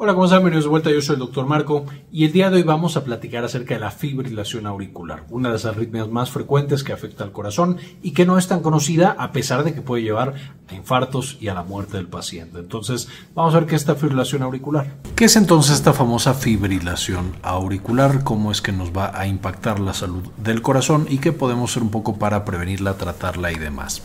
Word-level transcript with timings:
Hola, 0.00 0.14
¿cómo 0.14 0.26
están? 0.26 0.38
Bienvenidos 0.38 0.66
de 0.66 0.70
vuelta. 0.70 0.92
Yo 0.92 1.02
soy 1.02 1.14
el 1.14 1.18
doctor 1.18 1.44
Marco 1.44 1.84
y 2.12 2.24
el 2.24 2.30
día 2.30 2.50
de 2.50 2.58
hoy 2.58 2.62
vamos 2.62 2.96
a 2.96 3.02
platicar 3.02 3.42
acerca 3.42 3.74
de 3.74 3.80
la 3.80 3.90
fibrilación 3.90 4.64
auricular, 4.68 5.24
una 5.28 5.48
de 5.48 5.54
las 5.54 5.64
arritmias 5.64 6.08
más 6.08 6.30
frecuentes 6.30 6.84
que 6.84 6.92
afecta 6.92 7.24
al 7.24 7.32
corazón 7.32 7.78
y 8.00 8.12
que 8.12 8.24
no 8.24 8.38
es 8.38 8.46
tan 8.46 8.60
conocida 8.60 9.16
a 9.18 9.32
pesar 9.32 9.64
de 9.64 9.74
que 9.74 9.82
puede 9.82 10.04
llevar 10.04 10.34
a 10.68 10.74
infartos 10.76 11.36
y 11.40 11.48
a 11.48 11.54
la 11.54 11.64
muerte 11.64 11.96
del 11.96 12.06
paciente. 12.06 12.60
Entonces, 12.60 13.08
vamos 13.34 13.56
a 13.56 13.58
ver 13.58 13.68
qué 13.68 13.74
es 13.74 13.82
esta 13.82 13.96
fibrilación 13.96 14.42
auricular. 14.42 14.98
¿Qué 15.16 15.24
es 15.24 15.34
entonces 15.34 15.74
esta 15.74 15.92
famosa 15.92 16.32
fibrilación 16.32 17.32
auricular? 17.42 18.22
¿Cómo 18.22 18.52
es 18.52 18.62
que 18.62 18.70
nos 18.70 18.96
va 18.96 19.18
a 19.18 19.26
impactar 19.26 19.80
la 19.80 19.94
salud 19.94 20.22
del 20.36 20.62
corazón 20.62 21.08
y 21.10 21.18
qué 21.18 21.32
podemos 21.32 21.72
hacer 21.72 21.82
un 21.82 21.90
poco 21.90 22.20
para 22.20 22.44
prevenirla, 22.44 22.94
tratarla 22.94 23.50
y 23.50 23.56
demás? 23.56 24.02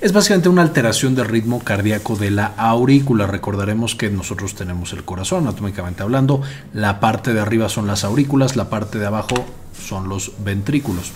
Es 0.00 0.12
básicamente 0.12 0.48
una 0.48 0.62
alteración 0.62 1.14
del 1.14 1.26
ritmo 1.26 1.60
cardíaco 1.60 2.16
de 2.16 2.30
la 2.30 2.54
aurícula. 2.56 3.26
Recordaremos 3.26 3.94
que 3.94 4.08
nosotros 4.08 4.54
tenemos 4.54 4.94
el 4.94 5.04
corazón, 5.04 5.46
anatómicamente 5.46 6.02
hablando, 6.02 6.40
la 6.72 7.00
parte 7.00 7.34
de 7.34 7.40
arriba 7.40 7.68
son 7.68 7.86
las 7.86 8.04
aurículas, 8.04 8.56
la 8.56 8.70
parte 8.70 8.98
de 8.98 9.06
abajo 9.06 9.44
son 9.78 10.08
los 10.08 10.32
ventrículos. 10.42 11.12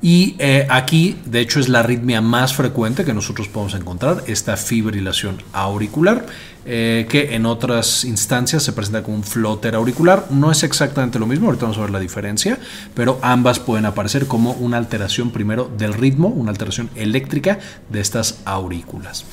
Y 0.00 0.36
eh, 0.38 0.66
aquí, 0.70 1.16
de 1.24 1.40
hecho, 1.40 1.58
es 1.58 1.68
la 1.68 1.80
arritmia 1.80 2.20
más 2.20 2.54
frecuente 2.54 3.04
que 3.04 3.12
nosotros 3.12 3.48
podemos 3.48 3.74
encontrar, 3.74 4.22
esta 4.28 4.56
fibrilación 4.56 5.42
auricular, 5.52 6.24
eh, 6.64 7.06
que 7.08 7.34
en 7.34 7.46
otras 7.46 8.04
instancias 8.04 8.62
se 8.62 8.72
presenta 8.72 9.02
como 9.02 9.16
un 9.16 9.24
flotter 9.24 9.74
auricular. 9.74 10.26
No 10.30 10.52
es 10.52 10.62
exactamente 10.62 11.18
lo 11.18 11.26
mismo, 11.26 11.46
ahorita 11.46 11.64
vamos 11.64 11.78
a 11.78 11.82
ver 11.82 11.90
la 11.90 11.98
diferencia, 11.98 12.58
pero 12.94 13.18
ambas 13.22 13.58
pueden 13.58 13.86
aparecer 13.86 14.26
como 14.26 14.52
una 14.52 14.76
alteración 14.76 15.30
primero 15.30 15.68
del 15.76 15.94
ritmo, 15.94 16.28
una 16.28 16.50
alteración 16.50 16.90
eléctrica 16.94 17.58
de 17.88 18.00
estas 18.00 18.40
aurículas. 18.44 19.24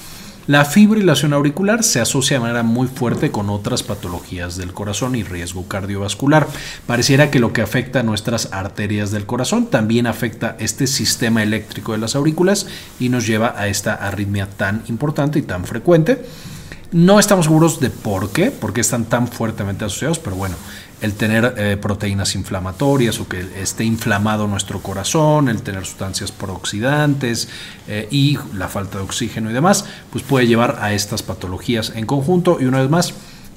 La 0.48 0.64
fibrilación 0.64 1.34
auricular 1.34 1.82
se 1.84 2.00
asocia 2.00 2.38
de 2.38 2.42
manera 2.42 2.62
muy 2.62 2.86
fuerte 2.86 3.32
con 3.32 3.50
otras 3.50 3.82
patologías 3.82 4.58
del 4.58 4.74
corazón 4.74 5.16
y 5.16 5.24
riesgo 5.24 5.68
cardiovascular. 5.68 6.48
Pareciera 6.86 7.32
que 7.32 7.40
lo 7.40 7.52
que 7.52 7.64
afecta 7.64 8.02
a 8.02 8.04
nuestras 8.04 8.50
arterias 8.54 9.10
del 9.10 9.26
corazón 9.26 9.66
también 9.72 10.06
afecta 10.06 10.56
este 10.60 10.86
sistema 10.86 11.42
eléctrico 11.42 11.94
de 11.94 11.98
las 11.98 12.16
aurículas 12.16 12.68
y 13.00 13.10
nos 13.10 13.26
lleva 13.26 13.56
a 13.58 13.68
esta 13.70 13.96
arritmia 13.96 14.48
tan 14.48 14.84
importante 14.88 15.40
y 15.40 15.42
tan 15.42 15.66
frecuente. 15.66 16.24
No 16.92 17.20
estamos 17.20 17.48
seguros 17.48 17.80
de 17.80 17.90
por 17.90 18.30
qué, 18.30 18.52
por 18.52 18.72
qué 18.72 18.82
están 18.82 19.06
tan 19.06 19.28
fuertemente 19.28 19.84
asociados, 19.84 20.20
pero 20.20 20.36
bueno, 20.36 20.56
el 21.02 21.14
tener 21.14 21.56
eh, 21.58 21.78
proteínas 21.78 22.36
inflamatorias 22.36 23.20
o 23.20 23.28
que 23.28 23.42
esté 23.62 23.84
inflamado 23.84 24.48
nuestro 24.48 24.82
corazón, 24.82 25.50
el 25.50 25.62
tener 25.62 25.86
sustancias 25.86 26.32
prooxidantes 26.32 27.50
eh, 27.88 28.08
y 28.12 28.38
la 28.54 28.68
falta 28.68 28.98
de 28.98 29.04
oxígeno 29.04 29.50
y 29.50 29.54
demás, 29.54 29.86
pues 30.12 30.24
puede 30.24 30.48
llevar 30.48 30.78
a 30.82 30.94
estas 30.94 31.24
patologías 31.24 31.94
en 31.96 32.06
conjunto. 32.06 32.58
Y 32.60 32.66
una 32.66 32.82
vez 32.82 32.90
más, 32.90 33.14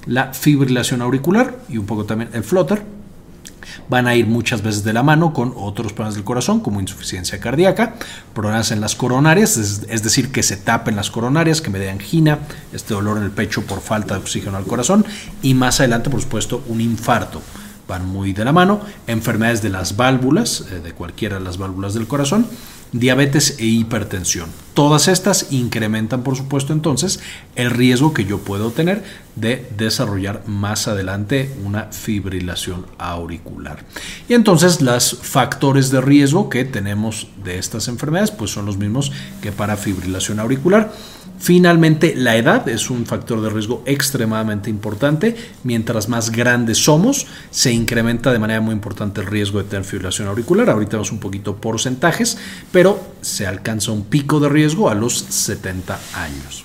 la 0.07 0.35
fibrilación 0.35 1.03
auricular 1.03 1.59
y 1.69 1.79
un 1.79 1.87
poco 1.87 2.05
también 2.05 2.31
el 2.33 2.45
flutter 2.45 2.98
van 3.89 4.07
a 4.07 4.15
ir 4.15 4.27
muchas 4.27 4.63
veces 4.63 4.85
de 4.85 4.93
la 4.93 5.03
mano 5.03 5.33
con 5.33 5.53
otros 5.57 5.93
problemas 5.93 6.15
del 6.15 6.25
corazón, 6.25 6.61
como 6.61 6.81
insuficiencia 6.81 7.41
cardíaca, 7.41 7.95
problemas 8.35 8.71
en 8.71 8.81
las 8.81 8.95
coronarias, 8.95 9.57
es, 9.57 10.03
decir, 10.03 10.31
que 10.31 10.43
se 10.43 10.57
tapen 10.57 10.97
las 10.97 11.11
coronarias, 11.11 11.61
que 11.61 11.71
me 11.71 11.79
dé 11.79 11.91
angina, 11.91 12.39
este 12.73 12.95
dolor 12.95 13.19
en 13.19 13.25
el 13.25 13.31
pecho 13.31 13.63
por 13.63 13.81
falta 13.81 14.15
de 14.15 14.21
oxígeno 14.21 14.57
al 14.57 14.65
corazón, 14.65 15.05
y 15.43 15.55
más 15.55 15.81
adelante, 15.81 16.11
por 16.11 16.21
supuesto, 16.21 16.63
un 16.69 16.81
infarto. 16.81 17.43
Van 17.87 18.07
muy 18.07 18.35
de 18.35 18.45
la 18.45 18.53
mano, 18.53 18.81
enfermedades 19.07 19.63
de 19.63 19.71
las 19.71 19.97
válvulas, 19.97 20.65
eh, 20.71 20.81
de 20.81 20.93
cualquiera 20.93 21.39
de 21.39 21.45
las 21.45 21.57
válvulas 21.57 21.95
del 21.95 22.07
corazón, 22.07 22.47
diabetes 22.93 23.57
e 23.59 23.67
hipertensión. 23.67 24.49
Todas 24.75 25.09
estas 25.09 25.49
incrementan, 25.51 26.23
por 26.23 26.37
supuesto, 26.37 26.73
entonces 26.73 27.19
el 27.57 27.71
riesgo 27.71 28.15
que 28.15 28.25
yo 28.25 28.39
puedo 28.39 28.71
tener 28.71 29.03
de 29.35 29.69
desarrollar 29.77 30.43
más 30.47 30.87
adelante 30.87 31.51
una 31.65 31.87
fibrilación 31.87 32.87
auricular. 32.97 33.85
Y 34.29 34.35
entonces 34.35 34.81
los 34.81 35.19
factores 35.21 35.91
de 35.91 36.01
riesgo 36.01 36.49
que 36.49 36.65
tenemos 36.65 37.29
de 37.43 37.59
estas 37.59 37.89
enfermedades 37.89 38.31
pues 38.31 38.53
son 38.53 38.67
los 38.67 38.77
mismos 38.77 39.11
que 39.43 39.51
para 39.51 39.77
fibrilación 39.77 40.39
auricular. 40.39 40.93
Finalmente, 41.39 42.15
la 42.17 42.37
edad 42.37 42.69
es 42.69 42.91
un 42.91 43.07
factor 43.07 43.41
de 43.41 43.49
riesgo 43.49 43.83
extremadamente 43.87 44.71
importante. 44.71 45.37
Mientras 45.63 46.09
más 46.09 46.31
grandes 46.31 46.79
somos, 46.79 47.27
se 47.51 47.73
incrementa 47.73 48.33
de 48.33 48.41
manera 48.41 48.61
muy 48.61 48.75
importante 48.75 49.21
el 49.21 49.29
riesgo 49.29 49.59
de 49.59 49.69
tener 49.69 49.85
fibrilación 49.85 50.27
auricular. 50.27 50.69
Ahorita 50.69 50.93
vemos 50.93 51.13
un 51.13 51.21
poquito 51.21 51.57
porcentajes, 51.57 52.39
se 53.23 53.47
alcanza 53.47 53.93
un 53.93 54.05
pico 54.05 54.41
de 54.41 54.49
riesgo 54.49 54.89
a 54.89 54.95
los 54.95 55.19
70 55.19 55.99
años. 56.15 56.65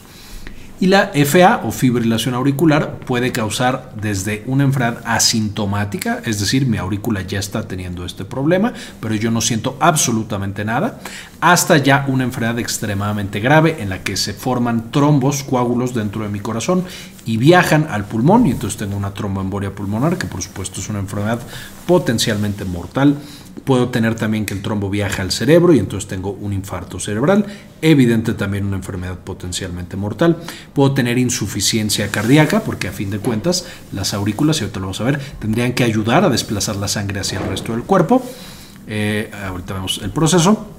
Y 0.79 0.88
la 0.88 1.12
FA 1.13 1.62
o 1.63 1.72
fibrilación 1.72 2.35
auricular 2.35 3.00
puede 3.00 3.31
causar 3.31 3.94
desde 4.01 4.44
una 4.47 4.66
enfermedad 4.66 5.02
asintomática, 5.06 6.22
es 6.25 6.41
decir, 6.41 6.66
mi 6.66 6.78
aurícula 6.78 7.22
ya 7.22 7.40
está 7.40 7.68
teniendo 7.68 8.06
este 8.06 8.25
problema, 8.25 8.73
pero 9.00 9.16
yo 9.16 9.31
no 9.31 9.40
siento 9.40 9.78
absolutamente 9.79 10.66
nada, 10.66 11.00
hasta 11.40 11.78
ya 11.78 12.03
una 12.09 12.25
enfermedad 12.25 12.59
extremadamente 12.59 13.40
grave 13.40 13.78
en 13.79 13.90
la 13.90 14.03
que 14.03 14.18
se 14.18 14.34
forman 14.34 14.91
trombos, 14.91 15.44
coágulos 15.44 15.94
dentro 15.94 16.23
de 16.23 16.29
mi 16.29 16.41
corazón 16.41 16.84
y 17.25 17.38
viajan 17.38 17.88
al 17.90 18.03
pulmón 18.03 18.46
y 18.47 18.52
entonces 18.52 18.78
tengo 18.78 18.97
una 18.97 19.13
tromboembolia 19.13 19.73
pulmonar 19.73 20.18
que 20.18 20.28
por 20.28 20.41
supuesto 20.41 20.81
es 20.81 20.90
una 20.90 21.00
enfermedad 21.00 21.40
potencialmente 21.85 22.66
mortal 22.66 23.18
Puedo 23.66 23.90
tener 23.90 24.16
también 24.16 24.46
que 24.46 24.53
el 24.53 24.62
trombo 24.62 24.90
viaja 24.90 25.22
al 25.22 25.31
cerebro 25.31 25.74
y 25.74 25.80
entonces 25.80 26.09
tengo 26.09 26.31
un 26.31 26.53
infarto 26.53 27.00
cerebral. 27.00 27.46
Evidente 27.81 28.34
también 28.34 28.66
una 28.66 28.75
enfermedad 28.75 29.19
potencialmente 29.19 29.96
mortal. 29.96 30.38
Puedo 30.74 30.94
tener 30.94 31.18
insuficiencia 31.18 32.09
cardíaca 32.09 32.62
porque 32.62 32.88
a 32.90 32.91
fin 32.91 33.09
de 33.09 33.19
cuentas 33.19 33.66
las 33.94 34.14
aurículas, 34.14 34.59
y 34.59 34.64
ahorita 34.64 34.80
lo 34.80 34.88
vamos 34.88 35.02
a 35.02 35.06
ver, 35.06 35.19
tendrían 35.40 35.74
que 35.74 35.84
ayudar 35.84 36.25
a 36.25 36.30
desplazar 36.30 36.75
la 36.75 36.88
sangre 36.88 37.22
hacia 37.22 37.40
el 37.40 37.47
resto 37.47 37.72
del 37.72 37.84
cuerpo. 37.84 38.22
Eh, 38.88 39.31
ahorita 39.47 39.75
vemos 39.75 40.02
el 40.03 40.09
proceso. 40.09 40.70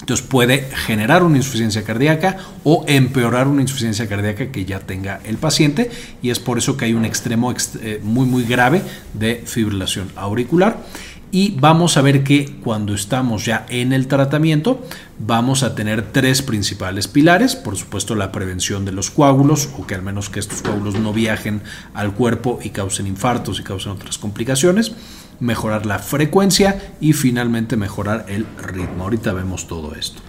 Entonces 0.00 0.26
puede 0.26 0.68
generar 0.86 1.22
una 1.22 1.38
insuficiencia 1.38 1.82
cardíaca 1.82 2.36
o 2.64 2.84
empeorar 2.86 3.48
una 3.48 3.62
insuficiencia 3.62 4.06
cardíaca 4.08 4.52
que 4.52 4.64
ya 4.64 4.78
tenga 4.78 5.20
el 5.24 5.36
paciente 5.36 5.90
y 6.22 6.30
es 6.30 6.38
por 6.38 6.58
eso 6.58 6.76
que 6.76 6.84
hay 6.84 6.94
un 6.94 7.04
extremo 7.04 7.52
eh, 7.80 8.00
muy 8.04 8.26
muy 8.26 8.44
grave 8.44 8.82
de 9.14 9.42
fibrilación 9.46 10.12
auricular 10.14 10.84
y 11.30 11.56
vamos 11.58 11.96
a 11.96 12.02
ver 12.02 12.22
que 12.24 12.56
cuando 12.62 12.94
estamos 12.94 13.44
ya 13.44 13.66
en 13.68 13.92
el 13.92 14.06
tratamiento 14.06 14.84
vamos 15.18 15.62
a 15.62 15.74
tener 15.74 16.12
tres 16.12 16.42
principales 16.42 17.08
pilares, 17.08 17.56
por 17.56 17.76
supuesto 17.76 18.14
la 18.14 18.32
prevención 18.32 18.84
de 18.84 18.92
los 18.92 19.10
coágulos 19.10 19.68
o 19.78 19.86
que 19.86 19.94
al 19.94 20.02
menos 20.02 20.30
que 20.30 20.40
estos 20.40 20.62
coágulos 20.62 20.94
no 20.94 21.12
viajen 21.12 21.62
al 21.94 22.12
cuerpo 22.12 22.58
y 22.62 22.70
causen 22.70 23.06
infartos 23.06 23.60
y 23.60 23.62
causen 23.62 23.92
otras 23.92 24.18
complicaciones, 24.18 24.92
mejorar 25.40 25.86
la 25.86 25.98
frecuencia 25.98 26.94
y 27.00 27.12
finalmente 27.12 27.76
mejorar 27.76 28.26
el 28.28 28.46
ritmo. 28.62 29.04
Ahorita 29.04 29.32
vemos 29.32 29.66
todo 29.66 29.94
esto. 29.94 30.22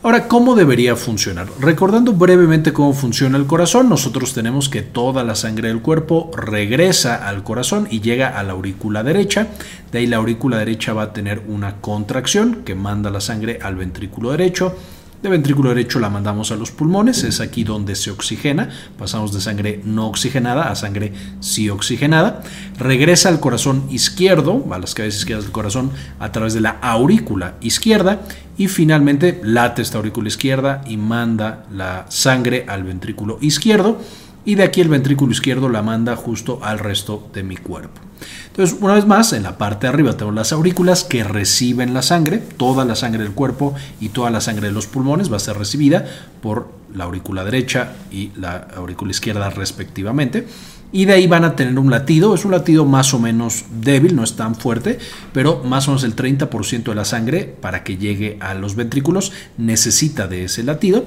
Ahora, 0.00 0.28
¿cómo 0.28 0.54
debería 0.54 0.94
funcionar? 0.94 1.48
Recordando 1.58 2.12
brevemente 2.12 2.72
cómo 2.72 2.92
funciona 2.92 3.36
el 3.36 3.46
corazón, 3.46 3.88
nosotros 3.88 4.32
tenemos 4.32 4.68
que 4.68 4.82
toda 4.82 5.24
la 5.24 5.34
sangre 5.34 5.68
del 5.68 5.80
cuerpo 5.80 6.30
regresa 6.36 7.28
al 7.28 7.42
corazón 7.42 7.88
y 7.90 8.00
llega 8.00 8.38
a 8.38 8.44
la 8.44 8.52
aurícula 8.52 9.02
derecha. 9.02 9.48
De 9.90 9.98
ahí 9.98 10.06
la 10.06 10.18
aurícula 10.18 10.58
derecha 10.58 10.92
va 10.92 11.02
a 11.02 11.12
tener 11.12 11.42
una 11.48 11.80
contracción 11.80 12.62
que 12.64 12.76
manda 12.76 13.10
la 13.10 13.20
sangre 13.20 13.58
al 13.60 13.74
ventrículo 13.74 14.30
derecho 14.30 14.76
de 15.22 15.28
ventrículo 15.28 15.70
derecho 15.70 15.98
la 15.98 16.10
mandamos 16.10 16.52
a 16.52 16.56
los 16.56 16.70
pulmones, 16.70 17.24
es 17.24 17.40
aquí 17.40 17.64
donde 17.64 17.96
se 17.96 18.10
oxigena, 18.10 18.70
pasamos 18.98 19.32
de 19.32 19.40
sangre 19.40 19.80
no 19.84 20.06
oxigenada 20.06 20.70
a 20.70 20.76
sangre 20.76 21.12
sí 21.40 21.68
oxigenada, 21.70 22.42
regresa 22.78 23.28
al 23.28 23.40
corazón 23.40 23.84
izquierdo, 23.90 24.64
a 24.70 24.78
las 24.78 24.94
cabezas 24.94 25.20
izquierdas 25.20 25.44
del 25.44 25.52
corazón, 25.52 25.90
a 26.20 26.30
través 26.30 26.54
de 26.54 26.60
la 26.60 26.78
aurícula 26.80 27.54
izquierda. 27.60 28.20
Y 28.56 28.66
finalmente 28.66 29.40
late 29.44 29.82
esta 29.82 29.98
aurícula 29.98 30.26
izquierda 30.26 30.82
y 30.84 30.96
manda 30.96 31.64
la 31.72 32.06
sangre 32.08 32.64
al 32.68 32.82
ventrículo 32.82 33.38
izquierdo 33.40 34.00
y 34.44 34.54
de 34.54 34.64
aquí 34.64 34.80
el 34.80 34.88
ventrículo 34.88 35.32
izquierdo 35.32 35.68
la 35.68 35.82
manda 35.82 36.16
justo 36.16 36.60
al 36.62 36.78
resto 36.78 37.28
de 37.32 37.42
mi 37.42 37.56
cuerpo. 37.56 38.00
Entonces, 38.48 38.76
una 38.80 38.94
vez 38.94 39.06
más, 39.06 39.32
en 39.32 39.44
la 39.44 39.56
parte 39.56 39.86
de 39.86 39.92
arriba 39.92 40.14
tenemos 40.14 40.34
las 40.34 40.52
aurículas 40.52 41.04
que 41.04 41.22
reciben 41.22 41.94
la 41.94 42.02
sangre, 42.02 42.38
toda 42.38 42.84
la 42.84 42.96
sangre 42.96 43.22
del 43.22 43.32
cuerpo 43.32 43.74
y 44.00 44.08
toda 44.08 44.30
la 44.30 44.40
sangre 44.40 44.68
de 44.68 44.72
los 44.72 44.86
pulmones 44.86 45.30
va 45.30 45.36
a 45.36 45.40
ser 45.40 45.56
recibida 45.56 46.04
por 46.42 46.68
la 46.92 47.04
aurícula 47.04 47.44
derecha 47.44 47.92
y 48.10 48.32
la 48.36 48.68
aurícula 48.74 49.10
izquierda 49.10 49.50
respectivamente. 49.50 50.46
Y 50.90 51.04
de 51.04 51.12
ahí 51.12 51.26
van 51.26 51.44
a 51.44 51.54
tener 51.54 51.78
un 51.78 51.90
latido, 51.90 52.34
es 52.34 52.44
un 52.46 52.50
latido 52.50 52.86
más 52.86 53.12
o 53.12 53.18
menos 53.18 53.66
débil, 53.70 54.16
no 54.16 54.24
es 54.24 54.36
tan 54.36 54.54
fuerte, 54.54 54.98
pero 55.32 55.62
más 55.62 55.86
o 55.86 55.90
menos 55.90 56.02
el 56.04 56.16
30% 56.16 56.84
de 56.84 56.94
la 56.94 57.04
sangre 57.04 57.44
para 57.44 57.84
que 57.84 57.98
llegue 57.98 58.38
a 58.40 58.54
los 58.54 58.74
ventrículos 58.74 59.32
necesita 59.58 60.26
de 60.26 60.44
ese 60.44 60.62
latido. 60.62 61.04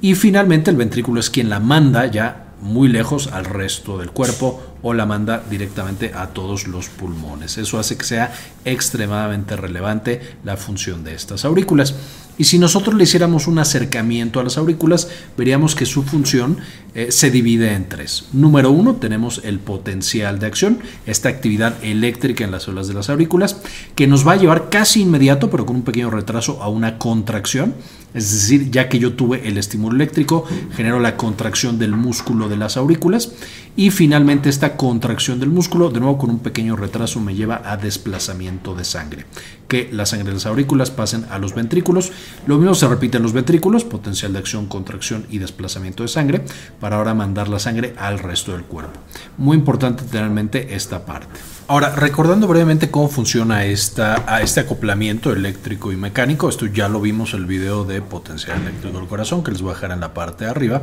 Y 0.00 0.14
finalmente 0.14 0.70
el 0.70 0.76
ventrículo 0.76 1.20
es 1.20 1.28
quien 1.28 1.50
la 1.50 1.60
manda 1.60 2.06
ya 2.06 2.47
muy 2.60 2.88
lejos 2.88 3.28
al 3.32 3.44
resto 3.44 3.98
del 3.98 4.10
cuerpo 4.10 4.62
o 4.82 4.94
la 4.94 5.06
manda 5.06 5.42
directamente 5.50 6.12
a 6.14 6.28
todos 6.28 6.66
los 6.66 6.88
pulmones. 6.88 7.58
Eso 7.58 7.78
hace 7.78 7.96
que 7.96 8.04
sea 8.04 8.32
extremadamente 8.64 9.56
relevante 9.56 10.20
la 10.44 10.56
función 10.56 11.04
de 11.04 11.14
estas 11.14 11.44
aurículas. 11.44 11.94
Y 12.38 12.44
si 12.44 12.60
nosotros 12.60 12.94
le 12.94 13.02
hiciéramos 13.02 13.48
un 13.48 13.58
acercamiento 13.58 14.38
a 14.38 14.44
las 14.44 14.58
aurículas, 14.58 15.08
veríamos 15.36 15.74
que 15.74 15.86
su 15.86 16.04
función 16.04 16.58
eh, 16.94 17.10
se 17.10 17.32
divide 17.32 17.74
en 17.74 17.88
tres. 17.88 18.26
Número 18.32 18.70
uno, 18.70 18.94
tenemos 18.94 19.40
el 19.42 19.58
potencial 19.58 20.38
de 20.38 20.46
acción, 20.46 20.78
esta 21.04 21.28
actividad 21.28 21.74
eléctrica 21.82 22.44
en 22.44 22.52
las 22.52 22.62
células 22.62 22.86
de 22.86 22.94
las 22.94 23.10
aurículas, 23.10 23.60
que 23.96 24.06
nos 24.06 24.26
va 24.26 24.32
a 24.32 24.36
llevar 24.36 24.70
casi 24.70 25.02
inmediato, 25.02 25.50
pero 25.50 25.66
con 25.66 25.76
un 25.76 25.82
pequeño 25.82 26.10
retraso, 26.10 26.62
a 26.62 26.68
una 26.68 26.98
contracción. 26.98 27.74
Es 28.14 28.32
decir, 28.32 28.70
ya 28.70 28.88
que 28.88 28.98
yo 28.98 29.12
tuve 29.12 29.46
el 29.46 29.58
estímulo 29.58 29.94
eléctrico, 29.94 30.44
genero 30.74 30.98
la 30.98 31.16
contracción 31.16 31.78
del 31.78 31.92
músculo 31.92 32.48
de 32.48 32.56
las 32.56 32.76
aurículas 32.78 33.32
y 33.76 33.90
finalmente 33.90 34.48
esta 34.48 34.76
contracción 34.76 35.38
del 35.40 35.50
músculo, 35.50 35.90
de 35.90 36.00
nuevo 36.00 36.16
con 36.16 36.30
un 36.30 36.38
pequeño 36.38 36.74
retraso, 36.74 37.20
me 37.20 37.34
lleva 37.34 37.62
a 37.64 37.76
desplazamiento 37.76 38.74
de 38.74 38.84
sangre. 38.84 39.24
Que 39.68 39.90
la 39.92 40.06
sangre 40.06 40.28
de 40.28 40.34
las 40.34 40.46
aurículas 40.46 40.90
pasen 40.90 41.26
a 41.30 41.38
los 41.38 41.54
ventrículos. 41.54 42.10
Lo 42.46 42.56
mismo 42.56 42.74
se 42.74 42.88
repite 42.88 43.18
en 43.18 43.22
los 43.22 43.34
ventrículos, 43.34 43.84
potencial 43.84 44.32
de 44.32 44.38
acción, 44.38 44.66
contracción 44.66 45.26
y 45.30 45.38
desplazamiento 45.38 46.02
de 46.02 46.08
sangre, 46.08 46.44
para 46.80 46.96
ahora 46.96 47.14
mandar 47.14 47.48
la 47.48 47.58
sangre 47.58 47.94
al 47.98 48.18
resto 48.18 48.52
del 48.52 48.62
cuerpo. 48.62 48.98
Muy 49.36 49.56
importante 49.56 50.04
tener 50.04 50.26
en 50.26 50.34
mente 50.34 50.74
esta 50.74 51.04
parte. 51.04 51.38
Ahora, 51.70 51.94
recordando 51.94 52.48
brevemente 52.48 52.90
cómo 52.90 53.08
funciona 53.08 53.66
esta, 53.66 54.24
este 54.40 54.60
acoplamiento 54.60 55.34
eléctrico 55.34 55.92
y 55.92 55.96
mecánico, 55.96 56.48
esto 56.48 56.64
ya 56.64 56.88
lo 56.88 56.98
vimos 56.98 57.34
en 57.34 57.40
el 57.40 57.44
video 57.44 57.84
de 57.84 58.00
potencial 58.00 58.62
eléctrico 58.62 58.98
del 58.98 59.06
corazón, 59.06 59.44
que 59.44 59.50
les 59.50 59.60
voy 59.60 59.72
a 59.72 59.74
dejar 59.74 59.90
en 59.90 60.00
la 60.00 60.14
parte 60.14 60.46
de 60.46 60.50
arriba, 60.50 60.80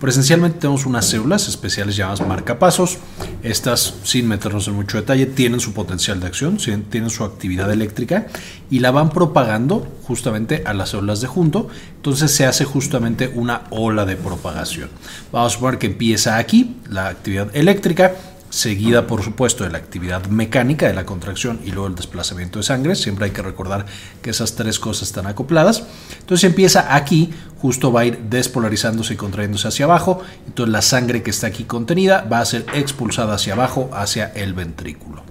pero 0.00 0.10
esencialmente 0.10 0.58
tenemos 0.58 0.86
unas 0.86 1.06
células 1.06 1.46
especiales 1.46 1.94
llamadas 1.94 2.26
marcapasos. 2.26 2.98
Estas, 3.44 3.94
sin 4.02 4.26
meternos 4.26 4.66
en 4.66 4.74
mucho 4.74 4.96
detalle, 4.96 5.26
tienen 5.26 5.60
su 5.60 5.72
potencial 5.72 6.18
de 6.18 6.26
acción, 6.26 6.56
tienen 6.56 7.10
su 7.10 7.22
actividad 7.22 7.70
eléctrica 7.70 8.26
y 8.70 8.80
la 8.80 8.90
van 8.90 9.10
propagando 9.10 9.86
justamente 10.02 10.64
a 10.66 10.74
las 10.74 10.88
células 10.88 11.20
de 11.20 11.28
junto. 11.28 11.68
Entonces 11.94 12.32
se 12.32 12.44
hace 12.44 12.64
justamente 12.64 13.30
una 13.32 13.62
ola 13.70 14.04
de 14.04 14.16
propagación. 14.16 14.88
Vamos 15.30 15.52
a 15.52 15.54
suponer 15.54 15.78
que 15.78 15.86
empieza 15.86 16.38
aquí 16.38 16.74
la 16.88 17.06
actividad 17.06 17.54
eléctrica 17.54 18.16
seguida 18.54 19.08
por 19.08 19.24
supuesto 19.24 19.64
de 19.64 19.70
la 19.70 19.78
actividad 19.78 20.26
mecánica 20.26 20.86
de 20.86 20.94
la 20.94 21.04
contracción 21.04 21.58
y 21.64 21.72
luego 21.72 21.88
el 21.88 21.96
desplazamiento 21.96 22.60
de 22.60 22.62
sangre. 22.62 22.94
Siempre 22.94 23.24
hay 23.24 23.32
que 23.32 23.42
recordar 23.42 23.84
que 24.22 24.30
esas 24.30 24.54
tres 24.54 24.78
cosas 24.78 25.08
están 25.08 25.26
acopladas. 25.26 25.82
Entonces 26.20 26.44
empieza 26.44 26.94
aquí, 26.94 27.30
justo 27.58 27.92
va 27.92 28.02
a 28.02 28.04
ir 28.04 28.18
despolarizándose 28.30 29.14
y 29.14 29.16
contrayéndose 29.16 29.66
hacia 29.66 29.86
abajo. 29.86 30.22
Entonces 30.46 30.72
la 30.72 30.82
sangre 30.82 31.24
que 31.24 31.30
está 31.30 31.48
aquí 31.48 31.64
contenida 31.64 32.26
va 32.32 32.38
a 32.38 32.44
ser 32.44 32.64
expulsada 32.74 33.34
hacia 33.34 33.54
abajo, 33.54 33.90
hacia 33.92 34.26
el 34.26 34.54
ventrículo. 34.54 35.24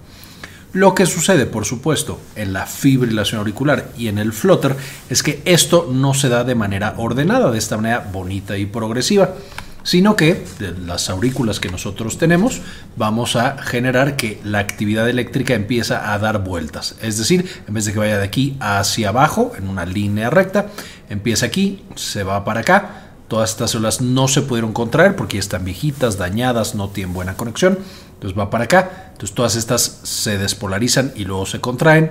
Lo 0.74 0.94
que 0.94 1.06
sucede, 1.06 1.46
por 1.46 1.64
supuesto, 1.64 2.20
en 2.36 2.52
la 2.52 2.66
fibrilación 2.66 3.38
auricular 3.38 3.88
y 3.96 4.08
en 4.08 4.18
el 4.18 4.34
flutter 4.34 4.76
es 5.08 5.22
que 5.22 5.40
esto 5.46 5.88
no 5.90 6.12
se 6.12 6.28
da 6.28 6.44
de 6.44 6.56
manera 6.56 6.94
ordenada, 6.98 7.50
de 7.50 7.58
esta 7.58 7.76
manera 7.76 8.10
bonita 8.12 8.58
y 8.58 8.66
progresiva 8.66 9.34
sino 9.84 10.16
que 10.16 10.44
las 10.84 11.08
aurículas 11.10 11.60
que 11.60 11.70
nosotros 11.70 12.18
tenemos 12.18 12.60
vamos 12.96 13.36
a 13.36 13.58
generar 13.58 14.16
que 14.16 14.40
la 14.42 14.58
actividad 14.58 15.08
eléctrica 15.08 15.54
empieza 15.54 16.12
a 16.12 16.18
dar 16.18 16.42
vueltas. 16.42 16.96
Es 17.00 17.18
decir, 17.18 17.48
en 17.68 17.74
vez 17.74 17.84
de 17.84 17.92
que 17.92 17.98
vaya 18.00 18.18
de 18.18 18.24
aquí 18.24 18.56
hacia 18.58 19.10
abajo 19.10 19.52
en 19.56 19.68
una 19.68 19.86
línea 19.86 20.30
recta, 20.30 20.66
empieza 21.08 21.46
aquí, 21.46 21.84
se 21.94 22.24
va 22.24 22.44
para 22.44 22.60
acá. 22.60 23.02
Todas 23.28 23.50
estas 23.50 23.70
células 23.70 24.00
no 24.00 24.26
se 24.26 24.42
pudieron 24.42 24.72
contraer 24.72 25.16
porque 25.16 25.38
están 25.38 25.64
viejitas, 25.64 26.18
dañadas, 26.18 26.74
no 26.74 26.88
tienen 26.88 27.14
buena 27.14 27.36
conexión. 27.36 27.78
Entonces 28.14 28.38
va 28.38 28.50
para 28.50 28.64
acá. 28.64 29.10
Entonces 29.12 29.34
todas 29.34 29.54
estas 29.54 30.00
se 30.02 30.38
despolarizan 30.38 31.12
y 31.14 31.24
luego 31.24 31.46
se 31.46 31.60
contraen 31.60 32.10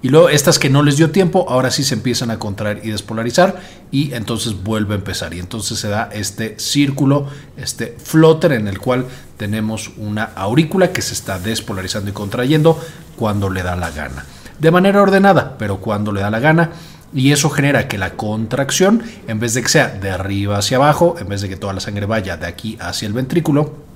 y 0.00 0.10
luego 0.10 0.28
estas 0.28 0.60
que 0.60 0.70
no 0.70 0.82
les 0.82 0.96
dio 0.96 1.10
tiempo, 1.10 1.46
ahora 1.48 1.72
sí 1.72 1.82
se 1.82 1.94
empiezan 1.94 2.30
a 2.30 2.38
contraer 2.38 2.80
y 2.84 2.90
despolarizar 2.90 3.60
y 3.90 4.14
entonces 4.14 4.62
vuelve 4.62 4.94
a 4.94 4.98
empezar. 4.98 5.34
Y 5.34 5.40
entonces 5.40 5.78
se 5.78 5.88
da 5.88 6.08
este 6.12 6.54
círculo, 6.58 7.26
este 7.56 7.96
flotter 7.98 8.52
en 8.52 8.68
el 8.68 8.78
cual 8.78 9.06
tenemos 9.36 9.90
una 9.96 10.24
aurícula 10.36 10.92
que 10.92 11.02
se 11.02 11.14
está 11.14 11.40
despolarizando 11.40 12.10
y 12.10 12.12
contrayendo 12.12 12.80
cuando 13.16 13.50
le 13.50 13.64
da 13.64 13.74
la 13.74 13.90
gana. 13.90 14.24
De 14.60 14.70
manera 14.70 15.02
ordenada, 15.02 15.58
pero 15.58 15.78
cuando 15.78 16.12
le 16.12 16.20
da 16.20 16.30
la 16.30 16.40
gana. 16.40 16.70
Y 17.12 17.32
eso 17.32 17.48
genera 17.48 17.88
que 17.88 17.96
la 17.96 18.12
contracción, 18.12 19.02
en 19.26 19.40
vez 19.40 19.54
de 19.54 19.62
que 19.62 19.68
sea 19.68 19.88
de 19.88 20.10
arriba 20.10 20.58
hacia 20.58 20.76
abajo, 20.76 21.16
en 21.18 21.26
vez 21.26 21.40
de 21.40 21.48
que 21.48 21.56
toda 21.56 21.72
la 21.72 21.80
sangre 21.80 22.06
vaya 22.06 22.36
de 22.36 22.46
aquí 22.46 22.76
hacia 22.80 23.06
el 23.06 23.14
ventrículo, 23.14 23.87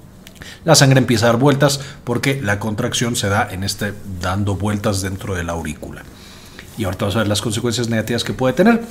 la 0.65 0.75
sangre 0.75 0.99
empieza 0.99 1.27
a 1.27 1.31
dar 1.31 1.41
vueltas 1.41 1.81
porque 2.05 2.41
la 2.43 2.59
contracción 2.59 3.17
se 3.17 3.29
da 3.29 3.49
en 3.51 3.65
este 3.65 3.93
dando 4.21 4.57
vueltas 4.57 5.03
dentro 5.03 5.35
de 5.35 5.45
la 5.45 5.53
aurícula. 5.53 6.03
Y 6.79 6.85
ahorita 6.85 7.05
vamos 7.05 7.17
a 7.17 7.19
ver 7.21 7.29
las 7.29 7.43
consecuencias 7.43 7.89
negativas 7.89 8.25
que 8.25 8.33
puede 8.33 8.55
tener. 8.55 8.83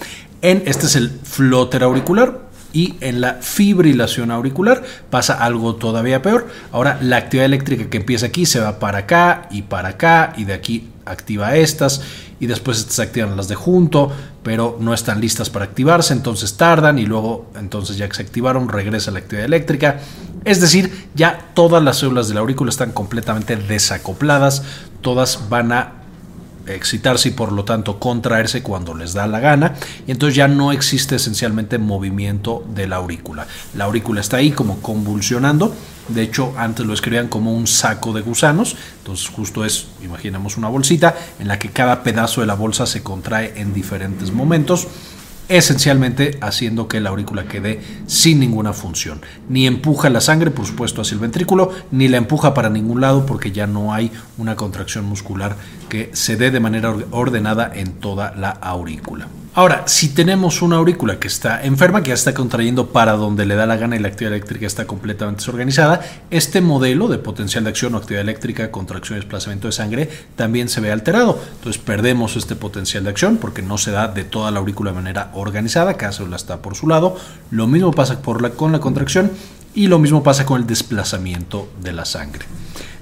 En 0.42 0.64
este 0.66 0.86
es 0.86 0.96
el 0.96 1.10
flóter 1.10 1.84
auricular 1.84 2.52
y 2.74 2.96
en 3.02 3.22
la 3.22 3.36
fibrilación 3.42 4.32
auricular 4.32 4.84
pasa 5.10 5.34
algo 5.34 5.76
todavía 5.76 6.22
peor. 6.22 6.48
Ahora 6.72 6.98
la 7.02 7.18
actividad 7.18 7.46
eléctrica 7.46 7.90
que 7.90 7.98
empieza 7.98 8.28
aquí 8.28 8.46
se 8.46 8.60
va 8.60 8.80
para 8.80 9.00
acá 9.00 9.48
y 9.52 9.64
para 9.64 9.90
acá 9.90 10.34
y 10.38 10.46
de 10.46 10.54
aquí 10.54 10.90
activa 11.06 11.56
estas 11.56 12.02
y 12.42 12.48
después 12.48 12.80
estas 12.80 13.00
activan 13.00 13.38
las 13.38 13.48
de 13.48 13.56
junto, 13.56 14.12
pero 14.44 14.78
no 14.82 14.94
están 14.94 15.22
listas 15.22 15.50
para 15.50 15.64
activarse, 15.64 16.12
entonces 16.12 16.58
tardan 16.58 17.00
y 17.00 17.06
luego 17.06 17.50
entonces 17.58 17.96
ya 17.96 18.10
que 18.10 18.16
se 18.16 18.24
activaron 18.24 18.68
regresa 18.68 19.12
la 19.12 19.20
actividad 19.20 19.46
eléctrica 19.46 20.02
es 20.44 20.60
decir, 20.60 21.10
ya 21.14 21.52
todas 21.54 21.84
las 21.84 21.98
células 21.98 22.28
de 22.28 22.34
la 22.34 22.40
aurícula 22.40 22.70
están 22.70 22.92
completamente 22.92 23.56
desacopladas, 23.56 24.64
todas 25.02 25.50
van 25.50 25.72
a 25.72 25.94
excitarse 26.68 27.30
y 27.30 27.32
por 27.32 27.52
lo 27.52 27.66
tanto 27.66 28.00
contraerse 28.00 28.64
cuando 28.64 28.94
les 28.94 29.14
da 29.14 29.26
la 29.28 29.40
gana 29.40 29.76
y 30.08 30.12
entonces 30.12 30.36
ya 30.36 30.48
no 30.48 30.72
existe 30.72 31.16
esencialmente 31.16 31.78
movimiento 31.78 32.64
de 32.74 32.88
la 32.88 32.98
aurícula. 32.98 33.46
La 33.76 33.86
aurícula 33.86 34.22
está 34.22 34.38
ahí 34.38 34.52
como 34.52 34.80
convulsionando, 34.82 35.76
de 36.14 36.24
hecho 36.24 36.54
antes 36.58 36.86
lo 36.86 36.94
escribían 36.94 37.28
como 37.28 37.54
un 37.54 37.68
saco 37.68 38.14
de 38.14 38.22
gusanos, 38.22 38.76
entonces 39.00 39.28
justo 39.28 39.66
es, 39.66 39.88
imaginemos 40.04 40.58
una 40.58 40.68
bolsita 40.68 41.16
en 41.40 41.48
la 41.48 41.60
que 41.60 41.70
cada 41.70 42.04
pedazo 42.04 42.42
de 42.42 42.48
la 42.48 42.56
bolsa 42.56 42.86
se 42.86 43.04
contrae 43.04 43.54
en 43.56 43.74
diferentes 43.74 44.32
momentos 44.32 44.88
esencialmente 45.52 46.38
haciendo 46.40 46.88
que 46.88 47.02
la 47.02 47.10
aurícula 47.10 47.46
quede 47.46 47.82
sin 48.08 48.40
ninguna 48.40 48.72
función. 48.72 49.22
Ni 49.50 49.68
empuja 49.68 50.10
la 50.10 50.22
sangre, 50.22 50.50
por 50.50 50.66
supuesto, 50.66 51.02
hacia 51.02 51.16
el 51.16 51.20
ventrículo, 51.20 51.72
ni 51.92 52.08
la 52.08 52.18
empuja 52.18 52.54
para 52.54 52.70
ningún 52.70 53.02
lado 53.02 53.26
porque 53.26 53.52
ya 53.52 53.68
no 53.68 53.94
hay 53.94 54.12
una 54.38 54.56
contracción 54.56 55.06
muscular 55.06 55.58
que 55.90 56.10
se 56.14 56.38
dé 56.38 56.52
de 56.52 56.62
manera 56.62 56.96
ordenada 57.12 57.70
en 57.76 57.94
toda 57.94 58.34
la 58.36 58.52
aurícula. 58.52 59.28
Ahora, 59.54 59.84
si 59.86 60.08
tenemos 60.08 60.62
una 60.62 60.78
aurícula 60.78 61.20
que 61.20 61.28
está 61.28 61.62
enferma, 61.62 62.02
que 62.02 62.08
ya 62.08 62.14
está 62.14 62.34
contrayendo 62.34 62.88
para 62.88 63.14
donde 63.14 63.46
le 63.46 63.56
da 63.56 63.66
la 63.66 63.76
gana 63.76 63.98
y 63.98 64.00
la 64.00 64.08
actividad 64.08 64.34
eléctrica 64.34 64.66
está 64.66 64.88
completamente 64.88 65.42
desorganizada, 65.42 66.00
este 66.30 66.62
modelo 66.62 67.10
de 67.10 67.18
potencial 67.18 67.66
de 67.66 67.72
acción 67.72 67.94
o 67.94 67.98
actividad 67.98 68.22
eléctrica, 68.22 68.72
contracción 68.72 69.18
y 69.18 69.20
desplazamiento 69.20 69.68
de 69.68 69.74
sangre 69.74 70.10
también 70.38 70.70
se 70.70 70.80
ve 70.80 70.90
alterado. 70.90 71.38
Entonces 71.58 71.82
perdemos 71.82 72.38
este 72.38 72.56
potencial 72.56 73.04
de 73.04 73.10
acción 73.10 73.36
porque 73.36 73.62
no 73.62 73.78
se 73.78 73.92
da 73.92 74.08
de 74.08 74.24
toda 74.24 74.52
la 74.52 74.60
aurícula 74.60 74.92
de 74.92 74.96
manera 74.96 75.32
organizada, 75.34 75.96
cada 75.96 76.14
célula 76.14 76.38
está 76.38 76.62
por 76.62 76.76
su 76.76 76.88
lado. 76.88 77.18
Lo 77.50 77.68
mismo 77.68 77.92
pasa 77.92 78.22
por 78.22 78.42
la, 78.42 78.52
con 78.52 78.72
la 78.72 78.80
contracción 78.80 79.32
y 79.76 79.88
lo 79.88 80.00
mismo 80.00 80.24
pasa 80.24 80.46
con 80.46 80.62
el 80.62 80.68
desplazamiento 80.68 81.70
de 81.82 81.92
la 81.92 82.06
sangre. 82.06 82.46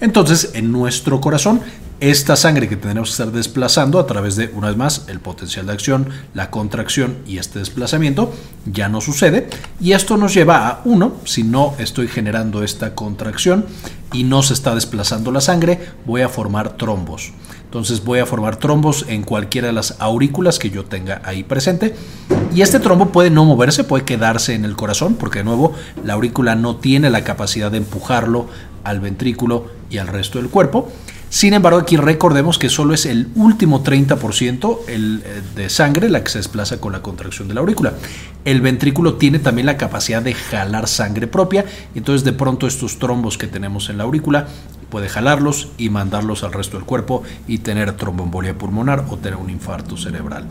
Entonces, 0.02 0.52
en 0.56 0.72
nuestro 0.72 1.22
corazón 1.22 1.62
esta 2.00 2.36
sangre 2.36 2.70
que 2.70 2.78
tenemos 2.78 3.10
que 3.10 3.12
estar 3.14 3.32
desplazando 3.32 4.00
a 4.00 4.08
través 4.08 4.36
de, 4.36 4.52
una 4.54 4.68
vez 4.68 4.78
más, 4.78 5.06
el 5.08 5.20
potencial 5.20 5.66
de 5.66 5.74
acción, 5.74 6.10
la 6.34 6.50
contracción 6.50 7.18
y 7.28 7.38
este 7.38 7.60
desplazamiento, 7.60 8.34
ya 8.66 8.90
no 8.90 9.02
sucede. 9.02 9.50
Y 9.82 9.92
esto 9.92 10.18
nos 10.18 10.34
lleva 10.34 10.68
a, 10.68 10.82
uno, 10.86 11.14
si 11.26 11.44
no 11.44 11.76
estoy 11.78 12.08
generando 12.08 12.64
esta 12.64 12.96
contracción 12.96 13.66
y 14.14 14.24
no 14.24 14.44
se 14.44 14.54
está 14.54 14.76
desplazando 14.76 15.32
la 15.32 15.42
sangre, 15.42 15.80
voy 16.06 16.22
a 16.22 16.30
formar 16.30 16.78
trombos. 16.78 17.34
Entonces 17.66 18.04
voy 18.04 18.18
a 18.18 18.26
formar 18.26 18.56
trombos 18.56 19.06
en 19.10 19.22
cualquiera 19.22 19.68
de 19.68 19.74
las 19.74 19.96
aurículas 20.00 20.58
que 20.58 20.72
yo 20.72 20.86
tenga 20.86 21.22
ahí 21.24 21.44
presente. 21.44 21.96
Y 22.56 22.62
este 22.62 22.80
trombo 22.80 23.10
puede 23.10 23.30
no 23.30 23.46
moverse, 23.46 23.84
puede 23.84 24.06
quedarse 24.06 24.56
en 24.56 24.66
el 24.66 24.76
corazón, 24.76 25.14
porque 25.14 25.40
de 25.40 25.46
nuevo 25.46 25.74
la 26.04 26.14
aurícula 26.14 26.56
no 26.56 26.78
tiene 26.78 27.12
la 27.12 27.24
capacidad 27.24 27.70
de 27.70 27.78
empujarlo 27.78 28.48
al 28.84 29.00
ventrículo 29.00 29.68
y 29.92 30.00
al 30.00 30.08
resto 30.08 30.40
del 30.40 30.50
cuerpo. 30.50 30.92
Sin 31.30 31.54
embargo, 31.54 31.80
aquí 31.80 31.96
recordemos 31.96 32.58
que 32.58 32.70
solo 32.70 32.96
es 32.96 33.06
el 33.06 33.28
último 33.36 33.84
30% 33.84 34.80
el, 34.88 35.22
eh, 35.24 35.42
de 35.56 35.70
sangre 35.70 36.10
la 36.10 36.24
que 36.24 36.32
se 36.32 36.40
desplaza 36.40 36.80
con 36.80 36.92
la 36.92 37.04
contracción 37.04 37.48
de 37.48 37.54
la 37.54 37.60
aurícula. 37.60 37.94
El 38.46 38.62
ventrículo 38.62 39.14
tiene 39.14 39.38
también 39.38 39.68
la 39.68 39.78
capacidad 39.78 40.24
de 40.24 40.34
jalar 40.34 40.88
sangre 40.88 41.28
propia, 41.28 41.66
entonces 41.94 42.24
de 42.24 42.34
pronto 42.34 42.66
estos 42.66 42.98
trombos 42.98 43.38
que 43.38 43.46
tenemos 43.46 43.90
en 43.90 44.00
la 44.00 44.06
aurícula 44.06 44.48
puede 44.90 45.08
jalarlos 45.08 45.70
y 45.78 45.90
mandarlos 45.90 46.44
al 46.44 46.52
resto 46.52 46.78
del 46.78 46.86
cuerpo 46.86 47.22
y 47.48 47.60
tener 47.60 47.94
tromboembolia 47.94 48.58
pulmonar 48.58 49.06
o 49.10 49.18
tener 49.18 49.38
un 49.38 49.52
infarto 49.52 49.98
cerebral. 49.98 50.46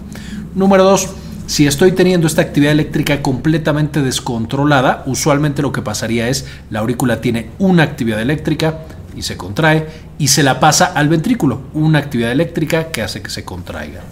Número 0.55 0.85
2. 0.85 1.09
Si 1.49 1.67
estoy 1.67 1.93
teniendo 1.93 2.27
esta 2.27 2.43
actividad 2.43 2.73
eléctrica 2.73 3.23
completamente 3.23 4.03
descontrolada, 4.03 5.03
usualmente 5.07 5.63
lo 5.63 5.73
que 5.73 5.81
pasaría 5.81 6.29
es 6.29 6.47
la 6.71 6.81
aurícula 6.81 7.23
tiene 7.23 7.49
una 7.59 7.85
actividad 7.85 8.21
eléctrica, 8.21 8.81
y 9.17 9.23
se 9.23 9.37
contrae 9.37 9.87
y 10.19 10.29
se 10.29 10.43
la 10.43 10.61
pasa 10.61 10.87
al 10.87 11.09
ventrículo, 11.09 11.63
una 11.75 11.99
actividad 11.99 12.33
eléctrica 12.33 12.91
que 12.91 13.03
hace 13.03 13.23
que 13.23 13.31
se 13.31 13.45
contraiga. 13.45 14.03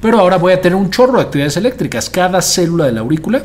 pero 0.00 0.20
ahora 0.20 0.36
voy 0.36 0.52
a 0.52 0.60
tener 0.60 0.76
un 0.76 0.90
chorro 0.90 1.18
de 1.18 1.24
actividades 1.24 1.56
eléctricas. 1.56 2.10
Cada 2.10 2.40
célula 2.42 2.84
de 2.84 2.92
la 2.92 3.00
aurícula 3.00 3.42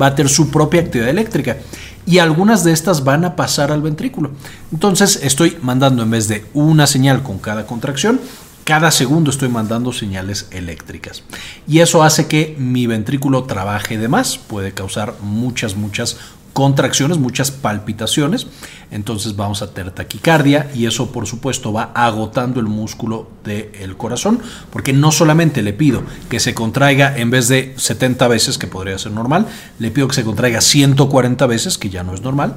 va 0.00 0.06
a 0.06 0.14
tener 0.14 0.30
su 0.30 0.50
propia 0.50 0.80
actividad 0.80 1.10
eléctrica 1.10 1.58
y 2.06 2.18
algunas 2.18 2.64
de 2.64 2.72
estas 2.72 3.04
van 3.04 3.24
a 3.24 3.36
pasar 3.36 3.70
al 3.70 3.82
ventrículo. 3.82 4.30
Entonces 4.72 5.20
estoy 5.22 5.58
mandando 5.62 6.02
en 6.02 6.10
vez 6.10 6.28
de 6.28 6.46
una 6.54 6.86
señal 6.86 7.22
con 7.22 7.38
cada 7.38 7.66
contracción, 7.66 8.20
cada 8.64 8.90
segundo 8.90 9.30
estoy 9.30 9.48
mandando 9.48 9.92
señales 9.92 10.46
eléctricas. 10.50 11.24
Y 11.66 11.80
eso 11.80 12.02
hace 12.02 12.26
que 12.26 12.54
mi 12.58 12.86
ventrículo 12.86 13.44
trabaje 13.44 13.98
de 13.98 14.08
más, 14.08 14.38
puede 14.38 14.72
causar 14.72 15.14
muchas, 15.20 15.76
muchas 15.76 16.16
contracciones, 16.52 17.18
muchas 17.18 17.50
palpitaciones, 17.50 18.46
entonces 18.90 19.36
vamos 19.36 19.62
a 19.62 19.72
tener 19.72 19.92
taquicardia 19.92 20.70
y 20.74 20.86
eso 20.86 21.10
por 21.10 21.26
supuesto 21.26 21.72
va 21.72 21.92
agotando 21.94 22.60
el 22.60 22.66
músculo 22.66 23.30
del 23.44 23.96
corazón, 23.96 24.40
porque 24.70 24.92
no 24.92 25.12
solamente 25.12 25.62
le 25.62 25.72
pido 25.72 26.02
que 26.28 26.40
se 26.40 26.54
contraiga 26.54 27.16
en 27.16 27.30
vez 27.30 27.48
de 27.48 27.74
70 27.76 28.28
veces, 28.28 28.58
que 28.58 28.66
podría 28.66 28.98
ser 28.98 29.12
normal, 29.12 29.46
le 29.78 29.90
pido 29.90 30.08
que 30.08 30.14
se 30.14 30.24
contraiga 30.24 30.60
140 30.60 31.46
veces, 31.46 31.78
que 31.78 31.90
ya 31.90 32.02
no 32.02 32.14
es 32.14 32.20
normal, 32.20 32.56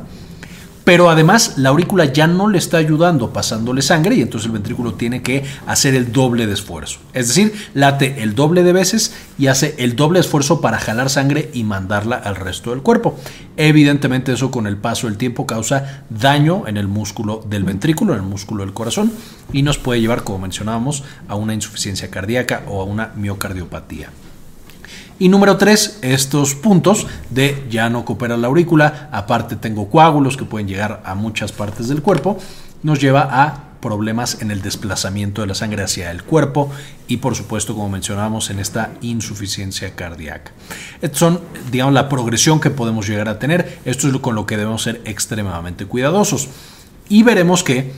pero 0.85 1.09
además 1.09 1.57
la 1.57 1.69
aurícula 1.69 2.05
ya 2.05 2.27
no 2.27 2.47
le 2.47 2.59
está 2.59 2.77
ayudando 2.77 3.33
pasándole 3.33 3.81
sangre 3.81 4.15
y 4.15 4.21
entonces 4.21 4.45
el 4.45 4.53
ventrículo 4.53 4.93
tiene 4.93 5.21
que 5.21 5.43
hacer 5.67 5.95
el 5.95 6.13
doble 6.13 6.47
de 6.47 6.53
esfuerzo. 6.53 6.99
Es 7.11 7.27
decir, 7.27 7.53
late 7.73 8.21
el 8.21 8.35
doble 8.35 8.63
de 8.63 8.71
veces 8.71 9.13
y 9.37 9.47
hace 9.47 9.75
el 9.79 9.95
doble 9.95 10.19
esfuerzo 10.19 10.61
para 10.61 10.79
jalar 10.79 11.09
sangre 11.09 11.49
y 11.53 11.63
mandarla 11.63 12.15
al 12.15 12.35
resto 12.35 12.69
del 12.69 12.83
cuerpo. 12.83 13.19
Evidentemente 13.57 14.31
eso 14.31 14.51
con 14.51 14.67
el 14.67 14.77
paso 14.77 15.07
del 15.07 15.17
tiempo 15.17 15.47
causa 15.47 16.03
daño 16.09 16.67
en 16.67 16.77
el 16.77 16.87
músculo 16.87 17.43
del 17.49 17.63
ventrículo, 17.63 18.13
en 18.13 18.19
el 18.19 18.25
músculo 18.25 18.63
del 18.63 18.73
corazón 18.73 19.11
y 19.51 19.63
nos 19.63 19.79
puede 19.79 20.01
llevar, 20.01 20.23
como 20.23 20.39
mencionábamos, 20.39 21.03
a 21.27 21.35
una 21.35 21.55
insuficiencia 21.55 22.11
cardíaca 22.11 22.61
o 22.67 22.81
a 22.81 22.85
una 22.85 23.11
miocardiopatía. 23.15 24.11
Y 25.17 25.29
número 25.29 25.55
tres, 25.57 25.99
estos 26.01 26.55
puntos 26.55 27.07
de 27.29 27.65
ya 27.69 27.89
no 27.89 28.03
coopera 28.03 28.35
la 28.35 28.47
aurícula, 28.47 29.09
aparte 29.11 29.55
tengo 29.55 29.89
coágulos 29.89 30.35
que 30.35 30.43
pueden 30.43 30.67
llegar 30.67 31.01
a 31.05 31.15
muchas 31.15 31.53
partes 31.53 31.87
del 31.87 32.01
cuerpo, 32.01 32.37
nos 32.83 32.99
lleva 32.99 33.29
a 33.31 33.65
problemas 33.79 34.41
en 34.41 34.51
el 34.51 34.61
desplazamiento 34.61 35.41
de 35.41 35.47
la 35.47 35.53
sangre 35.53 35.83
hacia 35.83 36.11
el 36.11 36.23
cuerpo 36.23 36.71
y 37.07 37.17
por 37.17 37.35
supuesto, 37.35 37.75
como 37.75 37.87
mencionábamos, 37.87 38.49
en 38.49 38.59
esta 38.59 38.91
insuficiencia 39.01 39.95
cardíaca. 39.95 40.51
Estos 41.01 41.19
son, 41.19 41.41
digamos, 41.71 41.93
la 41.93 42.09
progresión 42.09 42.59
que 42.59 42.71
podemos 42.71 43.07
llegar 43.07 43.29
a 43.29 43.39
tener. 43.39 43.79
Esto 43.85 44.07
es 44.07 44.17
con 44.17 44.35
lo 44.35 44.45
que 44.45 44.57
debemos 44.57 44.81
ser 44.81 45.01
extremadamente 45.05 45.85
cuidadosos. 45.85 46.49
Y 47.09 47.21
veremos 47.23 47.63
que 47.63 47.93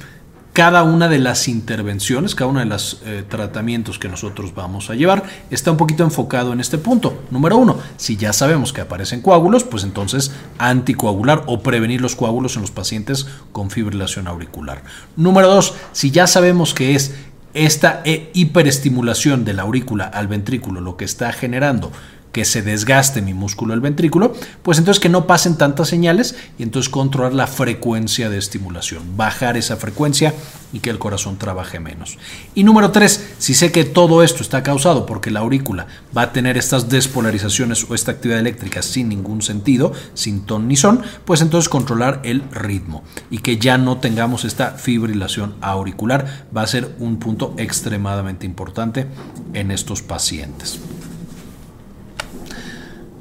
cada 0.57 0.81
una 0.81 1.07
de 1.07 1.19
las 1.19 1.47
intervenciones, 1.49 2.33
cada 2.33 2.49
uno 2.49 2.59
de 2.59 2.65
los 2.65 3.03
eh, 3.05 3.23
tratamientos 3.29 3.99
que 3.99 4.09
nosotros 4.09 4.55
vamos 4.55 4.89
a 4.89 4.95
llevar 4.95 5.21
está 5.51 5.69
un 5.69 5.77
poquito 5.77 6.03
enfocado 6.03 6.51
en 6.51 6.59
este 6.59 6.79
punto. 6.79 7.25
Número 7.29 7.57
uno, 7.57 7.77
si 7.97 8.17
ya 8.17 8.33
sabemos 8.33 8.73
que 8.73 8.81
aparecen 8.81 9.21
coágulos, 9.21 9.63
pues 9.63 9.83
entonces 9.83 10.31
anticoagular 10.57 11.43
o 11.45 11.59
prevenir 11.59 12.01
los 12.01 12.15
coágulos 12.15 12.55
en 12.55 12.63
los 12.63 12.71
pacientes 12.71 13.27
con 13.51 13.69
fibrilación 13.69 14.27
auricular. 14.27 14.81
Número 15.15 15.47
dos, 15.47 15.75
si 15.91 16.09
ya 16.09 16.25
sabemos 16.25 16.73
que 16.73 16.95
es 16.95 17.13
esta 17.53 18.01
eh, 18.03 18.31
hiperestimulación 18.33 19.45
de 19.45 19.53
la 19.53 19.61
aurícula 19.61 20.05
al 20.05 20.27
ventrículo 20.27 20.81
lo 20.81 20.97
que 20.97 21.05
está 21.05 21.33
generando 21.33 21.91
que 22.31 22.45
se 22.45 22.61
desgaste 22.61 23.21
mi 23.21 23.33
músculo 23.33 23.73
del 23.73 23.81
ventrículo, 23.81 24.33
pues 24.63 24.77
entonces 24.77 24.99
que 24.99 25.09
no 25.09 25.27
pasen 25.27 25.57
tantas 25.57 25.87
señales 25.87 26.35
y 26.57 26.63
entonces 26.63 26.89
controlar 26.89 27.33
la 27.33 27.47
frecuencia 27.47 28.29
de 28.29 28.37
estimulación, 28.37 29.17
bajar 29.17 29.57
esa 29.57 29.77
frecuencia 29.77 30.33
y 30.73 30.79
que 30.79 30.89
el 30.89 30.99
corazón 30.99 31.37
trabaje 31.37 31.79
menos. 31.79 32.17
Y 32.53 32.63
número 32.63 32.91
tres, 32.91 33.27
si 33.37 33.53
sé 33.53 33.71
que 33.71 33.85
todo 33.85 34.23
esto 34.23 34.43
está 34.43 34.63
causado 34.63 35.05
porque 35.05 35.31
la 35.31 35.39
aurícula 35.39 35.87
va 36.15 36.23
a 36.23 36.33
tener 36.33 36.57
estas 36.57 36.89
despolarizaciones 36.89 37.85
o 37.89 37.95
esta 37.95 38.11
actividad 38.11 38.39
eléctrica 38.39 38.81
sin 38.81 39.09
ningún 39.09 39.41
sentido, 39.41 39.93
sin 40.13 40.41
ton 40.41 40.67
ni 40.67 40.75
son, 40.75 41.01
pues 41.25 41.41
entonces 41.41 41.69
controlar 41.69 42.21
el 42.23 42.43
ritmo 42.51 43.03
y 43.31 43.39
que 43.39 43.57
ya 43.57 43.77
no 43.77 43.97
tengamos 43.97 44.45
esta 44.45 44.71
fibrilación 44.71 45.55
auricular 45.61 46.45
va 46.55 46.61
a 46.61 46.67
ser 46.67 46.95
un 46.99 47.17
punto 47.17 47.53
extremadamente 47.57 48.45
importante 48.45 49.07
en 49.53 49.71
estos 49.71 50.01
pacientes. 50.01 50.79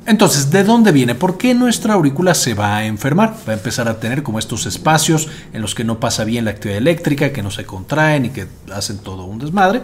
Entonces, 0.06 0.52
¿de 0.52 0.62
dónde 0.62 0.92
viene? 0.92 1.16
¿Por 1.16 1.36
qué 1.36 1.52
nuestra 1.52 1.94
aurícula 1.94 2.34
se 2.34 2.54
va 2.54 2.76
a 2.76 2.86
enfermar? 2.86 3.34
Va 3.46 3.52
a 3.52 3.56
empezar 3.56 3.88
a 3.88 3.98
tener 3.98 4.22
como 4.22 4.38
estos 4.38 4.64
espacios 4.64 5.28
en 5.52 5.60
los 5.60 5.74
que 5.74 5.82
no 5.82 5.98
pasa 5.98 6.22
bien 6.22 6.44
la 6.44 6.52
actividad 6.52 6.78
eléctrica, 6.78 7.32
que 7.32 7.42
no 7.42 7.50
se 7.50 7.66
contraen 7.66 8.26
y 8.26 8.30
que 8.30 8.46
hacen 8.72 8.98
todo 8.98 9.24
un 9.24 9.40
desmadre. 9.40 9.82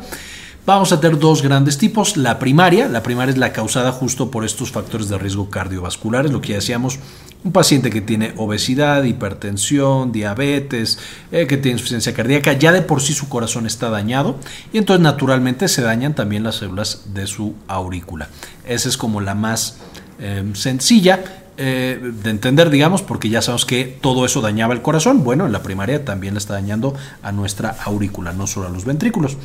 Vamos 0.64 0.92
a 0.92 1.00
tener 1.00 1.18
dos 1.18 1.42
grandes 1.42 1.76
tipos. 1.76 2.16
La 2.16 2.38
primaria, 2.38 2.88
la 2.88 3.02
primaria 3.02 3.32
es 3.32 3.38
la 3.38 3.52
causada 3.52 3.90
justo 3.90 4.30
por 4.30 4.44
estos 4.44 4.70
factores 4.70 5.08
de 5.08 5.18
riesgo 5.18 5.50
cardiovasculares, 5.50 6.30
lo 6.30 6.40
que 6.40 6.50
ya 6.50 6.54
decíamos, 6.54 7.00
un 7.42 7.50
paciente 7.50 7.90
que 7.90 8.00
tiene 8.00 8.32
obesidad, 8.36 9.02
hipertensión, 9.02 10.12
diabetes, 10.12 11.00
eh, 11.32 11.48
que 11.48 11.56
tiene 11.56 11.72
insuficiencia 11.72 12.14
cardíaca, 12.14 12.52
ya 12.52 12.70
de 12.70 12.82
por 12.82 13.02
sí 13.02 13.12
su 13.12 13.28
corazón 13.28 13.66
está 13.66 13.90
dañado 13.90 14.36
y 14.72 14.78
entonces 14.78 15.02
naturalmente 15.02 15.66
se 15.66 15.82
dañan 15.82 16.14
también 16.14 16.44
las 16.44 16.56
células 16.56 17.06
de 17.12 17.26
su 17.26 17.56
aurícula. 17.66 18.28
Esa 18.64 18.88
es 18.88 18.96
como 18.96 19.20
la 19.20 19.34
más 19.34 19.78
Em, 20.18 20.54
sencilla 20.54 21.24
eh, 21.56 21.98
de 22.22 22.30
entender, 22.30 22.70
digamos, 22.70 23.02
porque 23.02 23.28
ya 23.28 23.42
sabemos 23.42 23.66
que 23.66 23.84
todo 24.00 24.24
eso 24.24 24.40
dañaba 24.40 24.74
el 24.74 24.82
corazón. 24.82 25.22
Bueno, 25.24 25.46
en 25.46 25.52
la 25.52 25.62
primaria 25.62 26.04
también 26.04 26.34
le 26.34 26.38
está 26.38 26.54
dañando 26.54 26.94
a 27.22 27.32
nuestra 27.32 27.76
aurícula, 27.84 28.32
no 28.32 28.46
solo 28.46 28.68
a 28.68 28.70
los 28.70 28.84
ventrículos 28.84 29.36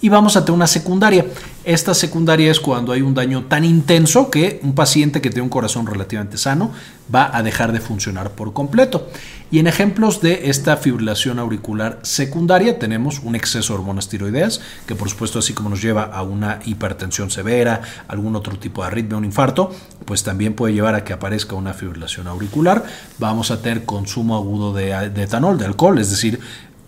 y 0.00 0.08
vamos 0.08 0.36
a 0.36 0.44
tener 0.44 0.56
una 0.56 0.66
secundaria. 0.66 1.26
Esta 1.64 1.94
secundaria 1.94 2.50
es 2.50 2.60
cuando 2.60 2.92
hay 2.92 3.02
un 3.02 3.14
daño 3.14 3.44
tan 3.44 3.64
intenso 3.64 4.30
que 4.30 4.60
un 4.62 4.74
paciente 4.74 5.20
que 5.20 5.30
tiene 5.30 5.42
un 5.42 5.48
corazón 5.48 5.86
relativamente 5.86 6.36
sano 6.36 6.70
va 7.12 7.34
a 7.36 7.42
dejar 7.42 7.72
de 7.72 7.80
funcionar 7.80 8.30
por 8.32 8.52
completo. 8.52 9.08
Y 9.48 9.60
en 9.60 9.68
ejemplos 9.68 10.20
de 10.20 10.50
esta 10.50 10.76
fibrilación 10.76 11.38
auricular 11.38 12.00
secundaria 12.02 12.80
tenemos 12.80 13.20
un 13.20 13.36
exceso 13.36 13.72
de 13.72 13.78
hormonas 13.78 14.08
tiroideas, 14.08 14.60
que 14.86 14.96
por 14.96 15.08
supuesto 15.08 15.38
así 15.38 15.52
como 15.52 15.68
nos 15.68 15.80
lleva 15.80 16.02
a 16.02 16.22
una 16.22 16.58
hipertensión 16.64 17.30
severa, 17.30 17.80
algún 18.08 18.34
otro 18.34 18.58
tipo 18.58 18.82
de 18.82 18.88
arritmia, 18.88 19.16
un 19.16 19.24
infarto, 19.24 19.70
pues 20.04 20.24
también 20.24 20.54
puede 20.54 20.74
llevar 20.74 20.96
a 20.96 21.04
que 21.04 21.12
aparezca 21.12 21.54
una 21.54 21.74
fibrilación 21.74 22.26
auricular. 22.26 22.84
Vamos 23.18 23.52
a 23.52 23.62
tener 23.62 23.84
consumo 23.84 24.34
agudo 24.34 24.72
de, 24.74 25.10
de 25.10 25.22
etanol, 25.22 25.58
de 25.58 25.66
alcohol, 25.66 26.00
es 26.00 26.10
decir, 26.10 26.40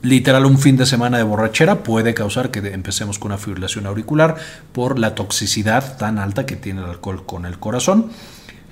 literal 0.03 0.45
un 0.45 0.59
fin 0.59 0.77
de 0.77 0.87
semana 0.87 1.17
de 1.19 1.23
borrachera 1.23 1.85
puede 1.85 2.12
causar 2.12 2.50
que 2.50 2.59
empecemos 2.73 3.21
con 3.21 3.31
una 3.31 3.38
fibrilación 3.38 3.87
auricular 3.87 4.37
por 4.73 4.99
la 4.99 5.15
toxicidad 5.15 5.97
tan 5.97 6.19
alta 6.19 6.45
que 6.45 6.57
tiene 6.57 6.81
el 6.81 6.88
alcohol 6.88 7.25
con 7.25 7.47
el 7.47 7.59
corazón. 7.61 8.11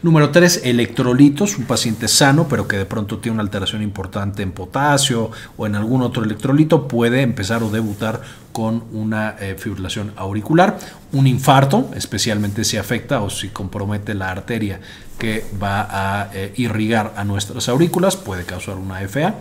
Número 0.06 0.30
3, 0.30 0.60
electrolitos, 0.62 1.58
un 1.58 1.64
paciente 1.64 2.06
sano 2.06 2.46
pero 2.48 2.68
que 2.68 2.76
de 2.76 2.86
pronto 2.86 3.18
tiene 3.18 3.34
una 3.34 3.42
alteración 3.42 3.82
importante 3.82 4.44
en 4.44 4.52
potasio 4.52 5.32
o 5.56 5.66
en 5.66 5.74
algún 5.74 6.00
otro 6.02 6.22
electrolito 6.22 6.86
puede 6.86 7.22
empezar 7.22 7.64
o 7.64 7.70
debutar 7.70 8.22
con 8.52 8.84
una 8.92 9.34
eh, 9.40 9.56
fibrilación 9.58 10.12
auricular. 10.14 10.78
Un 11.10 11.26
infarto, 11.26 11.90
especialmente 11.96 12.62
si 12.62 12.76
afecta 12.76 13.20
o 13.20 13.30
si 13.30 13.48
compromete 13.48 14.14
la 14.14 14.30
arteria 14.30 14.78
que 15.18 15.44
va 15.60 15.88
a 15.90 16.30
eh, 16.32 16.52
irrigar 16.54 17.12
a 17.16 17.24
nuestras 17.24 17.68
aurículas, 17.68 18.14
puede 18.14 18.44
causar 18.44 18.76
una 18.76 19.00
FA 19.08 19.34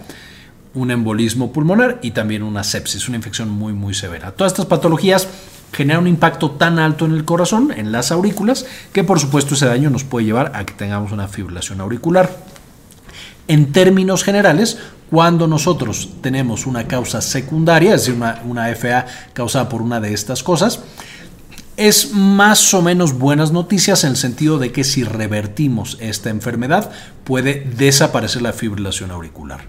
un 0.73 0.91
embolismo 0.91 1.53
pulmonar 1.53 1.99
y 2.01 2.11
también 2.11 2.43
una 2.43 2.63
sepsis, 2.63 3.07
una 3.07 3.17
infección 3.17 3.49
muy 3.49 3.71
muy 3.71 3.93
severa. 3.93 4.31
Todas 4.31 4.51
estas 4.51 4.65
patologías 4.65 5.29
generan 5.75 6.03
un 6.03 6.07
impacto 6.07 6.51
tan 6.51 6.79
alto 6.79 7.05
en 7.05 7.11
el 7.11 7.25
corazón, 7.25 7.73
en 7.75 7.91
las 7.91 8.11
aurículas, 8.11 8.65
que 8.93 9.03
por 9.03 9.19
supuesto 9.19 9.55
ese 9.55 9.65
daño 9.65 9.89
nos 9.89 10.05
puede 10.05 10.25
llevar 10.25 10.53
a 10.55 10.65
que 10.65 10.73
tengamos 10.73 11.11
una 11.11 11.27
fibrilación 11.27 11.81
auricular. 11.81 12.37
En 13.47 13.73
términos 13.73 14.23
generales, 14.23 14.77
cuando 15.11 15.47
nosotros 15.47 16.09
tenemos 16.21 16.65
una 16.65 16.87
causa 16.87 17.21
secundaria, 17.21 17.93
es 17.93 18.01
decir, 18.01 18.15
una, 18.15 18.41
una 18.45 18.73
FA 18.75 19.05
causada 19.33 19.67
por 19.67 19.81
una 19.81 19.99
de 19.99 20.13
estas 20.13 20.41
cosas, 20.41 20.79
es 21.77 22.13
más 22.13 22.73
o 22.73 22.81
menos 22.81 23.17
buenas 23.17 23.51
noticias 23.51 24.05
en 24.05 24.11
el 24.11 24.17
sentido 24.17 24.57
de 24.57 24.71
que 24.71 24.85
si 24.85 25.03
revertimos 25.03 25.97
esta 25.99 26.29
enfermedad 26.29 26.89
puede 27.25 27.67
desaparecer 27.75 28.41
la 28.41 28.53
fibrilación 28.53 29.11
auricular. 29.11 29.65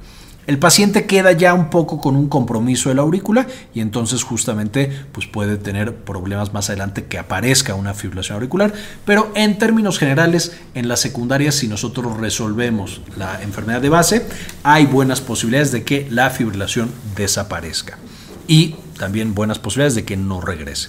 El 0.46 0.58
paciente 0.58 1.06
queda 1.06 1.32
ya 1.32 1.54
un 1.54 1.70
poco 1.70 2.00
con 2.00 2.14
un 2.14 2.28
compromiso 2.28 2.88
de 2.88 2.94
la 2.94 3.02
aurícula 3.02 3.46
y 3.74 3.80
entonces 3.80 4.22
justamente 4.22 4.90
pues 5.12 5.26
puede 5.26 5.56
tener 5.56 5.94
problemas 5.96 6.52
más 6.52 6.70
adelante 6.70 7.04
que 7.04 7.18
aparezca 7.18 7.74
una 7.74 7.94
fibrilación 7.94 8.36
auricular, 8.36 8.72
pero 9.04 9.32
en 9.34 9.58
términos 9.58 9.98
generales 9.98 10.56
en 10.74 10.86
la 10.88 10.96
secundaria 10.96 11.50
si 11.50 11.66
nosotros 11.66 12.16
resolvemos 12.18 13.00
la 13.16 13.42
enfermedad 13.42 13.80
de 13.80 13.88
base 13.88 14.26
hay 14.62 14.86
buenas 14.86 15.20
posibilidades 15.20 15.72
de 15.72 15.82
que 15.82 16.06
la 16.10 16.30
fibrilación 16.30 16.90
desaparezca. 17.16 17.98
Y 18.46 18.76
también 18.98 19.34
buenas 19.34 19.58
posibilidades 19.58 19.94
de 19.94 20.04
que 20.04 20.16
no 20.16 20.40
regrese. 20.40 20.88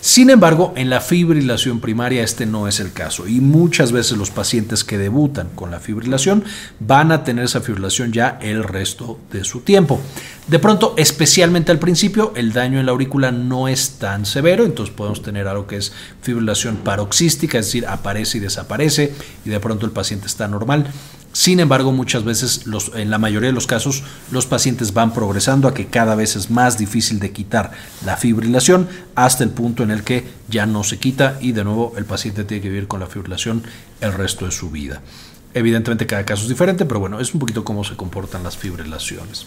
Sin 0.00 0.30
embargo, 0.30 0.72
en 0.76 0.88
la 0.88 1.00
fibrilación 1.00 1.80
primaria 1.80 2.22
este 2.22 2.46
no 2.46 2.68
es 2.68 2.78
el 2.78 2.92
caso 2.92 3.26
y 3.26 3.40
muchas 3.40 3.90
veces 3.90 4.16
los 4.16 4.30
pacientes 4.30 4.84
que 4.84 4.98
debutan 4.98 5.48
con 5.54 5.70
la 5.70 5.80
fibrilación 5.80 6.44
van 6.78 7.10
a 7.10 7.24
tener 7.24 7.44
esa 7.44 7.60
fibrilación 7.60 8.12
ya 8.12 8.38
el 8.40 8.62
resto 8.62 9.18
de 9.32 9.42
su 9.42 9.60
tiempo. 9.60 10.00
De 10.46 10.60
pronto, 10.60 10.94
especialmente 10.96 11.72
al 11.72 11.80
principio, 11.80 12.32
el 12.36 12.52
daño 12.52 12.78
en 12.78 12.86
la 12.86 12.92
aurícula 12.92 13.32
no 13.32 13.66
es 13.66 13.98
tan 13.98 14.26
severo, 14.26 14.64
entonces 14.64 14.94
podemos 14.94 15.22
tener 15.22 15.48
algo 15.48 15.66
que 15.66 15.78
es 15.78 15.92
fibrilación 16.22 16.76
paroxística, 16.76 17.58
es 17.58 17.66
decir, 17.66 17.86
aparece 17.86 18.38
y 18.38 18.42
desaparece 18.42 19.12
y 19.44 19.50
de 19.50 19.58
pronto 19.58 19.86
el 19.86 19.92
paciente 19.92 20.26
está 20.28 20.46
normal. 20.46 20.86
Sin 21.36 21.60
embargo, 21.60 21.92
muchas 21.92 22.24
veces, 22.24 22.64
en 22.94 23.10
la 23.10 23.18
mayoría 23.18 23.48
de 23.48 23.52
los 23.52 23.66
casos, 23.66 24.02
los 24.30 24.46
pacientes 24.46 24.94
van 24.94 25.12
progresando 25.12 25.68
a 25.68 25.74
que 25.74 25.84
cada 25.86 26.14
vez 26.14 26.34
es 26.34 26.48
más 26.50 26.78
difícil 26.78 27.18
de 27.18 27.30
quitar 27.30 27.72
la 28.06 28.16
fibrilación 28.16 28.88
hasta 29.14 29.44
el 29.44 29.50
punto 29.50 29.82
en 29.82 29.90
el 29.90 30.02
que 30.02 30.24
ya 30.48 30.64
no 30.64 30.82
se 30.82 30.98
quita 30.98 31.36
y 31.42 31.52
de 31.52 31.62
nuevo 31.62 31.92
el 31.98 32.06
paciente 32.06 32.44
tiene 32.44 32.62
que 32.62 32.70
vivir 32.70 32.88
con 32.88 33.00
la 33.00 33.06
fibrilación 33.06 33.64
el 34.00 34.14
resto 34.14 34.46
de 34.46 34.50
su 34.50 34.70
vida. 34.70 35.02
Evidentemente 35.56 36.04
cada 36.06 36.22
caso 36.26 36.42
es 36.42 36.50
diferente, 36.50 36.84
pero 36.84 37.00
bueno, 37.00 37.18
es 37.18 37.32
un 37.32 37.40
poquito 37.40 37.64
cómo 37.64 37.82
se 37.82 37.96
comportan 37.96 38.42
las 38.42 38.58
fibrilaciones. 38.58 39.46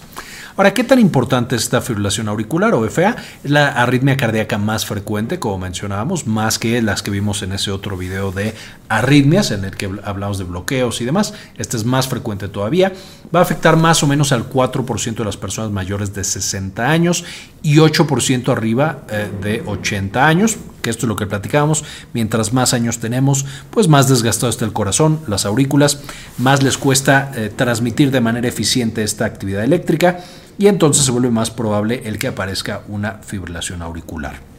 Ahora, 0.57 0.73
¿qué 0.73 0.83
tan 0.83 0.97
importante 0.97 1.55
es 1.55 1.61
esta 1.61 1.81
fibrilación 1.81 2.27
auricular 2.27 2.73
o 2.73 2.83
FA? 2.89 3.15
Es 3.43 3.51
la 3.51 3.67
arritmia 3.67 4.17
cardíaca 4.17 4.57
más 4.57 4.87
frecuente, 4.87 5.37
como 5.37 5.59
mencionábamos, 5.59 6.25
más 6.25 6.57
que 6.57 6.81
las 6.81 7.03
que 7.03 7.11
vimos 7.11 7.43
en 7.43 7.51
ese 7.51 7.69
otro 7.69 7.95
video 7.95 8.31
de 8.31 8.55
arritmias, 8.89 9.51
en 9.51 9.65
el 9.65 9.77
que 9.77 9.87
hablamos 10.03 10.39
de 10.39 10.45
bloqueos 10.45 10.99
y 10.99 11.05
demás. 11.05 11.35
Esta 11.59 11.77
es 11.77 11.85
más 11.85 12.07
frecuente 12.07 12.47
todavía. 12.47 12.91
Va 13.33 13.41
a 13.41 13.43
afectar 13.43 13.77
más 13.77 14.01
o 14.01 14.07
menos 14.07 14.31
al 14.31 14.49
4% 14.49 15.13
de 15.13 15.25
las 15.25 15.37
personas 15.37 15.69
mayores 15.69 16.15
de 16.15 16.23
60 16.23 16.89
años 16.89 17.23
y 17.61 17.77
8% 17.77 18.51
arriba 18.51 19.03
eh, 19.09 19.29
de 19.41 19.63
80 19.65 20.25
años, 20.25 20.57
que 20.81 20.89
esto 20.89 21.05
es 21.05 21.09
lo 21.09 21.15
que 21.15 21.27
platicábamos, 21.27 21.83
mientras 22.13 22.53
más 22.53 22.73
años 22.73 22.99
tenemos, 22.99 23.45
pues 23.69 23.87
más 23.87 24.07
desgastado 24.07 24.49
está 24.49 24.65
el 24.65 24.73
corazón, 24.73 25.19
las 25.27 25.45
aurículas, 25.45 25.99
más 26.37 26.63
les 26.63 26.77
cuesta 26.77 27.31
eh, 27.35 27.51
transmitir 27.55 28.11
de 28.11 28.21
manera 28.21 28.47
eficiente 28.47 29.03
esta 29.03 29.25
actividad 29.25 29.63
eléctrica 29.63 30.19
y 30.57 30.67
entonces 30.67 31.05
se 31.05 31.11
vuelve 31.11 31.31
más 31.31 31.51
probable 31.51 32.01
el 32.05 32.19
que 32.19 32.27
aparezca 32.27 32.81
una 32.87 33.19
fibrilación 33.23 33.81
auricular. 33.81 34.49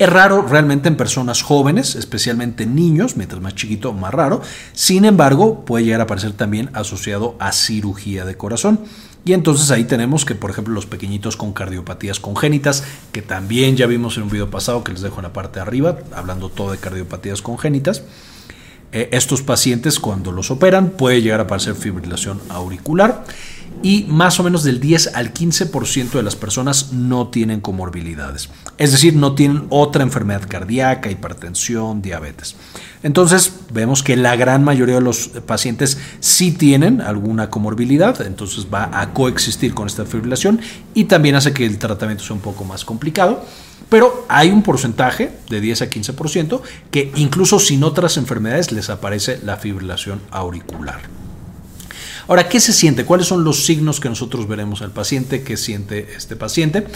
Es 0.00 0.08
raro 0.08 0.40
realmente 0.40 0.88
en 0.88 0.96
personas 0.96 1.42
jóvenes, 1.42 1.94
especialmente 1.94 2.64
en 2.64 2.74
niños, 2.74 3.18
mientras 3.18 3.42
más 3.42 3.54
chiquito, 3.54 3.92
más 3.92 4.14
raro. 4.14 4.40
Sin 4.72 5.04
embargo, 5.04 5.66
puede 5.66 5.84
llegar 5.84 6.00
a 6.00 6.04
aparecer 6.04 6.32
también 6.32 6.70
asociado 6.72 7.36
a 7.38 7.52
cirugía 7.52 8.24
de 8.24 8.34
corazón. 8.34 8.80
Y 9.24 9.34
entonces 9.34 9.70
ahí 9.70 9.84
tenemos 9.84 10.24
que, 10.24 10.34
por 10.34 10.50
ejemplo, 10.50 10.72
los 10.72 10.86
pequeñitos 10.86 11.36
con 11.36 11.52
cardiopatías 11.52 12.20
congénitas, 12.20 12.84
que 13.12 13.22
también 13.22 13.76
ya 13.76 13.86
vimos 13.86 14.16
en 14.16 14.24
un 14.24 14.30
video 14.30 14.50
pasado 14.50 14.82
que 14.82 14.92
les 14.92 15.02
dejo 15.02 15.16
en 15.16 15.24
la 15.24 15.32
parte 15.32 15.56
de 15.56 15.62
arriba, 15.62 15.98
hablando 16.14 16.48
todo 16.48 16.72
de 16.72 16.78
cardiopatías 16.78 17.42
congénitas. 17.42 18.02
Eh, 18.92 19.08
estos 19.12 19.42
pacientes, 19.42 20.00
cuando 20.00 20.32
los 20.32 20.50
operan, 20.50 20.90
puede 20.90 21.22
llegar 21.22 21.40
a 21.40 21.44
aparecer 21.44 21.74
fibrilación 21.74 22.40
auricular 22.48 23.24
y 23.82 24.04
más 24.08 24.38
o 24.38 24.42
menos 24.42 24.62
del 24.62 24.80
10 24.80 25.14
al 25.14 25.32
15% 25.32 26.10
de 26.10 26.22
las 26.22 26.36
personas 26.36 26.92
no 26.92 27.28
tienen 27.28 27.60
comorbilidades. 27.60 28.50
Es 28.76 28.92
decir, 28.92 29.16
no 29.16 29.34
tienen 29.34 29.66
otra 29.70 30.02
enfermedad 30.02 30.42
cardíaca, 30.46 31.10
hipertensión, 31.10 32.02
diabetes. 32.02 32.56
Entonces 33.02 33.52
vemos 33.72 34.02
que 34.02 34.16
la 34.16 34.36
gran 34.36 34.62
mayoría 34.62 34.96
de 34.96 35.00
los 35.00 35.28
pacientes 35.46 35.98
sí 36.20 36.52
tienen 36.52 37.00
alguna 37.00 37.48
comorbilidad, 37.48 38.20
entonces 38.20 38.66
va 38.72 38.90
a 38.92 39.14
coexistir 39.14 39.72
con 39.72 39.86
esta 39.86 40.04
fibrilación 40.04 40.60
y 40.94 41.04
también 41.04 41.34
hace 41.34 41.54
que 41.54 41.64
el 41.64 41.78
tratamiento 41.78 42.24
sea 42.24 42.36
un 42.36 42.42
poco 42.42 42.64
más 42.64 42.84
complicado. 42.84 43.44
Pero 43.88 44.26
hay 44.28 44.50
un 44.50 44.62
porcentaje 44.62 45.32
de 45.48 45.60
10 45.60 45.82
a 45.82 45.90
15% 45.90 46.60
que 46.90 47.10
incluso 47.16 47.58
sin 47.58 47.82
otras 47.82 48.18
enfermedades 48.18 48.70
les 48.70 48.88
aparece 48.90 49.40
la 49.42 49.56
fibrilación 49.56 50.20
auricular. 50.30 51.19
Ahora, 52.30 52.48
¿qué 52.48 52.60
se 52.60 52.72
siente? 52.72 53.04
¿Cuáles 53.04 53.26
son 53.26 53.42
los 53.42 53.64
signos 53.66 53.98
que 53.98 54.08
nosotros 54.08 54.46
veremos 54.46 54.82
al 54.82 54.92
paciente? 54.92 55.42
¿Qué 55.42 55.56
siente 55.56 56.14
este 56.16 56.36
paciente? 56.36 56.86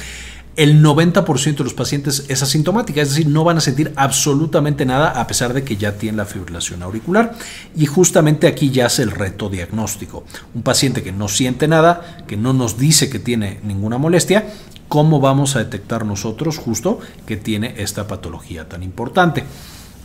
el 0.56 0.80
90% 0.84 1.56
de 1.56 1.64
los 1.64 1.74
pacientes 1.74 2.26
es 2.28 2.40
asintomática, 2.40 3.02
es 3.02 3.08
decir, 3.08 3.26
no 3.26 3.42
van 3.42 3.56
a 3.56 3.60
sentir 3.60 3.92
absolutamente 3.96 4.86
nada 4.86 5.20
a 5.20 5.26
pesar 5.26 5.52
de 5.52 5.64
que 5.64 5.76
ya 5.76 5.98
tienen 5.98 6.18
la 6.18 6.26
fibrilación 6.26 6.84
auricular. 6.84 7.34
Y 7.74 7.86
justamente 7.86 8.46
aquí 8.46 8.70
ya 8.70 8.86
hace 8.86 9.02
el 9.02 9.10
reto 9.10 9.48
diagnóstico. 9.48 10.22
Un 10.54 10.62
paciente 10.62 11.02
que 11.02 11.10
no 11.10 11.26
siente 11.26 11.66
nada, 11.66 12.24
que 12.28 12.36
no 12.36 12.52
nos 12.52 12.78
dice 12.78 13.10
que 13.10 13.18
tiene 13.18 13.58
ninguna 13.64 13.98
molestia, 13.98 14.46
¿cómo 14.86 15.18
vamos 15.18 15.56
a 15.56 15.58
detectar 15.58 16.06
nosotros 16.06 16.58
justo 16.58 17.00
que 17.26 17.36
tiene 17.36 17.74
esta 17.78 18.06
patología 18.06 18.68
tan 18.68 18.84
importante? 18.84 19.42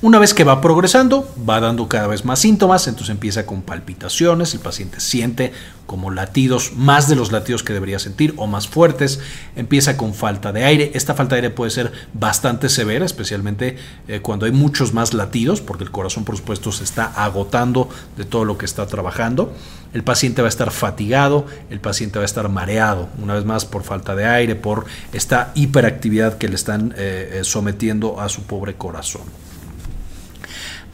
Una 0.01 0.17
vez 0.17 0.33
que 0.33 0.45
va 0.45 0.62
progresando, 0.62 1.29
va 1.38 1.59
dando 1.59 1.89
cada 1.89 2.07
vez 2.07 2.23
más 2.23 2.39
síntomas, 2.39 2.88
entonces 2.88 3.09
empieza 3.09 3.45
con 3.45 3.62
palpitaciones, 3.62 4.53
el 4.53 4.62
paciente 4.62 5.01
siente 5.01 5.51
como 5.85 6.09
latidos, 6.09 6.71
más 6.77 7.09
de 7.09 7.17
los 7.17 7.33
latidos 7.33 7.63
que 7.63 7.73
debería 7.73 7.99
sentir 7.99 8.33
o 8.38 8.47
más 8.47 8.69
fuertes, 8.69 9.19
empieza 9.57 9.97
con 9.97 10.13
falta 10.13 10.53
de 10.53 10.63
aire, 10.63 10.91
esta 10.93 11.15
falta 11.15 11.35
de 11.35 11.41
aire 11.41 11.49
puede 11.49 11.71
ser 11.71 11.91
bastante 12.13 12.69
severa, 12.69 13.05
especialmente 13.05 13.75
eh, 14.07 14.21
cuando 14.21 14.45
hay 14.45 14.53
muchos 14.53 14.93
más 14.93 15.13
latidos, 15.13 15.59
porque 15.59 15.83
el 15.83 15.91
corazón 15.91 16.23
por 16.23 16.38
supuesto 16.38 16.71
se 16.71 16.85
está 16.85 17.03
agotando 17.21 17.89
de 18.15 18.23
todo 18.23 18.45
lo 18.45 18.57
que 18.57 18.65
está 18.65 18.88
trabajando, 18.88 19.53
el 19.91 20.03
paciente 20.05 20.41
va 20.41 20.47
a 20.47 20.49
estar 20.49 20.71
fatigado, 20.71 21.45
el 21.69 21.81
paciente 21.81 22.19
va 22.19 22.23
a 22.23 22.25
estar 22.25 22.47
mareado, 22.47 23.09
una 23.21 23.33
vez 23.33 23.43
más 23.43 23.65
por 23.65 23.83
falta 23.83 24.15
de 24.15 24.25
aire, 24.25 24.55
por 24.55 24.85
esta 25.12 25.51
hiperactividad 25.55 26.38
que 26.38 26.47
le 26.47 26.55
están 26.55 26.93
eh, 26.95 27.39
eh, 27.39 27.43
sometiendo 27.43 28.21
a 28.21 28.29
su 28.29 28.43
pobre 28.43 28.75
corazón. 28.75 29.48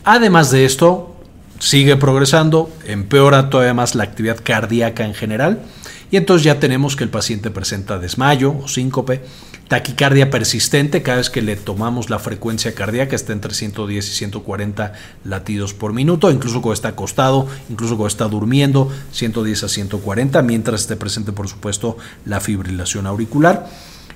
Además 0.08 0.52
de 0.52 0.66
esto, 0.66 1.16
sigue 1.58 1.98
progresando, 1.98 2.70
empeora 2.86 3.50
todavía 3.50 3.74
más 3.74 3.96
la 3.96 4.04
actividad 4.04 4.38
cardíaca 4.44 5.04
en 5.04 5.16
general 5.16 5.64
y 6.12 6.18
entonces 6.18 6.46
ya 6.46 6.60
tenemos 6.60 6.96
que 6.96 7.04
el 7.04 7.10
paciente 7.10 7.50
presenta 7.50 7.98
desmayo 7.98 8.56
o 8.56 8.68
síncope, 8.68 9.24
taquicardia 9.68 10.30
persistente 10.30 11.02
cada 11.02 11.18
vez 11.18 11.32
que 11.32 11.42
le 11.42 11.56
tomamos 11.56 12.12
la 12.12 12.20
frecuencia 12.20 12.76
cardíaca 12.76 13.16
está 13.16 13.34
entre 13.34 13.56
110 13.56 14.08
y 14.08 14.14
140 14.14 14.94
latidos 15.24 15.74
por 15.74 15.92
minuto, 15.92 16.30
incluso 16.30 16.62
cuando 16.62 16.76
está 16.76 16.90
acostado, 16.90 17.48
incluso 17.72 17.96
cuando 17.96 18.10
está 18.10 18.28
durmiendo, 18.28 18.92
110 19.12 19.64
a 19.64 19.70
140, 19.70 20.42
mientras 20.44 20.82
esté 20.82 20.96
presente 20.96 21.32
por 21.32 21.48
supuesto 21.48 21.98
la 22.26 22.40
fibrilación 22.40 23.08
auricular. 23.08 23.68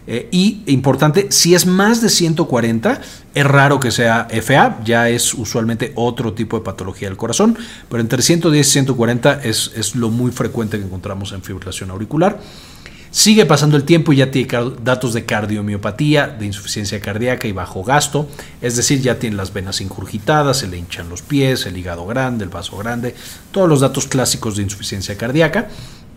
Eh, 0.07 0.27
y 0.31 0.63
importante, 0.67 1.27
si 1.29 1.53
es 1.53 1.65
más 1.65 2.01
de 2.01 2.09
140, 2.09 3.01
es 3.35 3.45
raro 3.45 3.79
que 3.79 3.91
sea 3.91 4.27
FA, 4.41 4.79
ya 4.83 5.09
es 5.09 5.33
usualmente 5.33 5.91
otro 5.95 6.33
tipo 6.33 6.57
de 6.57 6.63
patología 6.63 7.07
del 7.07 7.17
corazón, 7.17 7.57
pero 7.89 8.01
entre 8.01 8.21
110 8.21 8.67
y 8.67 8.71
140 8.71 9.43
es, 9.43 9.71
es 9.75 9.95
lo 9.95 10.09
muy 10.09 10.31
frecuente 10.31 10.79
que 10.79 10.85
encontramos 10.85 11.31
en 11.31 11.43
fibrilación 11.43 11.91
auricular. 11.91 12.39
Sigue 13.12 13.47
pasando 13.47 13.75
el 13.75 13.85
tiempo 13.85 14.13
y 14.13 14.17
ya 14.17 14.29
tiene 14.29 14.49
datos 14.83 15.13
de 15.13 15.25
cardiomiopatía, 15.25 16.27
de 16.27 16.45
insuficiencia 16.45 16.99
cardíaca 16.99 17.47
y 17.47 17.51
bajo 17.51 17.83
gasto, 17.83 18.29
es 18.62 18.75
decir, 18.75 19.01
ya 19.01 19.17
tiene 19.17 19.35
las 19.35 19.51
venas 19.51 19.81
incurgitadas, 19.81 20.57
se 20.57 20.67
le 20.67 20.77
hinchan 20.77 21.09
los 21.09 21.23
pies, 21.23 21.65
el 21.65 21.75
hígado 21.75 22.05
grande, 22.05 22.43
el 22.43 22.51
vaso 22.51 22.77
grande, 22.77 23.15
todos 23.51 23.67
los 23.67 23.79
datos 23.79 24.05
clásicos 24.05 24.55
de 24.55 24.63
insuficiencia 24.63 25.17
cardíaca. 25.17 25.69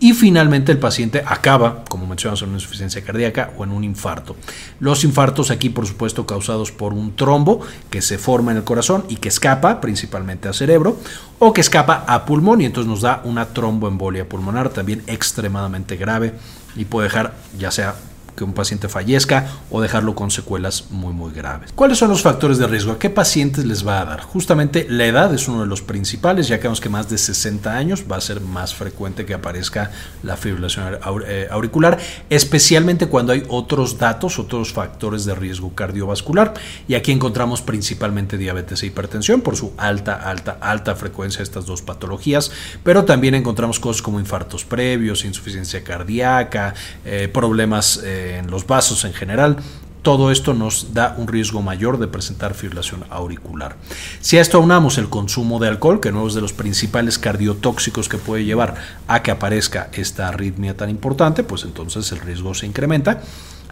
Y 0.03 0.11
finalmente 0.11 0.73
el 0.73 0.79
paciente 0.79 1.23
acaba, 1.25 1.85
como 1.85 2.05
mencionamos, 2.05 2.41
en 2.41 2.49
una 2.49 2.57
insuficiencia 2.57 3.01
cardíaca 3.05 3.51
o 3.55 3.63
en 3.63 3.71
un 3.71 3.85
infarto. 3.85 4.35
Los 4.81 5.05
infartos 5.05 5.49
aquí, 5.49 5.69
por 5.69 5.87
supuesto, 5.87 6.25
causados 6.25 6.73
por 6.73 6.91
un 6.91 7.15
trombo 7.15 7.61
que 7.89 8.01
se 8.01 8.17
forma 8.17 8.51
en 8.51 8.57
el 8.57 8.65
corazón 8.65 9.05
y 9.07 9.15
que 9.15 9.29
escapa 9.29 9.79
principalmente 9.79 10.49
al 10.49 10.55
cerebro 10.55 10.97
o 11.39 11.53
que 11.53 11.61
escapa 11.61 12.03
a 12.05 12.25
pulmón 12.25 12.59
y 12.59 12.65
entonces 12.65 12.89
nos 12.89 12.99
da 12.99 13.21
una 13.23 13.45
tromboembolia 13.53 14.27
pulmonar 14.27 14.71
también 14.71 15.03
extremadamente 15.07 15.95
grave 15.95 16.33
y 16.75 16.83
puede 16.83 17.07
dejar 17.07 17.35
ya 17.57 17.71
sea 17.71 17.95
que 18.35 18.43
un 18.43 18.53
paciente 18.53 18.89
fallezca 18.89 19.47
o 19.69 19.81
dejarlo 19.81 20.15
con 20.15 20.31
secuelas 20.31 20.85
muy 20.89 21.13
muy 21.13 21.31
graves. 21.31 21.71
¿Cuáles 21.73 21.97
son 21.97 22.09
los 22.09 22.21
factores 22.21 22.57
de 22.57 22.67
riesgo? 22.67 22.93
¿A 22.93 22.99
qué 22.99 23.09
pacientes 23.09 23.65
les 23.65 23.85
va 23.85 24.01
a 24.01 24.05
dar? 24.05 24.21
Justamente 24.21 24.85
la 24.89 25.05
edad 25.05 25.33
es 25.33 25.47
uno 25.47 25.61
de 25.61 25.67
los 25.67 25.81
principales, 25.81 26.47
ya 26.47 26.57
que 26.57 26.63
vemos 26.63 26.81
que 26.81 26.89
más 26.89 27.09
de 27.09 27.17
60 27.17 27.75
años 27.75 28.05
va 28.11 28.17
a 28.17 28.21
ser 28.21 28.41
más 28.41 28.73
frecuente 28.73 29.25
que 29.25 29.33
aparezca 29.33 29.91
la 30.23 30.37
fibrilación 30.37 30.97
eh, 31.25 31.47
auricular, 31.51 31.99
especialmente 32.29 33.07
cuando 33.07 33.33
hay 33.33 33.43
otros 33.49 33.97
datos, 33.97 34.39
otros 34.39 34.73
factores 34.73 35.25
de 35.25 35.35
riesgo 35.35 35.73
cardiovascular. 35.75 36.53
Y 36.87 36.95
aquí 36.95 37.11
encontramos 37.11 37.61
principalmente 37.61 38.37
diabetes 38.37 38.83
e 38.83 38.87
hipertensión 38.87 39.41
por 39.41 39.55
su 39.55 39.73
alta, 39.77 40.15
alta, 40.15 40.57
alta 40.61 40.95
frecuencia 40.95 41.39
de 41.39 41.43
estas 41.43 41.65
dos 41.65 41.81
patologías, 41.81 42.51
pero 42.83 43.05
también 43.05 43.35
encontramos 43.35 43.79
cosas 43.79 44.01
como 44.01 44.19
infartos 44.19 44.65
previos, 44.65 45.25
insuficiencia 45.25 45.83
cardíaca, 45.83 46.73
eh, 47.05 47.27
problemas 47.31 48.01
eh, 48.03 48.22
en 48.23 48.49
los 48.49 48.67
vasos 48.67 49.05
en 49.05 49.13
general. 49.13 49.57
Todo 50.01 50.31
esto 50.31 50.53
nos 50.53 50.93
da 50.93 51.15
un 51.17 51.29
riesgo 51.29 51.61
mayor 51.61 51.97
de 51.97 52.07
presentar 52.07 52.53
fibrilación 52.55 53.05
auricular. 53.09 53.77
Si 54.19 54.37
a 54.37 54.41
esto 54.41 54.57
aunamos 54.57 54.97
el 54.97 55.07
consumo 55.07 55.59
de 55.59 55.69
alcohol, 55.69 56.01
que 56.01 56.11
no 56.11 56.27
es 56.27 56.33
de 56.33 56.41
los 56.41 56.51
principales 56.51 57.17
cardiotóxicos 57.17 58.09
que 58.09 58.17
puede 58.17 58.43
llevar 58.43 58.75
a 59.07 59.23
que 59.23 59.31
aparezca 59.31 59.89
esta 59.93 60.27
arritmia 60.27 60.75
tan 60.75 60.89
importante, 60.89 61.43
pues 61.43 61.63
entonces 61.63 62.11
el 62.11 62.19
riesgo 62.19 62.53
se 62.53 62.65
incrementa. 62.65 63.21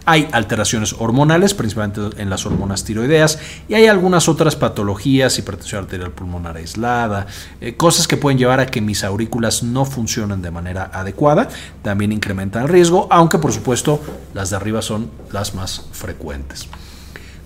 Hay 0.04 0.28
alteraciones 0.32 0.94
hormonales, 0.98 1.54
principalmente 1.54 2.20
en 2.20 2.28
las 2.28 2.44
hormonas 2.44 2.84
tiroideas, 2.84 3.38
y 3.68 3.74
hay 3.74 3.86
algunas 3.86 4.28
otras 4.28 4.56
patologías, 4.56 5.38
hipertensión 5.38 5.84
arterial 5.84 6.10
pulmonar 6.10 6.56
aislada, 6.56 7.26
eh, 7.60 7.76
cosas 7.76 8.08
que 8.08 8.16
pueden 8.16 8.38
llevar 8.38 8.58
a 8.58 8.66
que 8.66 8.80
mis 8.80 9.04
aurículas 9.04 9.62
no 9.62 9.84
funcionen 9.84 10.42
de 10.42 10.50
manera 10.50 10.90
adecuada. 10.92 11.48
También 11.82 12.10
incrementan 12.10 12.62
el 12.64 12.68
riesgo, 12.68 13.06
aunque 13.10 13.38
por 13.38 13.52
supuesto 13.52 14.00
las 14.34 14.50
de 14.50 14.56
arriba 14.56 14.82
son 14.82 15.10
las 15.30 15.54
más 15.54 15.86
frecuentes. 15.92 16.68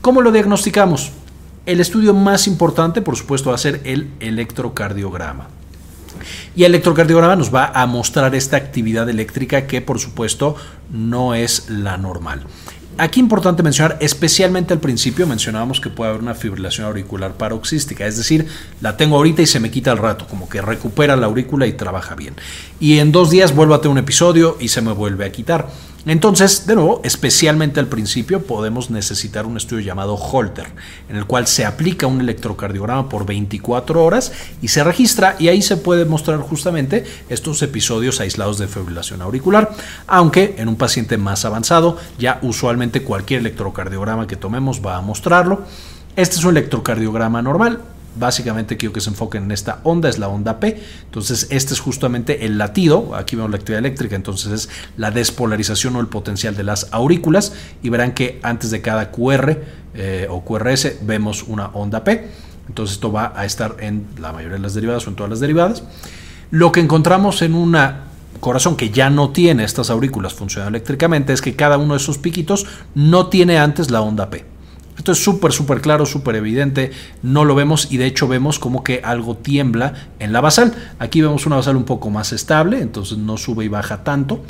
¿Cómo 0.01 0.23
lo 0.23 0.33
diagnosticamos? 0.33 1.13
El 1.67 1.81
estudio 1.81 2.15
más 2.15 2.47
importante, 2.47 3.03
por 3.03 3.17
supuesto, 3.17 3.51
va 3.51 3.57
a 3.57 3.59
ser 3.59 3.81
el 3.85 4.13
electrocardiograma. 4.21 5.49
Y 6.55 6.65
el 6.65 6.73
electrocardiograma 6.73 7.37
nos 7.37 7.55
va 7.55 7.73
a 7.75 7.87
mostrar 7.87 8.35
esta 8.35 8.57
actividad 8.57 9.09
eléctrica 9.09 9.67
que 9.67 9.81
por 9.81 9.99
supuesto 9.99 10.57
no 10.91 11.35
es 11.35 11.69
la 11.69 11.97
normal. 11.97 12.47
Aquí 12.99 13.21
importante 13.21 13.63
mencionar, 13.63 13.99
especialmente 14.01 14.73
al 14.73 14.81
principio 14.81 15.27
mencionábamos 15.27 15.83
que 15.83 15.91
puede 15.91 16.11
haber 16.11 16.23
una 16.23 16.35
fibrilación 16.35 16.87
auricular 16.87 17.35
paroxística, 17.35 18.07
es 18.07 18.17
decir, 18.17 18.47
la 18.81 18.97
tengo 18.97 19.17
ahorita 19.17 19.43
y 19.43 19.47
se 19.47 19.61
me 19.61 19.71
quita 19.71 19.93
al 19.93 19.99
rato, 19.99 20.27
como 20.27 20.49
que 20.49 20.63
recupera 20.63 21.15
la 21.15 21.27
aurícula 21.27 21.67
y 21.67 21.75
trabaja 21.75 22.15
bien. 22.15 22.35
Y 22.81 22.99
en 22.99 23.13
dos 23.13 23.29
días 23.29 23.55
vuelvo 23.55 23.75
a 23.75 23.83
tener 23.83 23.93
un 23.93 23.99
episodio 23.99 24.57
y 24.61 24.69
se 24.69 24.81
me 24.81 24.93
vuelve 24.93 25.27
a 25.27 25.33
quitar. 25.33 25.69
Entonces, 26.07 26.69
de 26.69 26.77
nuevo, 26.77 27.01
especialmente 27.03 27.81
al 27.81 27.89
principio 27.89 28.43
podemos 28.47 28.91
necesitar 28.91 29.45
un 29.45 29.57
estudio 29.57 29.85
llamado 29.85 30.15
Holter, 30.15 30.67
en 31.09 31.17
el 31.17 31.27
cual 31.27 31.49
se 31.49 31.67
aplica 31.67 32.07
un 32.07 32.21
electrocardiograma 32.21 33.09
por 33.09 33.27
24 33.27 34.05
horas 34.05 34.33
y 34.63 34.69
se 34.69 34.85
registra 34.85 35.35
y 35.41 35.49
ahí 35.49 35.63
se 35.63 35.77
puede 35.77 36.05
mostrar 36.05 36.39
justamente 36.39 37.05
estos 37.29 37.61
episodios 37.63 38.21
aislados 38.21 38.57
de 38.59 38.69
fibrilación 38.69 39.21
auricular, 39.21 39.73
aunque 40.07 40.55
en 40.59 40.69
un 40.69 40.77
paciente 40.77 41.19
más 41.19 41.45
avanzado 41.45 41.99
ya 42.19 42.39
usualmente 42.41 43.03
cualquier 43.03 43.41
electrocardiograma 43.41 44.29
que 44.29 44.37
tomemos 44.37 44.81
va 44.87 44.99
a 44.99 45.01
mostrarlo. 45.01 45.65
Este 46.15 46.37
es 46.37 46.45
un 46.45 46.57
electrocardiograma 46.57 47.43
normal, 47.43 47.81
básicamente 48.19 48.77
quiero 48.77 48.93
que 48.93 49.01
se 49.01 49.11
enfoquen 49.11 49.45
en 49.45 49.53
esta 49.53 49.81
onda, 49.83 50.09
es 50.09 50.19
la 50.19 50.29
onda 50.29 50.61
P. 50.61 50.81
Entonces, 51.05 51.47
este 51.51 51.75
es 51.75 51.81
justamente 51.81 52.47
el 52.47 52.59
latido, 52.59 53.15
aquí 53.15 53.37
vemos 53.37 53.51
la 53.51 53.57
actividad 53.57 53.81
eléctrica, 53.81 54.17
entonces 54.17 54.53
es 54.53 54.69
la 54.97 55.11
despolarización 55.11 55.97
o 55.97 56.01
el 56.01 56.09
potencial 56.09 56.57
de 56.57 56.65
las 56.65 56.89
aurículas 56.93 57.53
y 57.83 57.89
verán 57.89 58.13
que 58.13 58.41
antes 58.43 58.71
de 58.71 58.81
cada 58.81 59.11
QR 59.11 59.59
eh, 59.95 60.27
o 60.31 60.45
QRS 60.45 61.07
vemos 61.07 61.45
una 61.45 61.67
onda 61.69 62.05
P. 62.05 62.29
Entonces, 62.69 62.97
esto 62.97 63.13
va 63.13 63.33
a 63.37 63.45
estar 63.45 63.77
en 63.81 64.07
la 64.21 64.33
mayoría 64.33 64.57
de 64.57 64.63
las 64.63 64.75
derivadas 64.75 65.07
o 65.07 65.11
en 65.11 65.17
todas 65.17 65.31
las 65.31 65.41
derivadas. 65.41 65.83
Lo 66.51 66.73
que 66.73 66.81
encontramos 66.81 67.43
en 67.43 67.55
una 67.55 68.05
corazón 68.41 68.77
que 68.77 68.91
ya 68.91 69.11
no 69.11 69.31
tiene 69.31 69.65
estas 69.65 69.91
aurículas 69.91 70.35
funcionando 70.35 70.77
eléctricamente 70.77 71.33
es 71.33 71.41
que 71.41 71.57
cada 71.57 71.79
uno 71.79 71.95
de 71.95 71.99
esos 71.99 72.19
piquitos 72.19 72.67
no 72.95 73.29
tiene 73.29 73.59
antes 73.59 73.91
la 73.91 74.01
onda 74.01 74.31
P. 74.31 74.56
Esto 74.97 75.13
es 75.13 75.23
súper, 75.23 75.53
súper 75.53 75.81
claro, 75.81 76.07
súper 76.07 76.37
evidente. 76.37 76.91
No 77.23 77.45
lo 77.45 77.55
vemos 77.55 77.89
y 77.91 77.99
de 77.99 78.07
hecho 78.07 78.29
vemos 78.29 78.59
como 78.59 78.83
que 78.83 79.01
algo 79.05 79.37
tiembla 79.37 80.09
en 80.19 80.33
la 80.33 80.41
basal. 80.41 80.75
Aquí 80.99 81.21
vemos 81.21 81.47
una 81.47 81.57
basal 81.57 81.77
un 81.77 81.85
poco 81.85 82.11
más 82.11 82.33
estable, 82.33 82.81
entonces 82.81 83.19
no 83.19 83.37
sube 83.37 83.65
y 83.65 83.69
baja 83.69 84.05
tanto. 84.05 84.43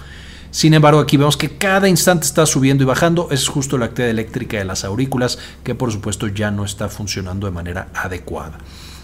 Sin 0.51 0.73
embargo, 0.73 1.01
aquí 1.01 1.17
vemos 1.17 1.37
que 1.37 1.51
cada 1.59 1.89
instante 1.89 2.27
está 2.27 2.47
subiendo 2.47 2.83
y 2.83 2.87
bajando. 2.87 3.29
Es 3.31 3.49
justo 3.49 3.77
la 3.77 3.87
actividad 3.87 4.11
eléctrica 4.11 4.57
de 4.57 4.65
las 4.65 4.85
aurículas 4.85 5.39
que 5.65 5.75
por 5.75 5.93
supuesto 5.93 6.29
ya 6.29 6.51
no 6.51 6.65
está 6.65 6.89
funcionando 6.89 7.47
de 7.47 7.53
manera 7.53 7.89
adecuada. 7.93 8.59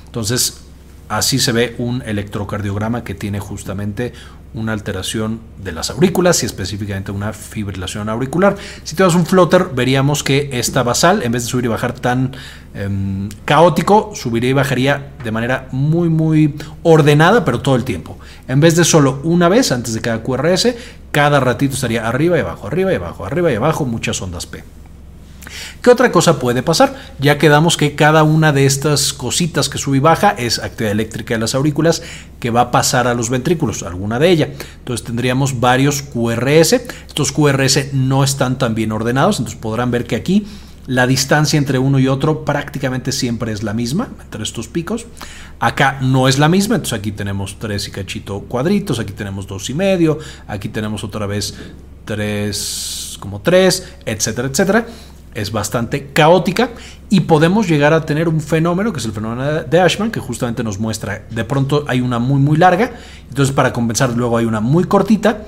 Entonces, 0.07 0.63
así 1.09 1.39
se 1.39 1.53
ve 1.53 1.75
un 1.79 2.03
electrocardiograma 2.03 3.05
que 3.05 3.15
tiene 3.15 3.41
justamente 3.41 4.13
una 4.55 4.73
alteración 4.73 5.41
de 5.62 5.73
las 5.73 5.91
aurículas 5.91 6.43
y 6.43 6.47
específicamente 6.47 7.12
una 7.12 7.33
fibrilación 7.33 8.09
auricular. 8.09 8.57
Si 8.85 8.95
tenemos 8.95 9.15
un 9.15 9.27
flotter, 9.27 9.71
veríamos 9.75 10.23
que 10.23 10.51
esta 10.53 10.83
basal, 10.83 11.23
en 11.23 11.33
vez 11.33 11.45
de 11.45 11.49
subir 11.49 11.65
y 11.65 11.69
bajar 11.69 11.95
tan 11.95 12.33
em, 12.75 13.29
caótico, 13.45 14.12
subiría 14.15 14.51
y 14.51 14.55
bajaría 14.55 15.12
de 15.23 15.31
manera 15.31 15.69
muy, 15.73 16.09
muy 16.09 16.55
ordenada, 16.83 17.45
pero 17.45 17.61
todo 17.61 17.77
el 17.77 17.85
tiempo. 17.85 18.19
En 18.49 18.61
vez 18.61 18.77
de 18.77 18.85
solo 18.85 19.21
una 19.25 19.49
vez 19.49 19.73
antes 19.73 19.95
de 19.95 20.01
cada 20.01 20.23
QRS, 20.23 20.75
cada 21.11 21.41
ratito 21.41 21.75
estaría 21.75 22.07
arriba 22.07 22.37
y 22.37 22.41
abajo, 22.41 22.67
arriba 22.67 22.93
y 22.93 22.97
abajo, 22.97 23.25
arriba 23.25 23.53
y 23.53 23.57
abajo, 23.57 23.85
muchas 23.85 24.21
ondas 24.23 24.47
P. 24.47 24.65
¿Qué 25.81 25.91
otra 25.91 26.12
cosa 26.12 26.38
puede 26.38 26.62
pasar? 26.62 26.95
Ya 27.19 27.38
quedamos 27.38 27.77
que 27.77 27.95
cada 27.95 28.23
una 28.23 28.53
de 28.53 28.67
estas 28.67 29.12
cositas 29.12 29.69
que 29.69 29.79
sube 29.79 29.99
y 29.99 30.01
baja 30.01 30.31
es 30.31 30.59
actividad 30.59 30.93
eléctrica 30.93 31.35
de 31.35 31.41
las 31.41 31.55
aurículas 31.55 32.03
que 32.41 32.51
va 32.51 32.62
a 32.62 32.71
pasar 32.71 33.07
a 33.07 33.15
los 33.15 33.31
ventrículos, 33.31 33.83
alguna 33.83 34.19
de 34.19 34.31
ellas. 34.31 34.49
Entonces 34.79 35.07
tendríamos 35.07 35.61
varios 35.61 36.03
QRS. 36.03 36.73
Estos 37.07 37.33
QRS 37.33 37.93
no 37.93 38.25
están 38.25 38.59
tan 38.59 38.75
bien 38.75 38.93
ordenados, 38.93 39.38
entonces 39.38 39.61
podrán 39.61 39.91
ver 39.91 40.07
que 40.07 40.17
aquí 40.17 40.47
la 40.87 41.07
distancia 41.07 41.59
entre 41.59 41.79
uno 41.79 41.99
y 42.01 42.09
otro 42.09 42.45
prácticamente 42.45 43.12
siempre 43.12 43.53
es 43.53 43.62
la 43.62 43.73
misma 43.73 44.09
entre 44.21 44.43
estos 44.43 44.69
picos. 44.69 45.07
Acá 45.61 45.99
no 46.01 46.27
es 46.27 46.38
la 46.38 46.49
misma, 46.49 46.75
entonces 46.75 46.99
aquí 46.99 47.12
tenemos 47.12 47.59
tres 47.59 47.87
y 47.87 47.93
cachito 47.93 48.41
cuadritos, 48.41 48.99
aquí 48.99 49.12
tenemos 49.12 49.47
dos 49.47 49.71
y 49.71 49.75
medio, 49.75 50.19
aquí 50.49 50.69
tenemos 50.69 51.05
otra 51.05 51.27
vez 51.27 51.55
tres 52.05 53.17
como 53.21 53.41
tres, 53.41 53.88
etcétera, 54.05 54.49
etcétera 54.49 54.87
es 55.35 55.53
bastante 55.53 56.09
caótica 56.12 56.71
y 57.11 57.21
podemos 57.21 57.68
llegar 57.68 57.92
a 57.92 58.05
tener 58.05 58.29
un 58.29 58.40
fenómeno 58.40 58.92
que 58.92 58.99
es 58.99 59.05
el 59.05 59.12
fenómeno 59.12 59.62
de 59.62 59.81
Ashman 59.81 60.11
que 60.11 60.21
justamente 60.21 60.62
nos 60.62 60.79
muestra 60.79 61.23
de 61.31 61.45
pronto 61.45 61.85
hay 61.88 62.01
una 62.01 62.18
muy 62.18 62.40
muy 62.40 62.57
larga 62.57 62.92
entonces 63.29 63.55
para 63.55 63.73
compensar 63.73 64.14
luego 64.16 64.37
hay 64.37 64.45
una 64.45 64.61
muy 64.61 64.85
cortita 64.85 65.47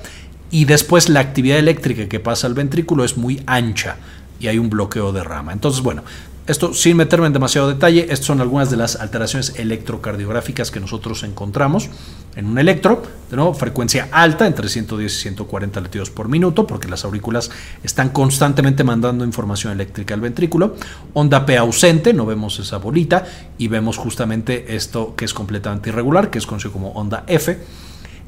y 0.51 0.65
después 0.65 1.09
la 1.09 1.19
actividad 1.19 1.57
eléctrica 1.57 2.07
que 2.07 2.19
pasa 2.19 2.47
al 2.47 2.53
ventrículo 2.53 3.03
es 3.03 3.17
muy 3.17 3.41
ancha 3.45 3.97
y 4.39 4.47
hay 4.47 4.59
un 4.59 4.69
bloqueo 4.69 5.11
de 5.11 5.23
rama. 5.23 5.53
Entonces 5.53 5.81
bueno 5.81 6.03
esto 6.47 6.75
sin 6.75 6.97
meterme 6.97 7.25
en 7.25 7.33
demasiado 7.33 7.67
detalle, 7.67 8.05
estas 8.09 8.27
son 8.27 8.39
algunas 8.39 8.69
de 8.69 8.77
las 8.77 8.97
alteraciones 8.97 9.53
electrocardiográficas 9.57 10.69
que 10.69 10.79
nosotros 10.79 11.23
encontramos 11.23 11.89
en 12.35 12.45
un 12.45 12.59
electro, 12.59 13.01
de 13.31 13.35
nuevo, 13.35 13.53
frecuencia 13.55 14.09
alta, 14.11 14.45
entre 14.45 14.69
110 14.69 15.11
y 15.11 15.21
140 15.21 15.81
latidos 15.81 16.11
por 16.11 16.27
minuto, 16.27 16.67
porque 16.67 16.87
las 16.87 17.03
aurículas 17.03 17.49
están 17.83 18.09
constantemente 18.09 18.83
mandando 18.83 19.25
información 19.25 19.73
eléctrica 19.73 20.13
al 20.13 20.21
ventrículo. 20.21 20.75
Onda 21.13 21.47
P 21.47 21.57
ausente, 21.57 22.13
no 22.13 22.27
vemos 22.27 22.59
esa 22.59 22.77
bolita, 22.77 23.25
y 23.57 23.67
vemos 23.67 23.97
justamente 23.97 24.75
esto 24.75 25.15
que 25.15 25.25
es 25.25 25.33
completamente 25.33 25.89
irregular, 25.89 26.29
que 26.29 26.37
es 26.37 26.45
conocido 26.45 26.73
como 26.73 26.91
onda 26.91 27.23
F. 27.25 27.57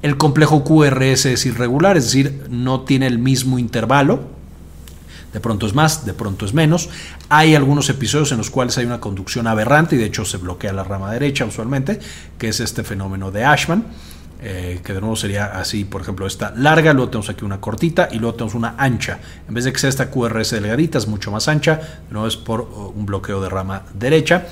El 0.01 0.17
complejo 0.17 0.63
QRS 0.63 1.25
es 1.27 1.45
irregular, 1.45 1.97
es 1.97 2.05
decir, 2.05 2.45
no 2.49 2.81
tiene 2.81 3.07
el 3.07 3.19
mismo 3.19 3.59
intervalo, 3.59 4.36
de 5.33 5.39
pronto 5.39 5.67
es 5.67 5.73
más, 5.73 6.05
de 6.05 6.13
pronto 6.13 6.45
es 6.45 6.53
menos. 6.53 6.89
Hay 7.29 7.55
algunos 7.55 7.89
episodios 7.89 8.31
en 8.31 8.37
los 8.37 8.49
cuales 8.49 8.77
hay 8.77 8.85
una 8.85 8.99
conducción 8.99 9.47
aberrante 9.47 9.95
y 9.95 9.99
de 9.99 10.05
hecho 10.05 10.25
se 10.25 10.37
bloquea 10.37 10.73
la 10.73 10.83
rama 10.83 11.11
derecha 11.11 11.45
usualmente, 11.45 11.99
que 12.37 12.49
es 12.49 12.59
este 12.59 12.83
fenómeno 12.83 13.31
de 13.31 13.45
Ashman. 13.45 13.85
Eh, 14.39 14.81
que 14.83 14.93
de 14.93 15.01
nuevo 15.01 15.15
sería 15.15 15.59
así, 15.59 15.83
por 15.83 16.01
ejemplo, 16.01 16.27
esta 16.27 16.53
larga, 16.55 16.93
luego 16.93 17.09
tenemos 17.09 17.29
aquí 17.29 17.43
una 17.43 17.59
cortita 17.59 18.07
y 18.11 18.19
luego 18.19 18.35
tenemos 18.35 18.53
una 18.53 18.75
ancha. 18.77 19.17
En 19.47 19.55
vez 19.55 19.63
de 19.63 19.73
que 19.73 19.79
sea 19.79 19.89
esta 19.89 20.11
QRS 20.11 20.51
delgadita, 20.51 20.99
es 20.99 21.07
mucho 21.07 21.31
más 21.31 21.47
ancha, 21.47 21.77
de 22.07 22.13
nuevo 22.13 22.27
es 22.27 22.37
por 22.37 22.61
uh, 22.61 22.93
un 22.95 23.07
bloqueo 23.07 23.41
de 23.41 23.49
rama 23.49 23.83
derecha. 23.95 24.45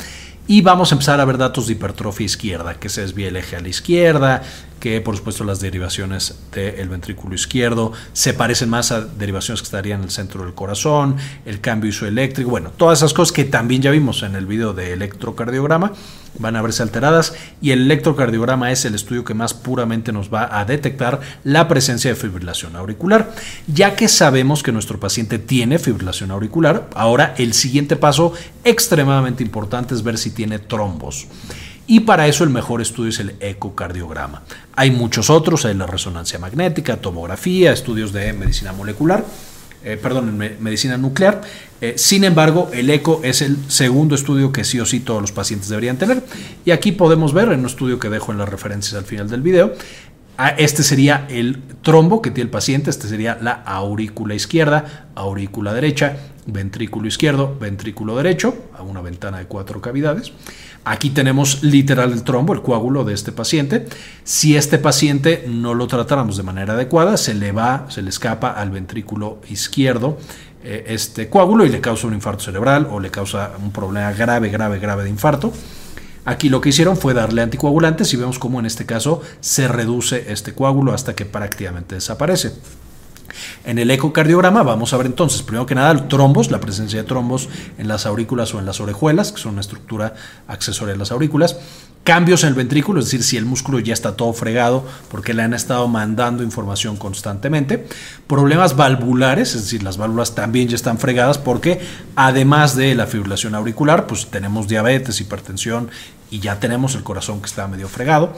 Y 0.48 0.62
vamos 0.62 0.92
a 0.92 0.96
empezar 0.96 1.20
a 1.20 1.26
ver 1.26 1.40
datos 1.40 1.66
de 1.66 1.74
hipertrofia 1.74 2.26
izquierda, 2.26 2.76
que 2.76 2.88
se 2.88 3.02
desvía 3.02 3.30
el 3.30 3.36
eje 3.36 3.56
a 3.56 3.62
la 3.62 3.68
izquierda, 3.68 4.44
que 4.80 5.02
por 5.02 5.18
supuesto 5.18 5.44
las 5.44 5.60
derivaciones 5.60 6.36
del 6.52 6.88
ventrículo 6.88 7.34
izquierdo 7.34 7.92
se 8.14 8.36
parecen 8.36 8.70
más 8.70 8.92
a 8.92 9.02
derivaciones 9.02 9.62
que 9.62 9.66
estarían 9.66 10.02
en 10.02 10.06
el 10.06 10.12
centro 10.12 10.44
del 10.44 10.54
corazón, 10.54 11.16
el 11.48 11.62
cambio 11.62 11.90
isoeléctrico, 11.90 12.52
bueno, 12.52 12.70
todas 12.78 13.00
esas 13.00 13.14
cosas 13.14 13.32
que 13.32 13.46
también 13.46 13.82
ya 13.82 13.90
vimos 13.90 14.22
en 14.22 14.36
el 14.36 14.46
video 14.46 14.74
de 14.74 14.94
electrocardiograma 14.94 15.94
van 16.40 16.56
a 16.56 16.62
verse 16.62 16.84
alteradas 16.84 17.34
y 17.62 17.72
el 17.72 17.84
electrocardiograma 17.84 18.72
es 18.72 18.86
el 18.86 18.96
estudio 18.96 19.24
que 19.24 19.34
más 19.34 19.54
puramente 19.54 20.12
nos 20.12 20.34
va 20.34 20.60
a 20.60 20.66
detectar 20.66 21.22
la 21.44 21.68
presencia 21.68 22.12
de 22.12 22.16
fibrilación 22.16 22.76
auricular. 22.76 23.34
Ya 23.68 23.96
que 23.96 24.08
sabemos 24.08 24.64
que 24.64 24.72
nuestro 24.72 25.00
paciente 25.00 25.40
tiene 25.40 25.80
fibrilación 25.80 26.32
auricular, 26.32 26.90
ahora 26.94 27.34
el 27.38 27.54
siguiente 27.54 27.96
paso 27.96 28.34
extremadamente 28.64 29.44
importante 29.44 29.94
es 29.94 30.04
ver 30.04 30.18
si 30.18 30.32
tiene 30.36 30.60
trombos. 30.60 31.28
Y 31.88 32.02
para 32.02 32.28
eso 32.28 32.44
el 32.44 32.50
mejor 32.50 32.82
estudio 32.82 33.10
es 33.10 33.20
el 33.20 33.36
ecocardiograma. 33.40 34.44
Hay 34.76 34.92
muchos 34.92 35.30
otros, 35.30 35.66
hay 35.66 35.76
la 35.76 35.86
resonancia 35.86 36.40
magnética, 36.40 36.98
tomografía, 36.98 37.72
estudios 37.72 38.12
de 38.12 38.34
medicina 38.34 38.74
molecular, 38.74 39.24
eh, 39.84 39.98
perdón, 40.02 40.36
medicina 40.60 40.98
nuclear. 40.98 41.42
Eh, 41.80 41.94
sin 41.98 42.24
embargo, 42.24 42.72
el 42.74 42.90
eco 42.90 43.22
es 43.24 43.44
el 43.44 43.58
segundo 43.68 44.16
estudio 44.16 44.52
que 44.52 44.64
sí 44.64 44.80
o 44.80 44.86
sí 44.86 45.00
todos 45.00 45.22
los 45.22 45.32
pacientes 45.32 45.70
deberían 45.70 45.98
tener. 45.98 46.24
Y 46.66 46.72
aquí 46.72 46.92
podemos 46.92 47.34
ver 47.34 47.50
en 47.50 47.60
un 47.60 47.66
estudio 47.68 48.00
que 48.00 48.10
dejo 48.10 48.32
en 48.32 48.40
las 48.40 48.50
referencias 48.50 48.96
al 48.96 49.06
final 49.06 49.30
del 49.30 49.42
video, 49.42 49.74
este 50.58 50.84
sería 50.84 51.26
el 51.30 51.62
trombo 51.82 52.22
que 52.22 52.30
tiene 52.30 52.48
el 52.48 52.52
paciente, 52.52 52.90
este 52.90 53.08
sería 53.08 53.38
la 53.42 53.52
aurícula 53.54 54.36
izquierda, 54.36 55.08
aurícula 55.16 55.74
derecha, 55.74 56.18
ventrículo 56.46 57.08
izquierdo, 57.08 57.56
ventrículo 57.60 58.16
derecho, 58.16 58.56
a 58.78 58.84
una 58.84 59.02
ventana 59.02 59.40
de 59.40 59.46
cuatro 59.46 59.82
cavidades. 59.82 60.32
Aquí 60.84 61.10
tenemos 61.10 61.64
literal 61.64 62.14
el 62.14 62.24
trombo, 62.24 62.54
el 62.54 62.62
coágulo 62.62 63.04
de 63.04 63.14
este 63.14 63.32
paciente. 63.32 63.88
Si 64.24 64.56
este 64.56 64.78
paciente 64.78 65.46
no 65.48 65.74
lo 65.74 65.88
tratáramos 65.88 66.38
de 66.38 66.44
manera 66.44 66.74
adecuada, 66.74 67.18
se 67.18 67.34
le 67.34 67.52
va, 67.52 67.88
se 67.90 68.02
le 68.04 68.10
escapa 68.10 68.52
al 68.52 68.70
ventrículo 68.70 69.40
izquierdo 69.50 70.18
eh, 70.64 70.86
este 70.88 71.30
coágulo 71.30 71.66
y 71.66 71.70
le 71.70 71.82
causa 71.82 72.08
un 72.08 72.14
infarto 72.14 72.44
cerebral 72.44 72.88
o 72.92 73.00
le 73.00 73.10
causa 73.10 73.52
un 73.64 73.72
problema 73.72 74.12
grave, 74.14 74.50
grave, 74.50 74.80
grave 74.80 75.04
de 75.04 75.10
infarto. 75.10 75.52
Aquí 76.26 76.50
lo 76.50 76.60
que 76.60 76.70
hicieron 76.70 76.98
fue 76.98 77.14
darle 77.14 77.44
anticoagulantes 77.44 78.12
y 78.14 78.18
vemos 78.18 78.40
cómo 78.40 78.60
en 78.60 78.66
este 78.66 78.86
caso 78.86 79.22
se 79.42 79.68
reduce 79.68 80.32
este 80.32 80.54
coágulo 80.54 80.92
hasta 80.94 81.16
que 81.16 81.26
prácticamente 81.26 81.96
desaparece. 81.96 82.54
En 83.66 83.80
el 83.80 83.92
ecocardiograma 83.92 84.64
vamos 84.64 84.94
a 84.94 84.98
ver 84.98 85.08
entonces, 85.08 85.42
primero 85.42 85.66
que 85.66 85.76
nada, 85.76 86.08
trombos, 86.08 86.52
la 86.52 86.60
presencia 86.60 87.02
de 87.02 87.08
trombos 87.08 87.50
en 87.78 87.88
las 87.88 88.06
aurículas 88.06 88.54
o 88.54 88.60
en 88.60 88.66
las 88.66 88.80
orejuelas, 88.80 89.32
que 89.32 89.40
son 89.40 89.54
una 89.54 89.62
estructura 89.62 90.14
accesoria 90.48 90.94
de 90.94 91.00
las 91.00 91.12
aurículas. 91.12 91.58
Cambios 92.04 92.44
en 92.44 92.50
el 92.50 92.56
ventrículo, 92.56 93.00
es 93.00 93.08
decir, 93.08 93.24
si 93.24 93.36
el 93.36 93.46
músculo 93.46 93.80
ya 93.80 93.94
está 93.94 94.16
todo 94.16 94.32
fregado 94.32 94.86
porque 95.10 95.34
le 95.34 95.42
han 95.42 95.56
estado 95.56 95.88
mandando 95.88 96.44
información 96.44 96.98
constantemente. 96.98 97.88
Problemas 98.28 98.76
valvulares, 98.76 99.56
es 99.56 99.64
decir, 99.64 99.82
las 99.82 99.98
válvulas 99.98 100.36
también 100.36 100.68
ya 100.68 100.76
están 100.76 101.00
fregadas 101.00 101.40
porque 101.40 101.82
además 102.16 102.76
de 102.76 102.94
la 102.94 103.08
fibrilación 103.08 103.56
auricular, 103.56 104.06
pues 104.06 104.28
tenemos 104.28 104.68
diabetes, 104.68 105.20
hipertensión 105.20 105.90
y 106.30 106.40
ya 106.40 106.60
tenemos 106.60 106.94
el 106.94 107.02
corazón 107.02 107.40
que 107.40 107.48
está 107.48 107.68
medio 107.68 107.88
fregado 107.88 108.34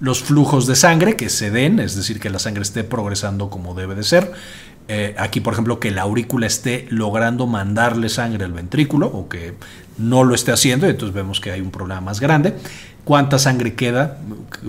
los 0.00 0.22
flujos 0.22 0.66
de 0.66 0.76
sangre 0.76 1.16
que 1.16 1.28
se 1.28 1.50
den, 1.50 1.78
es 1.78 1.94
decir, 1.94 2.20
que 2.20 2.30
la 2.30 2.38
sangre 2.38 2.62
esté 2.62 2.84
progresando 2.84 3.50
como 3.50 3.74
debe 3.74 3.94
de 3.94 4.02
ser. 4.02 4.32
Eh, 4.86 5.14
aquí, 5.18 5.40
por 5.40 5.54
ejemplo, 5.54 5.80
que 5.80 5.90
la 5.90 6.02
aurícula 6.02 6.46
esté 6.46 6.86
logrando 6.90 7.46
mandarle 7.46 8.08
sangre 8.08 8.44
al 8.44 8.52
ventrículo 8.52 9.06
o 9.06 9.28
que 9.28 9.54
no 9.96 10.24
lo 10.24 10.34
esté 10.34 10.52
haciendo, 10.52 10.86
entonces 10.86 11.14
vemos 11.14 11.40
que 11.40 11.52
hay 11.52 11.60
un 11.60 11.70
problema 11.70 12.00
más 12.00 12.20
grande. 12.20 12.54
Cuánta 13.04 13.38
sangre 13.38 13.74
queda, 13.74 14.18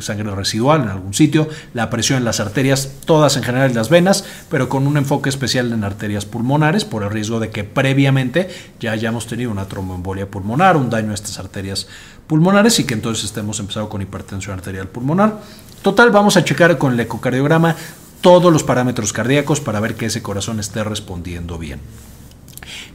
sangre 0.01 0.33
residual 0.35 0.83
en 0.83 0.89
algún 0.89 1.13
sitio, 1.13 1.47
la 1.73 1.89
presión 1.89 2.19
en 2.19 2.25
las 2.25 2.39
arterias, 2.41 2.91
todas 3.05 3.37
en 3.37 3.43
general 3.43 3.69
en 3.69 3.75
las 3.75 3.89
venas, 3.89 4.25
pero 4.49 4.67
con 4.67 4.87
un 4.87 4.97
enfoque 4.97 5.29
especial 5.29 5.71
en 5.71 5.83
arterias 5.83 6.25
pulmonares 6.25 6.83
por 6.83 7.03
el 7.03 7.11
riesgo 7.11 7.39
de 7.39 7.49
que 7.49 7.63
previamente 7.63 8.49
ya 8.79 8.91
hayamos 8.91 9.27
tenido 9.27 9.51
una 9.51 9.65
tromboembolia 9.65 10.29
pulmonar, 10.29 10.75
un 10.75 10.89
daño 10.89 11.11
a 11.11 11.13
estas 11.15 11.39
arterias 11.39 11.87
pulmonares 12.27 12.79
y 12.79 12.83
que 12.83 12.93
entonces 12.93 13.23
estemos 13.25 13.59
empezando 13.59 13.87
con 13.87 14.01
hipertensión 14.01 14.55
arterial 14.55 14.87
pulmonar. 14.87 15.39
Total, 15.81 16.11
vamos 16.11 16.35
a 16.35 16.43
checar 16.43 16.77
con 16.77 16.93
el 16.93 16.99
ecocardiograma 16.99 17.75
todos 18.19 18.51
los 18.51 18.63
parámetros 18.63 19.13
cardíacos 19.13 19.61
para 19.61 19.79
ver 19.79 19.95
que 19.95 20.07
ese 20.07 20.21
corazón 20.21 20.59
esté 20.59 20.83
respondiendo 20.83 21.57
bien. 21.57 21.79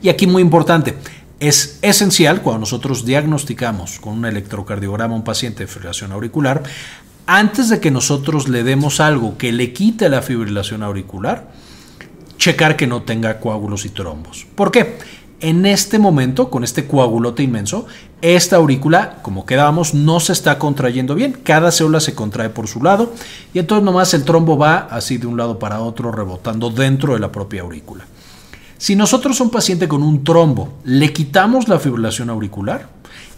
Y 0.02 0.08
aquí 0.08 0.26
muy 0.26 0.42
importante, 0.42 0.96
es 1.40 1.78
esencial 1.80 2.42
cuando 2.42 2.60
nosotros 2.60 3.04
diagnosticamos 3.06 3.98
con 3.98 4.12
un 4.12 4.26
electrocardiograma 4.26 5.14
a 5.14 5.16
un 5.16 5.24
paciente 5.24 5.64
de 5.64 5.66
fibrilación 5.66 6.12
auricular, 6.12 6.62
antes 7.26 7.70
de 7.70 7.80
que 7.80 7.90
nosotros 7.90 8.48
le 8.48 8.62
demos 8.62 9.00
algo 9.00 9.38
que 9.38 9.50
le 9.50 9.72
quite 9.72 10.08
la 10.08 10.20
fibrilación 10.20 10.82
auricular, 10.82 11.50
checar 12.36 12.76
que 12.76 12.86
no 12.86 13.02
tenga 13.02 13.40
coágulos 13.40 13.84
y 13.86 13.88
trombos. 13.88 14.46
¿Por 14.54 14.70
qué? 14.70 14.98
En 15.40 15.64
este 15.64 15.98
momento, 15.98 16.50
con 16.50 16.64
este 16.64 16.86
coagulote 16.86 17.42
inmenso, 17.42 17.86
esta 18.20 18.56
aurícula, 18.56 19.18
como 19.22 19.46
quedábamos, 19.46 19.94
no 19.94 20.20
se 20.20 20.34
está 20.34 20.58
contrayendo 20.58 21.14
bien. 21.14 21.32
Cada 21.32 21.70
célula 21.70 22.00
se 22.00 22.14
contrae 22.14 22.50
por 22.50 22.68
su 22.68 22.82
lado 22.82 23.14
y 23.54 23.58
entonces 23.58 23.82
nomás 23.82 24.12
el 24.12 24.24
trombo 24.24 24.58
va 24.58 24.88
así 24.90 25.16
de 25.16 25.26
un 25.26 25.38
lado 25.38 25.58
para 25.58 25.80
otro, 25.80 26.12
rebotando 26.12 26.68
dentro 26.68 27.14
de 27.14 27.20
la 27.20 27.32
propia 27.32 27.62
aurícula. 27.62 28.04
Si 28.80 28.96
nosotros 28.96 29.38
un 29.42 29.50
paciente 29.50 29.88
con 29.88 30.02
un 30.02 30.24
trombo 30.24 30.72
le 30.84 31.12
quitamos 31.12 31.68
la 31.68 31.78
fibrilación 31.78 32.30
auricular 32.30 32.88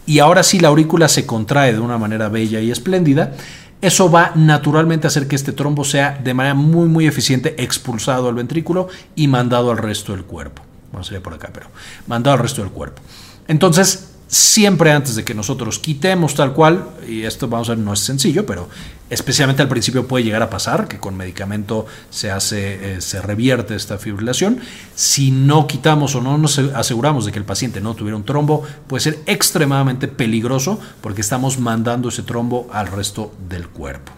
y 0.07 0.21
ahora 0.21 0.45
sí 0.45 0.61
la 0.61 0.69
aurícula 0.69 1.09
se 1.09 1.27
contrae 1.27 1.73
de 1.73 1.81
una 1.81 1.99
manera 1.99 2.29
bella 2.29 2.61
y 2.61 2.71
espléndida, 2.71 3.35
eso 3.81 4.09
va 4.09 4.31
naturalmente 4.37 5.07
a 5.07 5.09
hacer 5.09 5.27
que 5.27 5.35
este 5.35 5.51
trombo 5.51 5.83
sea 5.83 6.17
de 6.23 6.33
manera 6.33 6.55
muy 6.55 6.89
muy 6.89 7.09
eficiente 7.09 7.61
expulsado 7.61 8.29
al 8.29 8.37
ventrículo 8.37 8.87
y 9.17 9.27
mandado 9.27 9.73
al 9.73 9.79
resto 9.79 10.13
del 10.13 10.23
cuerpo 10.23 10.63
bueno, 10.93 11.05
sería 11.05 11.23
por 11.23 11.35
acá, 11.35 11.51
pero 11.53 11.67
mandado 12.07 12.37
al 12.37 12.43
resto 12.43 12.63
del 12.63 12.71
cuerpo. 12.71 13.03
Entonces, 13.49 14.12
siempre 14.33 14.91
antes 14.93 15.15
de 15.15 15.25
que 15.25 15.35
nosotros 15.35 15.79
quitemos 15.79 16.35
tal 16.35 16.55
cual, 16.55 16.89
y 17.07 17.25
esto 17.25 17.49
vamos 17.49 17.69
a 17.69 17.75
ver, 17.75 17.85
no 17.85 17.93
es 17.93 18.01
sencillo, 18.01 18.47
pero 18.47 18.67
especialmente 19.11 19.61
al 19.61 19.69
principio 19.69 20.09
puede 20.09 20.25
llegar 20.25 20.41
a 20.41 20.49
pasar 20.49 20.89
que 20.89 20.99
con 20.99 21.15
medicamento 21.15 21.85
se 22.09 22.31
hace, 22.31 22.95
eh, 22.95 23.01
se 23.03 23.21
revierte 23.21 23.75
esta 23.75 23.99
fibrilación. 23.99 24.61
Si 24.95 25.31
no 25.31 25.67
quitamos 25.67 26.15
o 26.15 26.23
no 26.23 26.39
nos 26.39 26.59
aseguramos 26.59 27.27
de 27.27 27.33
que 27.33 27.39
el 27.39 27.45
paciente 27.45 27.83
no 27.83 27.95
tuviera 27.95 28.17
un 28.17 28.25
trombo, 28.25 28.63
puede 28.87 29.03
ser 29.03 29.19
extremadamente 29.27 30.09
peligroso 30.09 30.81
porque 31.03 31.21
estamos 31.21 31.59
mandando 31.59 32.09
ese 32.09 32.23
trombo 32.23 32.71
al 32.73 32.87
resto 32.87 33.35
del 33.51 33.69
cuerpo. 33.69 34.13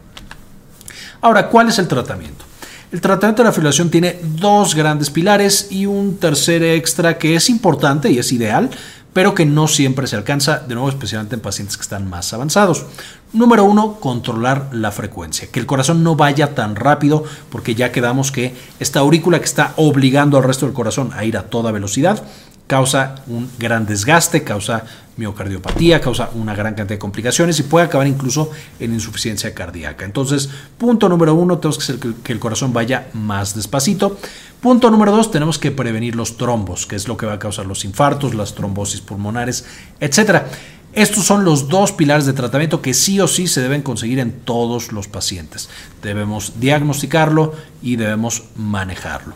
Ahora, 1.22 1.48
¿cuál 1.48 1.70
es 1.70 1.80
el 1.80 1.88
tratamiento? 1.88 2.44
El 2.92 3.00
tratamiento 3.00 3.42
de 3.42 3.48
la 3.48 3.52
fibrilación 3.52 3.90
tiene 3.90 4.20
dos 4.22 4.76
grandes 4.76 5.10
pilares 5.10 5.66
y 5.70 5.86
un 5.86 6.18
tercer 6.18 6.62
extra 6.62 7.18
que 7.18 7.34
es 7.34 7.50
importante 7.50 8.12
y 8.12 8.18
es 8.18 8.30
ideal, 8.30 8.70
pero 9.14 9.34
que 9.34 9.46
no 9.46 9.68
siempre 9.68 10.06
se 10.06 10.16
alcanza, 10.16 10.58
de 10.58 10.74
nuevo 10.74 10.90
especialmente 10.90 11.36
en 11.36 11.40
pacientes 11.40 11.78
que 11.78 11.82
están 11.82 12.10
más 12.10 12.34
avanzados. 12.34 12.84
Número 13.32 13.64
uno, 13.64 13.94
controlar 14.00 14.68
la 14.72 14.92
frecuencia, 14.92 15.48
que 15.50 15.60
el 15.60 15.66
corazón 15.66 16.02
no 16.02 16.16
vaya 16.16 16.54
tan 16.54 16.76
rápido, 16.76 17.24
porque 17.48 17.74
ya 17.74 17.92
quedamos 17.92 18.30
que 18.30 18.54
esta 18.80 19.00
aurícula 19.00 19.38
que 19.38 19.46
está 19.46 19.72
obligando 19.76 20.36
al 20.36 20.44
resto 20.44 20.66
del 20.66 20.74
corazón 20.74 21.12
a 21.14 21.24
ir 21.24 21.38
a 21.38 21.44
toda 21.44 21.72
velocidad, 21.72 22.22
causa 22.66 23.16
un 23.26 23.50
gran 23.58 23.86
desgaste, 23.86 24.42
causa 24.42 24.84
miocardiopatía, 25.16 26.00
causa 26.00 26.30
una 26.34 26.54
gran 26.54 26.74
cantidad 26.74 26.96
de 26.96 26.98
complicaciones 26.98 27.58
y 27.60 27.64
puede 27.64 27.86
acabar 27.86 28.06
incluso 28.06 28.50
en 28.80 28.94
insuficiencia 28.94 29.54
cardíaca. 29.54 30.04
Entonces, 30.04 30.48
punto 30.78 31.08
número 31.08 31.34
uno, 31.34 31.58
tenemos 31.58 31.78
que 31.78 31.84
hacer 31.84 32.14
que 32.22 32.32
el 32.32 32.40
corazón 32.40 32.72
vaya 32.72 33.08
más 33.12 33.54
despacito. 33.54 34.18
Punto 34.60 34.90
número 34.90 35.12
dos, 35.12 35.30
tenemos 35.30 35.58
que 35.58 35.70
prevenir 35.70 36.16
los 36.16 36.36
trombos, 36.36 36.86
que 36.86 36.96
es 36.96 37.06
lo 37.06 37.16
que 37.16 37.26
va 37.26 37.34
a 37.34 37.38
causar 37.38 37.66
los 37.66 37.84
infartos, 37.84 38.34
las 38.34 38.54
trombosis 38.54 39.02
pulmonares, 39.02 39.64
etcétera. 40.00 40.48
Estos 40.94 41.24
son 41.24 41.44
los 41.44 41.68
dos 41.68 41.90
pilares 41.90 42.24
de 42.24 42.32
tratamiento 42.32 42.80
que 42.80 42.94
sí 42.94 43.20
o 43.20 43.26
sí 43.26 43.48
se 43.48 43.60
deben 43.60 43.82
conseguir 43.82 44.20
en 44.20 44.32
todos 44.32 44.92
los 44.92 45.08
pacientes. 45.08 45.68
Debemos 46.02 46.60
diagnosticarlo 46.60 47.52
y 47.82 47.96
debemos 47.96 48.44
manejarlo. 48.56 49.34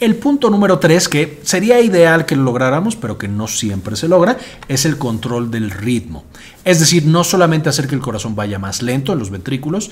El 0.00 0.14
punto 0.14 0.48
número 0.48 0.78
tres, 0.78 1.08
que 1.08 1.40
sería 1.42 1.80
ideal 1.80 2.24
que 2.24 2.36
lo 2.36 2.44
lográramos, 2.44 2.94
pero 2.94 3.18
que 3.18 3.26
no 3.26 3.48
siempre 3.48 3.96
se 3.96 4.06
logra, 4.06 4.38
es 4.68 4.84
el 4.84 4.96
control 4.96 5.50
del 5.50 5.72
ritmo. 5.72 6.24
Es 6.64 6.78
decir, 6.78 7.04
no 7.04 7.24
solamente 7.24 7.68
hacer 7.68 7.88
que 7.88 7.96
el 7.96 8.00
corazón 8.00 8.36
vaya 8.36 8.60
más 8.60 8.80
lento 8.80 9.12
en 9.12 9.18
los 9.18 9.30
ventrículos 9.30 9.90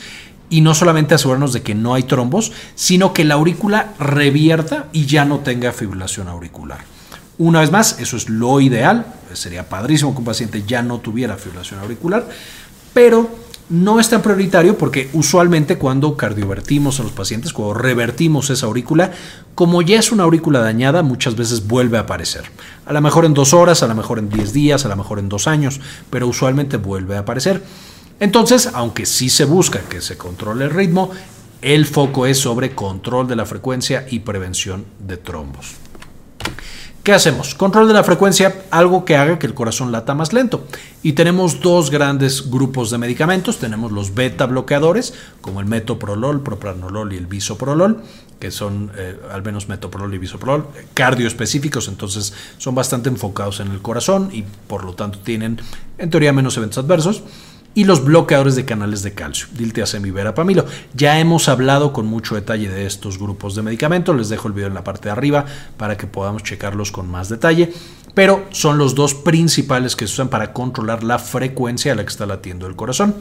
y 0.49 0.61
no 0.61 0.75
solamente 0.75 1.17
asegurarnos 1.17 1.53
de 1.53 1.63
que 1.63 1.75
no 1.75 1.95
hay 1.95 2.05
trombos, 2.05 2.53
sino 2.77 3.13
que 3.13 3.25
la 3.25 3.35
aurícula 3.35 3.95
revierta 3.99 4.87
y 4.93 5.07
ya 5.07 5.25
no 5.25 5.41
tenga 5.41 5.73
fibrilación 5.73 6.29
auricular. 6.29 6.79
Una 7.39 7.61
vez 7.61 7.73
más, 7.73 7.99
eso 7.99 8.17
es 8.17 8.29
lo 8.29 8.61
ideal, 8.61 9.07
sería 9.33 9.69
padrísimo 9.69 10.13
que 10.13 10.21
un 10.21 10.25
paciente 10.25 10.63
ya 10.67 10.83
no 10.83 11.01
tuviera 11.01 11.37
fibrilación 11.37 11.81
auricular, 11.81 12.29
pero 12.97 13.29
no 13.69 14.01
es 14.01 14.09
tan 14.09 14.23
prioritario 14.23 14.79
porque 14.79 15.11
usualmente 15.13 15.77
cuando 15.77 16.17
cardiovertimos 16.17 16.99
a 16.99 17.03
los 17.03 17.13
pacientes, 17.13 17.53
cuando 17.53 17.75
revertimos 17.75 18.49
esa 18.49 18.65
aurícula, 18.65 19.13
como 19.55 19.83
ya 19.83 19.99
es 19.99 20.13
una 20.13 20.23
aurícula 20.23 20.61
dañada, 20.61 21.03
muchas 21.03 21.37
veces 21.37 21.67
vuelve 21.67 21.99
a 21.99 22.03
aparecer. 22.03 22.45
A 22.87 22.95
lo 22.95 23.03
mejor 23.03 23.27
en 23.27 23.35
dos 23.35 23.53
horas, 23.53 23.83
a 23.83 23.87
lo 23.87 23.95
mejor 23.95 24.19
en 24.19 24.31
diez 24.31 24.55
días, 24.55 24.87
a 24.87 24.89
lo 24.89 24.97
mejor 24.97 25.19
en 25.19 25.29
dos 25.29 25.47
años, 25.47 25.79
pero 26.09 26.27
usualmente 26.27 26.79
vuelve 26.79 27.17
a 27.17 27.19
aparecer. 27.19 27.63
Entonces, 28.19 28.71
aunque 28.73 29.05
sí 29.05 29.29
se 29.29 29.45
busca 29.45 29.81
que 29.81 30.01
se 30.01 30.17
controle 30.17 30.65
el 30.65 30.71
ritmo, 30.71 31.11
el 31.61 31.85
foco 31.85 32.25
es 32.25 32.39
sobre 32.39 32.75
control 32.75 33.29
de 33.29 33.37
la 33.37 33.45
frecuencia 33.45 34.07
y 34.11 34.21
prevención 34.21 34.87
de 35.01 35.19
trombos. 35.19 35.75
¿Qué 37.07 37.13
hacemos? 37.13 37.55
Control 37.55 37.87
de 37.87 37.95
la 37.95 38.03
frecuencia, 38.03 38.63
algo 38.73 39.05
que 39.05 39.17
haga 39.17 39.39
que 39.39 39.47
el 39.47 39.55
corazón 39.55 39.93
lata 39.93 40.13
más 40.17 40.33
lento. 40.33 40.67
Y 41.05 41.13
tenemos 41.13 41.61
dos 41.61 41.93
grandes 41.93 42.51
grupos 42.51 42.91
de 42.91 42.99
medicamentos. 42.99 43.59
Tenemos 43.59 43.93
los 43.93 44.13
beta 44.13 44.47
bloqueadores, 44.47 45.15
como 45.41 45.61
el 45.61 45.67
metoprolol, 45.67 46.43
propranolol 46.43 47.13
y 47.13 47.17
el 47.17 47.29
bisoprolol, 47.29 48.03
que 48.41 48.51
son, 48.51 48.91
eh, 48.97 49.17
al 49.31 49.45
menos 49.45 49.69
metoprolol 49.69 50.13
y 50.15 50.19
bisoprolol, 50.19 50.67
cardioespecíficos, 50.95 51.87
entonces 51.87 52.35
son 52.59 52.75
bastante 52.75 53.09
enfocados 53.09 53.61
en 53.61 53.71
el 53.71 53.81
corazón 53.81 54.31
y 54.33 54.43
por 54.67 54.83
lo 54.83 54.95
tanto 54.95 55.21
tienen, 55.21 55.61
en 55.99 56.11
teoría, 56.11 56.33
menos 56.33 56.57
eventos 56.57 56.83
adversos 56.83 57.23
y 57.77 57.85
los 57.85 58.03
bloqueadores 58.03 58.57
de 58.57 58.65
canales 58.65 59.03
de 59.03 59.13
calcio, 59.13 59.49
diltiazem 59.53 60.05
y 60.07 60.11
verapamilo. 60.11 60.65
Ya 60.95 61.21
hemos 61.21 61.47
hablado 61.51 61.93
con 61.93 62.07
mucho 62.07 62.35
detalle 62.35 62.71
de 62.71 62.87
estos 62.87 63.19
grupos 63.19 63.55
de 63.55 63.61
medicamentos, 63.61 64.17
les 64.17 64.31
dejo 64.31 64.49
el 64.49 64.55
video 64.55 64.69
en 64.69 64.75
la 64.75 64.83
parte 64.83 65.09
de 65.09 65.13
arriba 65.13 65.45
para 65.77 65.99
que 65.99 66.07
podamos 66.07 66.43
checarlos 66.43 66.91
con 66.91 67.07
más 67.11 67.29
detalle, 67.29 67.71
pero 68.15 68.47
son 68.51 68.79
los 68.79 68.95
dos 68.95 69.13
principales 69.13 69.95
que 69.95 70.07
se 70.07 70.15
usan 70.15 70.29
para 70.29 70.55
controlar 70.55 71.05
la 71.05 71.19
frecuencia 71.19 71.93
a 71.93 71.97
la 71.97 72.03
que 72.03 72.09
está 72.09 72.25
latiendo 72.25 72.67
el 72.67 72.77
corazón. 72.77 73.15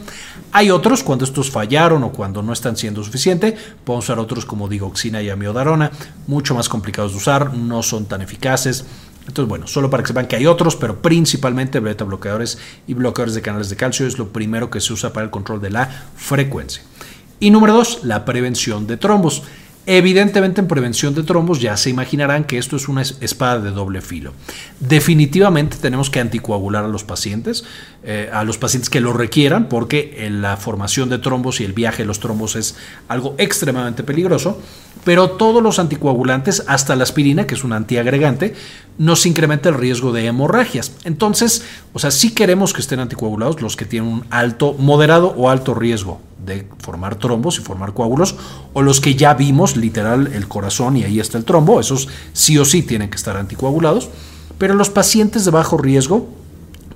Hay 0.53 0.71
otros, 0.71 1.03
cuando 1.03 1.25
estos 1.25 1.51
fallaron 1.51 2.05
o 2.05 2.13
cuando 2.13 2.41
no 2.41 2.53
están 2.53 2.77
siendo 2.77 3.03
suficiente, 3.03 3.57
podemos 3.83 4.05
usar 4.05 4.19
otros 4.19 4.45
como 4.45 4.69
digoxina 4.69 5.21
y 5.21 5.29
amiodarona, 5.29 5.91
mucho 6.27 6.55
más 6.55 6.69
complicados 6.69 7.11
de 7.11 7.17
usar, 7.17 7.53
no 7.53 7.83
son 7.83 8.05
tan 8.05 8.21
eficaces 8.21 8.85
entonces, 9.27 9.49
bueno, 9.49 9.67
solo 9.67 9.89
para 9.89 10.03
que 10.03 10.07
sepan 10.07 10.27
que 10.27 10.35
hay 10.35 10.45
otros, 10.45 10.75
pero 10.75 11.01
principalmente 11.01 11.79
beta 11.79 12.03
bloqueadores 12.03 12.59
y 12.87 12.93
bloqueadores 12.93 13.33
de 13.33 13.41
canales 13.41 13.69
de 13.69 13.75
calcio 13.75 14.05
es 14.05 14.19
lo 14.19 14.29
primero 14.29 14.69
que 14.69 14.79
se 14.79 14.93
usa 14.93 15.13
para 15.13 15.25
el 15.25 15.31
control 15.31 15.61
de 15.61 15.71
la 15.71 15.89
frecuencia. 16.15 16.83
Y 17.39 17.49
número 17.49 17.73
dos, 17.73 17.99
la 18.03 18.23
prevención 18.23 18.87
de 18.87 18.97
trombos. 18.97 19.43
Evidentemente 19.87 20.61
en 20.61 20.67
prevención 20.67 21.13
de 21.13 21.21
trombos 21.21 21.61
ya 21.61 21.77
se 21.77 21.91
imaginarán 21.91 22.45
que 22.45 22.57
esto 22.57 22.75
es 22.75 22.87
una 22.87 23.03
espada 23.03 23.59
de 23.59 23.69
doble 23.69 24.01
filo. 24.01 24.33
Definitivamente 24.79 25.77
tenemos 25.77 26.09
que 26.09 26.19
anticoagular 26.19 26.85
a 26.85 26.87
los 26.87 27.03
pacientes, 27.03 27.65
eh, 28.03 28.29
a 28.33 28.43
los 28.43 28.57
pacientes 28.57 28.89
que 28.89 28.99
lo 28.99 29.13
requieran, 29.13 29.69
porque 29.69 30.27
la 30.31 30.57
formación 30.57 31.09
de 31.09 31.19
trombos 31.19 31.61
y 31.61 31.65
el 31.65 31.73
viaje 31.73 32.01
de 32.01 32.07
los 32.07 32.19
trombos 32.19 32.55
es 32.55 32.75
algo 33.07 33.35
extremadamente 33.37 34.01
peligroso, 34.01 34.59
pero 35.03 35.31
todos 35.31 35.61
los 35.61 35.77
anticoagulantes, 35.77 36.63
hasta 36.65 36.95
la 36.95 37.03
aspirina, 37.03 37.45
que 37.45 37.53
es 37.53 37.63
un 37.63 37.73
antiagregante, 37.73 38.55
nos 38.97 39.27
incrementa 39.27 39.69
el 39.69 39.75
riesgo 39.75 40.11
de 40.13 40.25
hemorragias. 40.25 40.93
Entonces, 41.03 41.63
o 41.93 41.99
sea, 41.99 42.09
queremos 42.33 42.73
que 42.73 42.81
estén 42.81 42.99
anticoagulados 42.99 43.61
los 43.61 43.75
que 43.75 43.85
tienen 43.85 44.11
un 44.11 44.25
alto, 44.31 44.73
moderado 44.79 45.27
o 45.37 45.49
alto 45.49 45.75
riesgo 45.75 46.21
de 46.45 46.67
formar 46.79 47.15
trombos 47.15 47.57
y 47.57 47.61
formar 47.61 47.93
coágulos, 47.93 48.35
o 48.73 48.81
los 48.81 49.01
que 49.01 49.15
ya 49.15 49.33
vimos, 49.33 49.75
literal, 49.75 50.27
el 50.33 50.47
corazón 50.47 50.97
y 50.97 51.03
ahí 51.03 51.19
está 51.19 51.37
el 51.37 51.45
trombo, 51.45 51.79
esos 51.79 52.07
sí 52.33 52.57
o 52.57 52.65
sí 52.65 52.83
tienen 52.83 53.09
que 53.09 53.17
estar 53.17 53.37
anticoagulados, 53.37 54.09
pero 54.57 54.73
los 54.73 54.89
pacientes 54.89 55.45
de 55.45 55.51
bajo 55.51 55.77
riesgo 55.77 56.29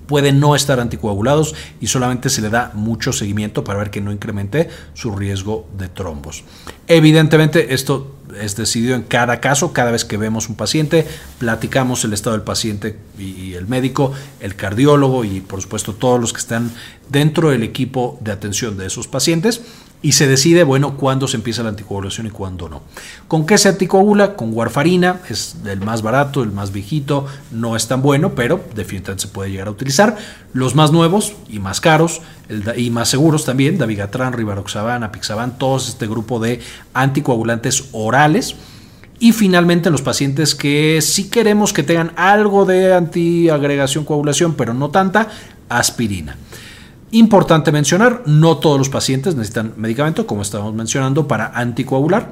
pueden 0.08 0.40
no 0.40 0.56
estar 0.56 0.80
anticoagulados 0.80 1.54
y 1.80 1.88
solamente 1.88 2.30
se 2.30 2.42
le 2.42 2.50
da 2.50 2.72
mucho 2.74 3.14
seguimiento 3.14 3.64
para 3.64 3.78
ver 3.78 3.92
que 3.92 4.02
no 4.02 4.12
incremente 4.12 4.68
su 4.96 5.16
riesgo 5.16 5.68
de 5.78 5.88
trombos. 5.88 6.44
Evidentemente, 6.88 7.76
esto 7.76 8.16
es 8.40 8.56
decidido 8.56 8.96
en 8.96 9.04
cada 9.04 9.40
caso, 9.40 9.74
cada 9.74 9.92
vez 9.92 10.06
que 10.06 10.18
vemos 10.18 10.50
un 10.50 10.56
paciente, 10.56 11.08
platicamos 11.38 12.04
el 12.04 12.14
estado 12.14 12.36
del 12.36 12.46
paciente 12.46 12.98
y 13.18 13.54
el 13.54 13.68
médico, 13.68 14.14
el 14.40 14.56
cardiólogo 14.56 15.26
y 15.26 15.42
por 15.42 15.62
supuesto 15.62 15.94
todos 15.94 16.20
los 16.20 16.34
que 16.34 16.40
están 16.40 16.72
dentro 17.10 17.50
del 17.50 17.64
equipo 17.64 18.18
de 18.22 18.32
atención 18.32 18.78
de 18.78 18.88
esos 18.88 19.08
pacientes 19.08 19.62
y 20.02 20.14
se 20.14 20.28
decide, 20.28 20.64
bueno, 20.64 20.96
cuándo 20.96 21.28
se 21.28 21.36
empieza 21.36 21.62
la 21.62 21.70
anticoagulación 21.70 22.28
y 22.28 22.30
cuándo 22.30 22.70
no. 22.70 22.82
¿Con 23.28 23.46
qué 23.46 23.58
se 23.58 23.68
anticoagula? 23.68 24.36
Con 24.36 24.54
warfarina, 24.54 25.20
es 25.30 25.58
el 25.66 25.82
más 25.82 26.02
barato, 26.02 26.42
el 26.42 26.52
más 26.52 26.72
viejito, 26.72 27.26
no 27.52 27.76
es 27.76 27.88
tan 27.88 28.02
bueno, 28.02 28.34
pero 28.34 28.64
definitivamente 28.76 29.24
se 29.24 29.28
puede 29.28 29.52
llegar 29.52 29.68
a 29.68 29.72
utilizar. 29.72 30.16
Los 30.54 30.74
más 30.74 30.94
nuevos 30.94 31.34
y 31.50 31.60
más 31.60 31.82
caros 31.82 32.22
y 32.78 32.90
más 32.92 33.10
seguros 33.10 33.44
también, 33.44 33.78
Davigatran, 33.78 34.34
Rivaroxaban, 34.34 35.04
Apixaban, 35.04 35.58
todos 35.58 35.90
este 35.90 36.08
grupo 36.08 36.40
de 36.40 36.62
anticoagulantes 36.94 37.90
orales. 37.92 38.56
Y 39.22 39.34
finalmente 39.34 39.90
los 39.90 40.02
pacientes 40.02 40.56
que 40.56 41.00
sí 41.02 41.30
queremos 41.30 41.74
que 41.74 41.84
tengan 41.84 42.14
algo 42.16 42.64
de 42.64 42.94
antiagregación 42.94 44.06
coagulación, 44.06 44.54
pero 44.54 44.74
no 44.74 44.92
tanta, 44.92 45.28
aspirina. 45.68 46.38
Importante 47.12 47.72
mencionar, 47.72 48.24
no 48.28 48.58
todos 48.58 48.78
los 48.78 48.90
pacientes 48.90 49.36
necesitan 49.36 49.74
medicamento, 49.78 50.28
como 50.28 50.44
estábamos 50.44 50.76
mencionando, 50.76 51.28
para 51.28 51.48
anticoagular. 51.48 52.32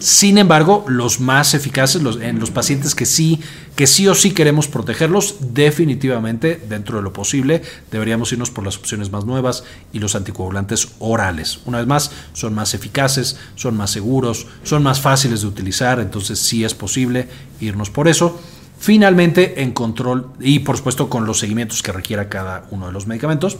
Sin 0.00 0.36
embargo, 0.36 0.84
los 0.88 1.20
más 1.20 1.54
eficaces, 1.54 2.02
los, 2.02 2.20
en 2.20 2.38
los 2.38 2.50
pacientes 2.50 2.94
que 2.94 3.06
sí, 3.06 3.40
que 3.76 3.86
sí 3.86 4.06
o 4.08 4.14
sí 4.14 4.32
queremos 4.32 4.68
protegerlos, 4.68 5.36
definitivamente, 5.54 6.60
dentro 6.68 6.98
de 6.98 7.02
lo 7.02 7.12
posible, 7.12 7.62
deberíamos 7.90 8.30
irnos 8.32 8.50
por 8.50 8.64
las 8.64 8.76
opciones 8.76 9.10
más 9.10 9.24
nuevas 9.24 9.64
y 9.92 10.00
los 10.00 10.14
anticoagulantes 10.14 10.88
orales. 10.98 11.60
Una 11.64 11.78
vez 11.78 11.86
más, 11.86 12.10
son 12.34 12.52
más 12.52 12.74
eficaces, 12.74 13.38
son 13.54 13.76
más 13.76 13.90
seguros, 13.90 14.46
son 14.64 14.82
más 14.82 15.00
fáciles 15.00 15.42
de 15.42 15.46
utilizar, 15.46 16.00
entonces 16.00 16.40
sí 16.40 16.64
es 16.64 16.74
posible 16.74 17.28
irnos 17.60 17.88
por 17.88 18.08
eso. 18.08 18.38
Finalmente, 18.86 19.62
en 19.62 19.72
control 19.72 20.28
y 20.38 20.60
por 20.60 20.76
supuesto 20.76 21.08
con 21.08 21.26
los 21.26 21.40
seguimientos 21.40 21.82
que 21.82 21.90
requiera 21.90 22.28
cada 22.28 22.66
uno 22.70 22.86
de 22.86 22.92
los 22.92 23.08
medicamentos. 23.08 23.56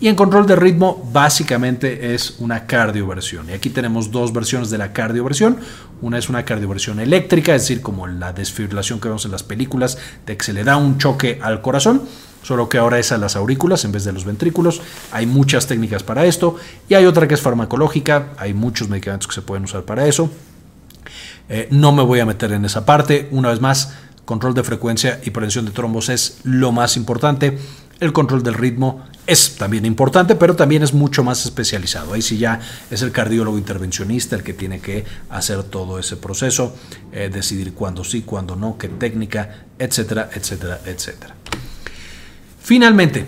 Y 0.00 0.08
en 0.08 0.16
control 0.16 0.48
de 0.48 0.56
ritmo, 0.56 1.08
básicamente 1.12 2.12
es 2.12 2.34
una 2.40 2.66
cardioversión. 2.66 3.48
Y 3.48 3.52
aquí 3.52 3.70
tenemos 3.70 4.10
dos 4.10 4.32
versiones 4.32 4.70
de 4.70 4.78
la 4.78 4.92
cardioversión. 4.92 5.58
Una 6.02 6.18
es 6.18 6.28
una 6.28 6.44
cardioversión 6.44 6.98
eléctrica, 6.98 7.54
es 7.54 7.62
decir, 7.62 7.82
como 7.82 8.08
la 8.08 8.32
desfibrilación 8.32 8.98
que 8.98 9.06
vemos 9.06 9.24
en 9.24 9.30
las 9.30 9.44
películas, 9.44 9.96
de 10.26 10.36
que 10.36 10.44
se 10.44 10.52
le 10.52 10.64
da 10.64 10.76
un 10.76 10.98
choque 10.98 11.38
al 11.40 11.62
corazón 11.62 12.02
solo 12.42 12.68
que 12.68 12.76
ahora 12.76 12.98
es 12.98 13.12
a 13.12 13.16
las 13.16 13.36
aurículas 13.36 13.84
en 13.84 13.92
vez 13.92 14.02
de 14.02 14.12
los 14.12 14.24
ventrículos. 14.24 14.82
Hay 15.12 15.24
muchas 15.24 15.68
técnicas 15.68 16.02
para 16.02 16.24
esto 16.24 16.56
y 16.88 16.94
hay 16.94 17.06
otra 17.06 17.28
que 17.28 17.34
es 17.34 17.40
farmacológica, 17.40 18.30
hay 18.38 18.54
muchos 18.54 18.88
medicamentos 18.88 19.28
que 19.28 19.34
se 19.34 19.42
pueden 19.42 19.64
usar 19.64 19.84
para 19.84 20.08
eso. 20.08 20.28
Eh, 21.48 21.68
no 21.70 21.92
me 21.92 22.02
voy 22.02 22.18
a 22.18 22.26
meter 22.26 22.50
en 22.52 22.64
esa 22.64 22.84
parte, 22.84 23.28
una 23.30 23.50
vez 23.50 23.60
más, 23.60 23.94
control 24.24 24.54
de 24.54 24.62
frecuencia 24.62 25.20
y 25.24 25.30
prevención 25.30 25.64
de 25.64 25.72
trombos 25.72 26.08
es 26.08 26.38
lo 26.44 26.72
más 26.72 26.96
importante. 26.96 27.58
El 28.00 28.12
control 28.12 28.42
del 28.42 28.54
ritmo 28.54 29.04
es 29.26 29.56
también 29.56 29.86
importante, 29.86 30.34
pero 30.34 30.56
también 30.56 30.82
es 30.82 30.92
mucho 30.92 31.22
más 31.24 31.44
especializado. 31.44 32.14
Ahí 32.14 32.22
sí 32.22 32.36
ya 32.38 32.60
es 32.90 33.02
el 33.02 33.12
cardiólogo 33.12 33.56
intervencionista 33.56 34.36
el 34.36 34.42
que 34.42 34.52
tiene 34.52 34.80
que 34.80 35.04
hacer 35.30 35.62
todo 35.62 35.98
ese 35.98 36.16
proceso, 36.16 36.76
eh, 37.12 37.30
decidir 37.32 37.72
cuándo 37.72 38.04
sí, 38.04 38.22
cuándo 38.22 38.56
no, 38.56 38.76
qué 38.76 38.88
técnica, 38.88 39.66
etcétera, 39.78 40.28
etcétera, 40.34 40.80
etcétera. 40.84 41.34
Finalmente, 42.60 43.26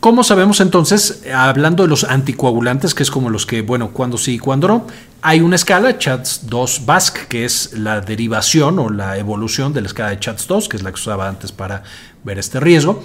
¿Cómo 0.00 0.22
sabemos 0.22 0.60
entonces, 0.60 1.24
hablando 1.34 1.82
de 1.82 1.88
los 1.88 2.04
anticoagulantes, 2.04 2.94
que 2.94 3.02
es 3.02 3.10
como 3.10 3.30
los 3.30 3.44
que, 3.46 3.62
bueno, 3.62 3.90
cuándo 3.90 4.18
sí 4.18 4.34
y 4.34 4.38
cuándo 4.38 4.68
no? 4.68 4.86
Hay 5.22 5.40
una 5.40 5.56
escala, 5.56 5.98
CHATS-2-BASC, 5.98 7.26
que 7.26 7.44
es 7.44 7.72
la 7.72 8.00
derivación 8.00 8.78
o 8.78 8.90
la 8.90 9.16
evolución 9.18 9.72
de 9.72 9.80
la 9.80 9.88
escala 9.88 10.10
de 10.10 10.20
CHATS-2, 10.20 10.68
que 10.68 10.76
es 10.76 10.82
la 10.82 10.90
que 10.90 10.96
usaba 10.96 11.28
antes 11.28 11.50
para 11.50 11.82
ver 12.26 12.38
este 12.38 12.60
riesgo. 12.60 13.02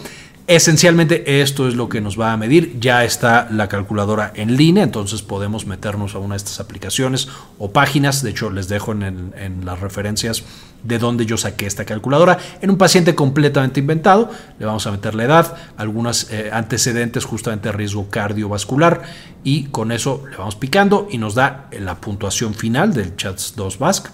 Esencialmente 0.47 1.41
esto 1.41 1.67
es 1.67 1.75
lo 1.75 1.88
que 1.88 2.01
nos 2.01 2.19
va 2.19 2.34
a 2.34 2.38
medir. 2.38 2.77
Ya 2.79 3.05
está 3.05 3.47
la 3.51 3.69
calculadora 3.69 4.34
en 4.36 4.57
línea, 4.57 4.84
entonces 4.84 5.21
podemos 5.21 5.65
meternos 5.65 6.15
a 6.15 6.19
una 6.19 6.34
de 6.34 6.39
estas 6.39 6.60
aplicaciones 6.60 7.29
o 7.57 7.71
páginas. 7.71 8.21
De 8.21 8.31
hecho, 8.31 8.49
les 8.49 8.67
dejo 8.67 8.91
en, 8.91 9.62
las 9.63 9.79
referencias 9.79 10.43
de 10.84 10.97
dónde 10.97 11.25
yo 11.25 11.38
saqué 11.38 11.67
esta 11.67 11.86
calculadora. 11.86 12.39
En 12.60 12.71
un 12.71 12.77
paciente 12.77 13.13
completamente 13.15 13.79
inventado, 13.79 14.29
le 14.60 14.65
vamos 14.65 14.86
a 14.88 14.91
meter 14.91 15.15
la 15.15 15.23
edad, 15.23 15.55
algunos 15.77 16.29
eh, 16.31 16.49
antecedentes 16.51 17.23
justamente 17.23 17.71
riesgo 17.71 18.10
cardiovascular 18.10 19.03
y 19.43 19.65
con 19.65 19.91
eso 19.91 20.23
le 20.29 20.38
vamos 20.38 20.55
picando 20.55 21.07
y 21.10 21.19
nos 21.19 21.36
da 21.36 21.69
la 21.79 22.01
puntuación 22.01 22.55
final 22.55 22.93
del 22.93 23.15
CHATS-2-VASC, 23.15 24.10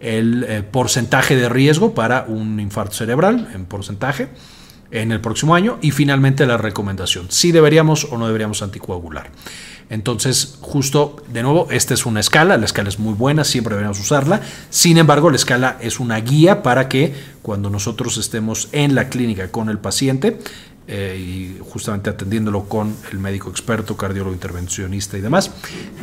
el 0.00 0.44
eh, 0.48 0.62
porcentaje 0.62 1.36
de 1.36 1.48
riesgo 1.48 1.94
para 1.94 2.24
un 2.28 2.60
infarto 2.60 2.94
cerebral 2.94 3.48
en 3.54 3.64
porcentaje 3.64 4.28
en 4.90 5.12
el 5.12 5.20
próximo 5.20 5.54
año 5.54 5.78
y 5.82 5.90
finalmente 5.90 6.46
la 6.46 6.56
recomendación, 6.56 7.26
si 7.30 7.52
deberíamos 7.52 8.04
o 8.04 8.18
no 8.18 8.26
deberíamos 8.26 8.62
anticoagular. 8.62 9.30
Entonces, 9.88 10.58
justo 10.60 11.22
de 11.28 11.42
nuevo, 11.42 11.68
esta 11.70 11.94
es 11.94 12.06
una 12.06 12.18
escala, 12.18 12.56
la 12.56 12.64
escala 12.64 12.88
es 12.88 12.98
muy 12.98 13.14
buena, 13.14 13.44
siempre 13.44 13.70
deberíamos 13.74 14.00
usarla. 14.00 14.40
Sin 14.68 14.98
embargo, 14.98 15.30
la 15.30 15.36
escala 15.36 15.78
es 15.80 16.00
una 16.00 16.16
guía 16.18 16.64
para 16.64 16.88
que 16.88 17.14
cuando 17.42 17.70
nosotros 17.70 18.18
estemos 18.18 18.68
en 18.72 18.96
la 18.96 19.08
clínica 19.08 19.52
con 19.52 19.68
el 19.68 19.78
paciente 19.78 20.38
eh, 20.88 21.16
y 21.18 21.58
justamente 21.68 22.10
atendiéndolo 22.10 22.64
con 22.64 22.94
el 23.10 23.18
médico 23.18 23.50
experto, 23.50 23.96
cardiólogo 23.96 24.32
intervencionista 24.32 25.18
y 25.18 25.20
demás, 25.20 25.50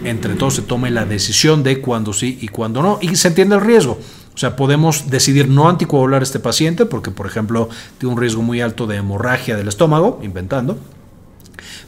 entre 0.04 0.36
todos 0.36 0.56
se 0.56 0.62
tome 0.62 0.92
la 0.92 1.06
decisión 1.06 1.64
de 1.64 1.80
cuándo 1.80 2.12
sí 2.12 2.38
y 2.42 2.50
cuándo 2.50 2.82
no 2.82 3.00
y 3.02 3.16
se 3.16 3.30
entiende 3.30 3.56
el 3.56 3.62
riesgo. 3.62 3.98
O 4.34 4.38
sea, 4.38 4.56
podemos 4.56 5.10
decidir 5.10 5.48
no 5.48 5.70
anticoagular 5.70 6.22
a 6.22 6.24
este 6.24 6.40
paciente 6.40 6.86
porque, 6.86 7.12
por 7.12 7.28
ejemplo, 7.28 7.70
tiene 7.98 8.14
un 8.14 8.20
riesgo 8.20 8.42
muy 8.42 8.62
alto 8.62 8.88
de 8.88 8.98
hemorragia 8.98 9.56
del 9.56 9.68
estómago, 9.68 10.20
inventando. 10.24 10.78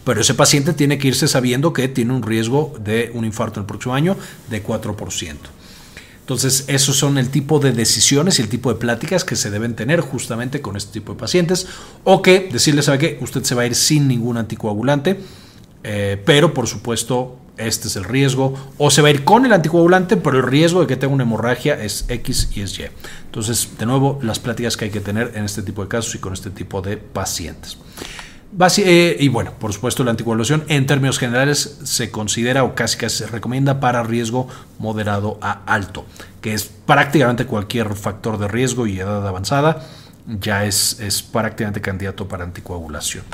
Pero 0.05 0.21
ese 0.21 0.35
paciente 0.35 0.73
tiene 0.73 0.97
que 0.97 1.07
irse 1.07 1.27
sabiendo 1.27 1.73
que 1.73 1.87
tiene 1.87 2.13
un 2.13 2.21
riesgo 2.21 2.73
de 2.79 3.11
un 3.13 3.25
infarto 3.25 3.59
el 3.59 3.65
próximo 3.65 3.95
año 3.95 4.15
de 4.49 4.63
4%. 4.63 5.35
Entonces, 6.25 6.65
esos 6.69 6.97
son 6.97 7.19
el 7.19 7.29
tipo 7.29 7.59
de 7.59 7.71
decisiones 7.71 8.39
y 8.39 8.41
el 8.41 8.49
tipo 8.49 8.73
de 8.73 8.79
pláticas 8.79 9.23
que 9.23 9.35
se 9.35 9.51
deben 9.51 9.75
tener 9.75 9.99
justamente 10.01 10.59
con 10.59 10.75
este 10.75 10.93
tipo 10.93 11.13
de 11.13 11.19
pacientes. 11.19 11.67
O 12.03 12.23
que 12.23 12.49
decirle, 12.51 12.81
¿sabe 12.81 12.97
qué? 12.97 13.19
Usted 13.21 13.43
se 13.43 13.53
va 13.53 13.61
a 13.61 13.67
ir 13.67 13.75
sin 13.75 14.07
ningún 14.07 14.37
anticoagulante, 14.37 15.19
eh, 15.83 16.19
pero 16.25 16.51
por 16.51 16.65
supuesto 16.65 17.37
este 17.57 17.89
es 17.89 17.95
el 17.95 18.05
riesgo, 18.05 18.55
o 18.79 18.89
se 18.89 19.03
va 19.03 19.09
a 19.09 19.11
ir 19.11 19.23
con 19.23 19.45
el 19.45 19.53
anticoagulante, 19.53 20.17
pero 20.17 20.37
el 20.37 20.47
riesgo 20.47 20.81
de 20.81 20.87
que 20.87 20.95
tenga 20.95 21.13
una 21.13 21.25
hemorragia 21.25 21.79
es 21.79 22.05
X 22.07 22.49
y 22.55 22.61
es 22.61 22.79
Y. 22.79 22.85
Entonces, 23.25 23.69
de 23.77 23.85
nuevo, 23.85 24.17
las 24.23 24.39
pláticas 24.39 24.77
que 24.77 24.85
hay 24.85 24.91
que 24.91 25.01
tener 25.01 25.33
en 25.35 25.45
este 25.45 25.61
tipo 25.61 25.83
de 25.83 25.89
casos 25.89 26.15
y 26.15 26.17
con 26.17 26.33
este 26.33 26.49
tipo 26.49 26.81
de 26.81 26.97
pacientes. 26.97 27.77
Eh, 28.77 29.17
y 29.19 29.27
bueno, 29.27 29.51
por 29.59 29.73
supuesto, 29.73 30.03
la 30.03 30.11
anticoagulación 30.11 30.63
en 30.67 30.85
términos 30.85 31.19
generales 31.19 31.79
se 31.83 32.09
considera 32.09 32.63
o 32.63 32.73
casi 32.73 32.97
casi 32.97 33.17
se 33.17 33.27
recomienda 33.27 33.79
para 33.79 34.01
riesgo 34.03 34.47
moderado 34.79 35.37
a 35.41 35.63
alto, 35.65 36.05
que 36.41 36.53
es 36.53 36.63
prácticamente 36.63 37.45
cualquier 37.45 37.95
factor 37.95 38.37
de 38.37 38.47
riesgo 38.47 38.87
y 38.87 38.99
edad 38.99 39.27
avanzada, 39.27 39.85
ya 40.25 40.65
es, 40.65 40.99
es 41.01 41.21
prácticamente 41.21 41.81
candidato 41.81 42.27
para 42.27 42.45
anticoagulación. 42.45 43.25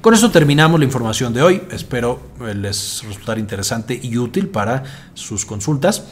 Con 0.00 0.14
eso 0.14 0.30
terminamos 0.30 0.78
la 0.78 0.84
información 0.84 1.34
de 1.34 1.42
hoy. 1.42 1.62
Espero 1.72 2.22
les 2.54 3.02
resultar 3.04 3.38
interesante 3.38 3.98
y 4.00 4.16
útil 4.16 4.48
para 4.48 4.84
sus 5.14 5.44
consultas. 5.44 6.04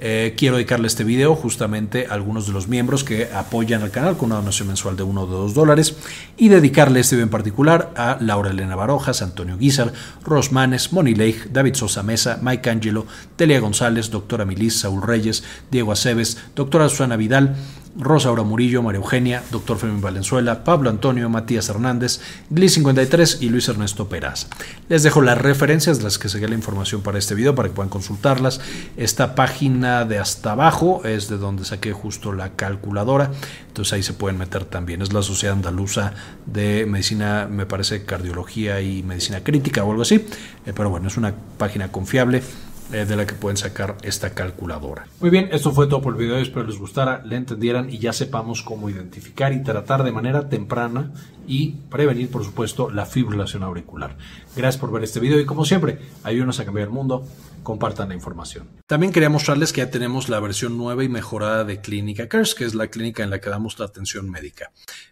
Eh, 0.00 0.34
quiero 0.36 0.54
dedicarle 0.56 0.86
este 0.86 1.02
video 1.02 1.34
justamente 1.34 2.06
a 2.08 2.14
algunos 2.14 2.46
de 2.46 2.52
los 2.52 2.68
miembros 2.68 3.02
que 3.02 3.28
apoyan 3.34 3.82
al 3.82 3.90
canal 3.90 4.16
con 4.16 4.26
una 4.26 4.36
donación 4.36 4.68
mensual 4.68 4.96
de 4.96 5.02
1 5.02 5.22
o 5.22 5.26
2 5.26 5.54
dólares 5.54 5.96
y 6.36 6.48
dedicarle 6.48 7.00
este 7.00 7.16
video 7.16 7.24
en 7.24 7.30
particular 7.30 7.92
a 7.96 8.16
Laura 8.20 8.50
Elena 8.50 8.76
Barojas, 8.76 9.22
Antonio 9.22 9.58
Guizar, 9.58 9.92
Rosmanes, 10.24 10.92
Moni 10.92 11.16
Leigh, 11.16 11.48
David 11.52 11.74
Sosa 11.74 12.04
Mesa, 12.04 12.38
Mike 12.40 12.70
Angelo, 12.70 13.06
Delia 13.36 13.58
González, 13.58 14.10
doctora 14.10 14.44
Milis, 14.44 14.78
Saúl 14.78 15.02
Reyes, 15.02 15.42
Diego 15.68 15.90
Aceves, 15.90 16.38
doctora 16.54 16.88
Susana 16.88 17.16
Vidal, 17.16 17.56
Rosa 17.98 18.28
Aura 18.28 18.44
Murillo, 18.44 18.82
María 18.82 19.00
Eugenia, 19.00 19.42
Dr. 19.50 19.76
Fermín 19.76 20.00
Valenzuela, 20.00 20.62
Pablo 20.62 20.88
Antonio, 20.88 21.28
Matías 21.28 21.68
Hernández, 21.68 22.20
Gli53 22.50 23.38
y 23.40 23.48
Luis 23.48 23.68
Ernesto 23.68 24.08
Peraza. 24.08 24.46
Les 24.88 25.02
dejo 25.02 25.20
las 25.20 25.36
referencias 25.36 26.02
las 26.02 26.18
que 26.18 26.28
seguí 26.28 26.46
la 26.46 26.54
información 26.54 27.02
para 27.02 27.18
este 27.18 27.34
video 27.34 27.56
para 27.56 27.68
que 27.68 27.74
puedan 27.74 27.90
consultarlas. 27.90 28.60
Esta 28.96 29.34
página 29.34 30.04
de 30.04 30.18
hasta 30.18 30.52
abajo 30.52 31.04
es 31.04 31.28
de 31.28 31.38
donde 31.38 31.64
saqué 31.64 31.92
justo 31.92 32.32
la 32.32 32.50
calculadora, 32.50 33.32
entonces 33.66 33.92
ahí 33.92 34.02
se 34.04 34.12
pueden 34.12 34.38
meter 34.38 34.64
también. 34.64 35.02
Es 35.02 35.12
la 35.12 35.22
Sociedad 35.22 35.56
Andaluza 35.56 36.12
de 36.46 36.86
Medicina, 36.86 37.48
me 37.50 37.66
parece, 37.66 38.04
Cardiología 38.04 38.80
y 38.80 39.02
Medicina 39.02 39.42
Crítica 39.42 39.82
o 39.82 39.90
algo 39.90 40.02
así, 40.02 40.24
eh, 40.66 40.72
pero 40.74 40.88
bueno, 40.88 41.08
es 41.08 41.16
una 41.16 41.34
página 41.58 41.90
confiable 41.90 42.42
eh, 42.92 43.04
de 43.04 43.16
la 43.16 43.26
que 43.26 43.34
pueden 43.34 43.56
sacar 43.56 43.96
esta 44.02 44.30
calculadora. 44.30 45.06
Muy 45.20 45.30
bien, 45.30 45.48
esto 45.52 45.72
fue 45.72 45.86
todo 45.86 46.00
por 46.00 46.14
el 46.14 46.20
video. 46.20 46.38
Espero 46.38 46.66
les 46.66 46.78
gustara, 46.78 47.22
le 47.24 47.36
entendieran 47.36 47.90
y 47.90 47.98
ya 47.98 48.12
sepamos 48.12 48.62
cómo 48.62 48.88
identificar 48.88 49.52
y 49.52 49.62
tratar 49.62 50.04
de 50.04 50.12
manera 50.12 50.48
temprana 50.48 51.12
y 51.46 51.72
prevenir, 51.90 52.30
por 52.30 52.44
supuesto, 52.44 52.90
la 52.90 53.06
fibrilación 53.06 53.62
auricular. 53.62 54.16
Gracias 54.56 54.80
por 54.80 54.90
ver 54.92 55.04
este 55.04 55.20
video 55.20 55.40
y 55.40 55.46
como 55.46 55.64
siempre, 55.64 55.98
ayúdenos 56.22 56.60
a 56.60 56.64
cambiar 56.64 56.88
el 56.88 56.94
mundo. 56.94 57.26
Compartan 57.62 58.08
la 58.08 58.14
información. 58.14 58.68
También 58.86 59.12
quería 59.12 59.28
mostrarles 59.28 59.72
que 59.74 59.82
ya 59.82 59.90
tenemos 59.90 60.30
la 60.30 60.40
versión 60.40 60.78
nueva 60.78 61.04
y 61.04 61.08
mejorada 61.08 61.64
de 61.64 61.82
Clínica 61.82 62.28
Cares, 62.28 62.54
que 62.54 62.64
es 62.64 62.74
la 62.74 62.86
clínica 62.86 63.22
en 63.22 63.30
la 63.30 63.40
que 63.40 63.50
damos 63.50 63.78
la 63.78 63.84
atención 63.86 64.30
médica. 64.30 64.70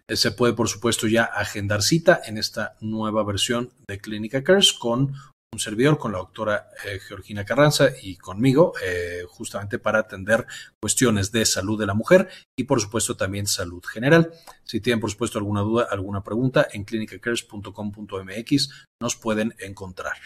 Eh, 0.09 0.17
se 0.17 0.31
puede, 0.31 0.55
por 0.55 0.69
supuesto, 0.69 1.07
ya 1.07 1.25
agendar 1.25 1.83
cita 1.83 2.21
en 2.25 2.39
esta 2.39 2.77
nueva 2.81 3.25
versión 3.25 3.71
de 3.87 3.99
Clínica 3.99 4.43
Cares 4.43 4.73
con 4.73 5.13
un 5.57 5.61
servidor 5.61 5.97
con 5.97 6.13
la 6.13 6.19
doctora 6.19 6.69
eh, 6.85 6.99
Georgina 6.99 7.43
Carranza 7.43 7.89
y 8.03 8.17
conmigo, 8.17 8.75
eh, 8.85 9.23
justamente 9.27 9.79
para 9.79 10.01
atender 10.01 10.47
cuestiones 10.79 11.33
de 11.33 11.47
salud 11.47 11.81
de 11.81 11.87
la 11.87 11.95
mujer 11.95 12.29
y 12.55 12.65
por 12.65 12.79
supuesto 12.79 13.17
también 13.17 13.47
salud 13.47 13.83
general. 13.83 14.33
Si 14.65 14.81
tienen 14.81 15.01
por 15.01 15.11
supuesto 15.11 15.39
alguna 15.39 15.63
duda, 15.63 15.89
alguna 15.91 16.23
pregunta, 16.23 16.69
en 16.71 16.85
clinicacares.com.mx 16.85 18.71
nos 19.01 19.17
pueden 19.17 19.55
encontrar. 19.59 20.17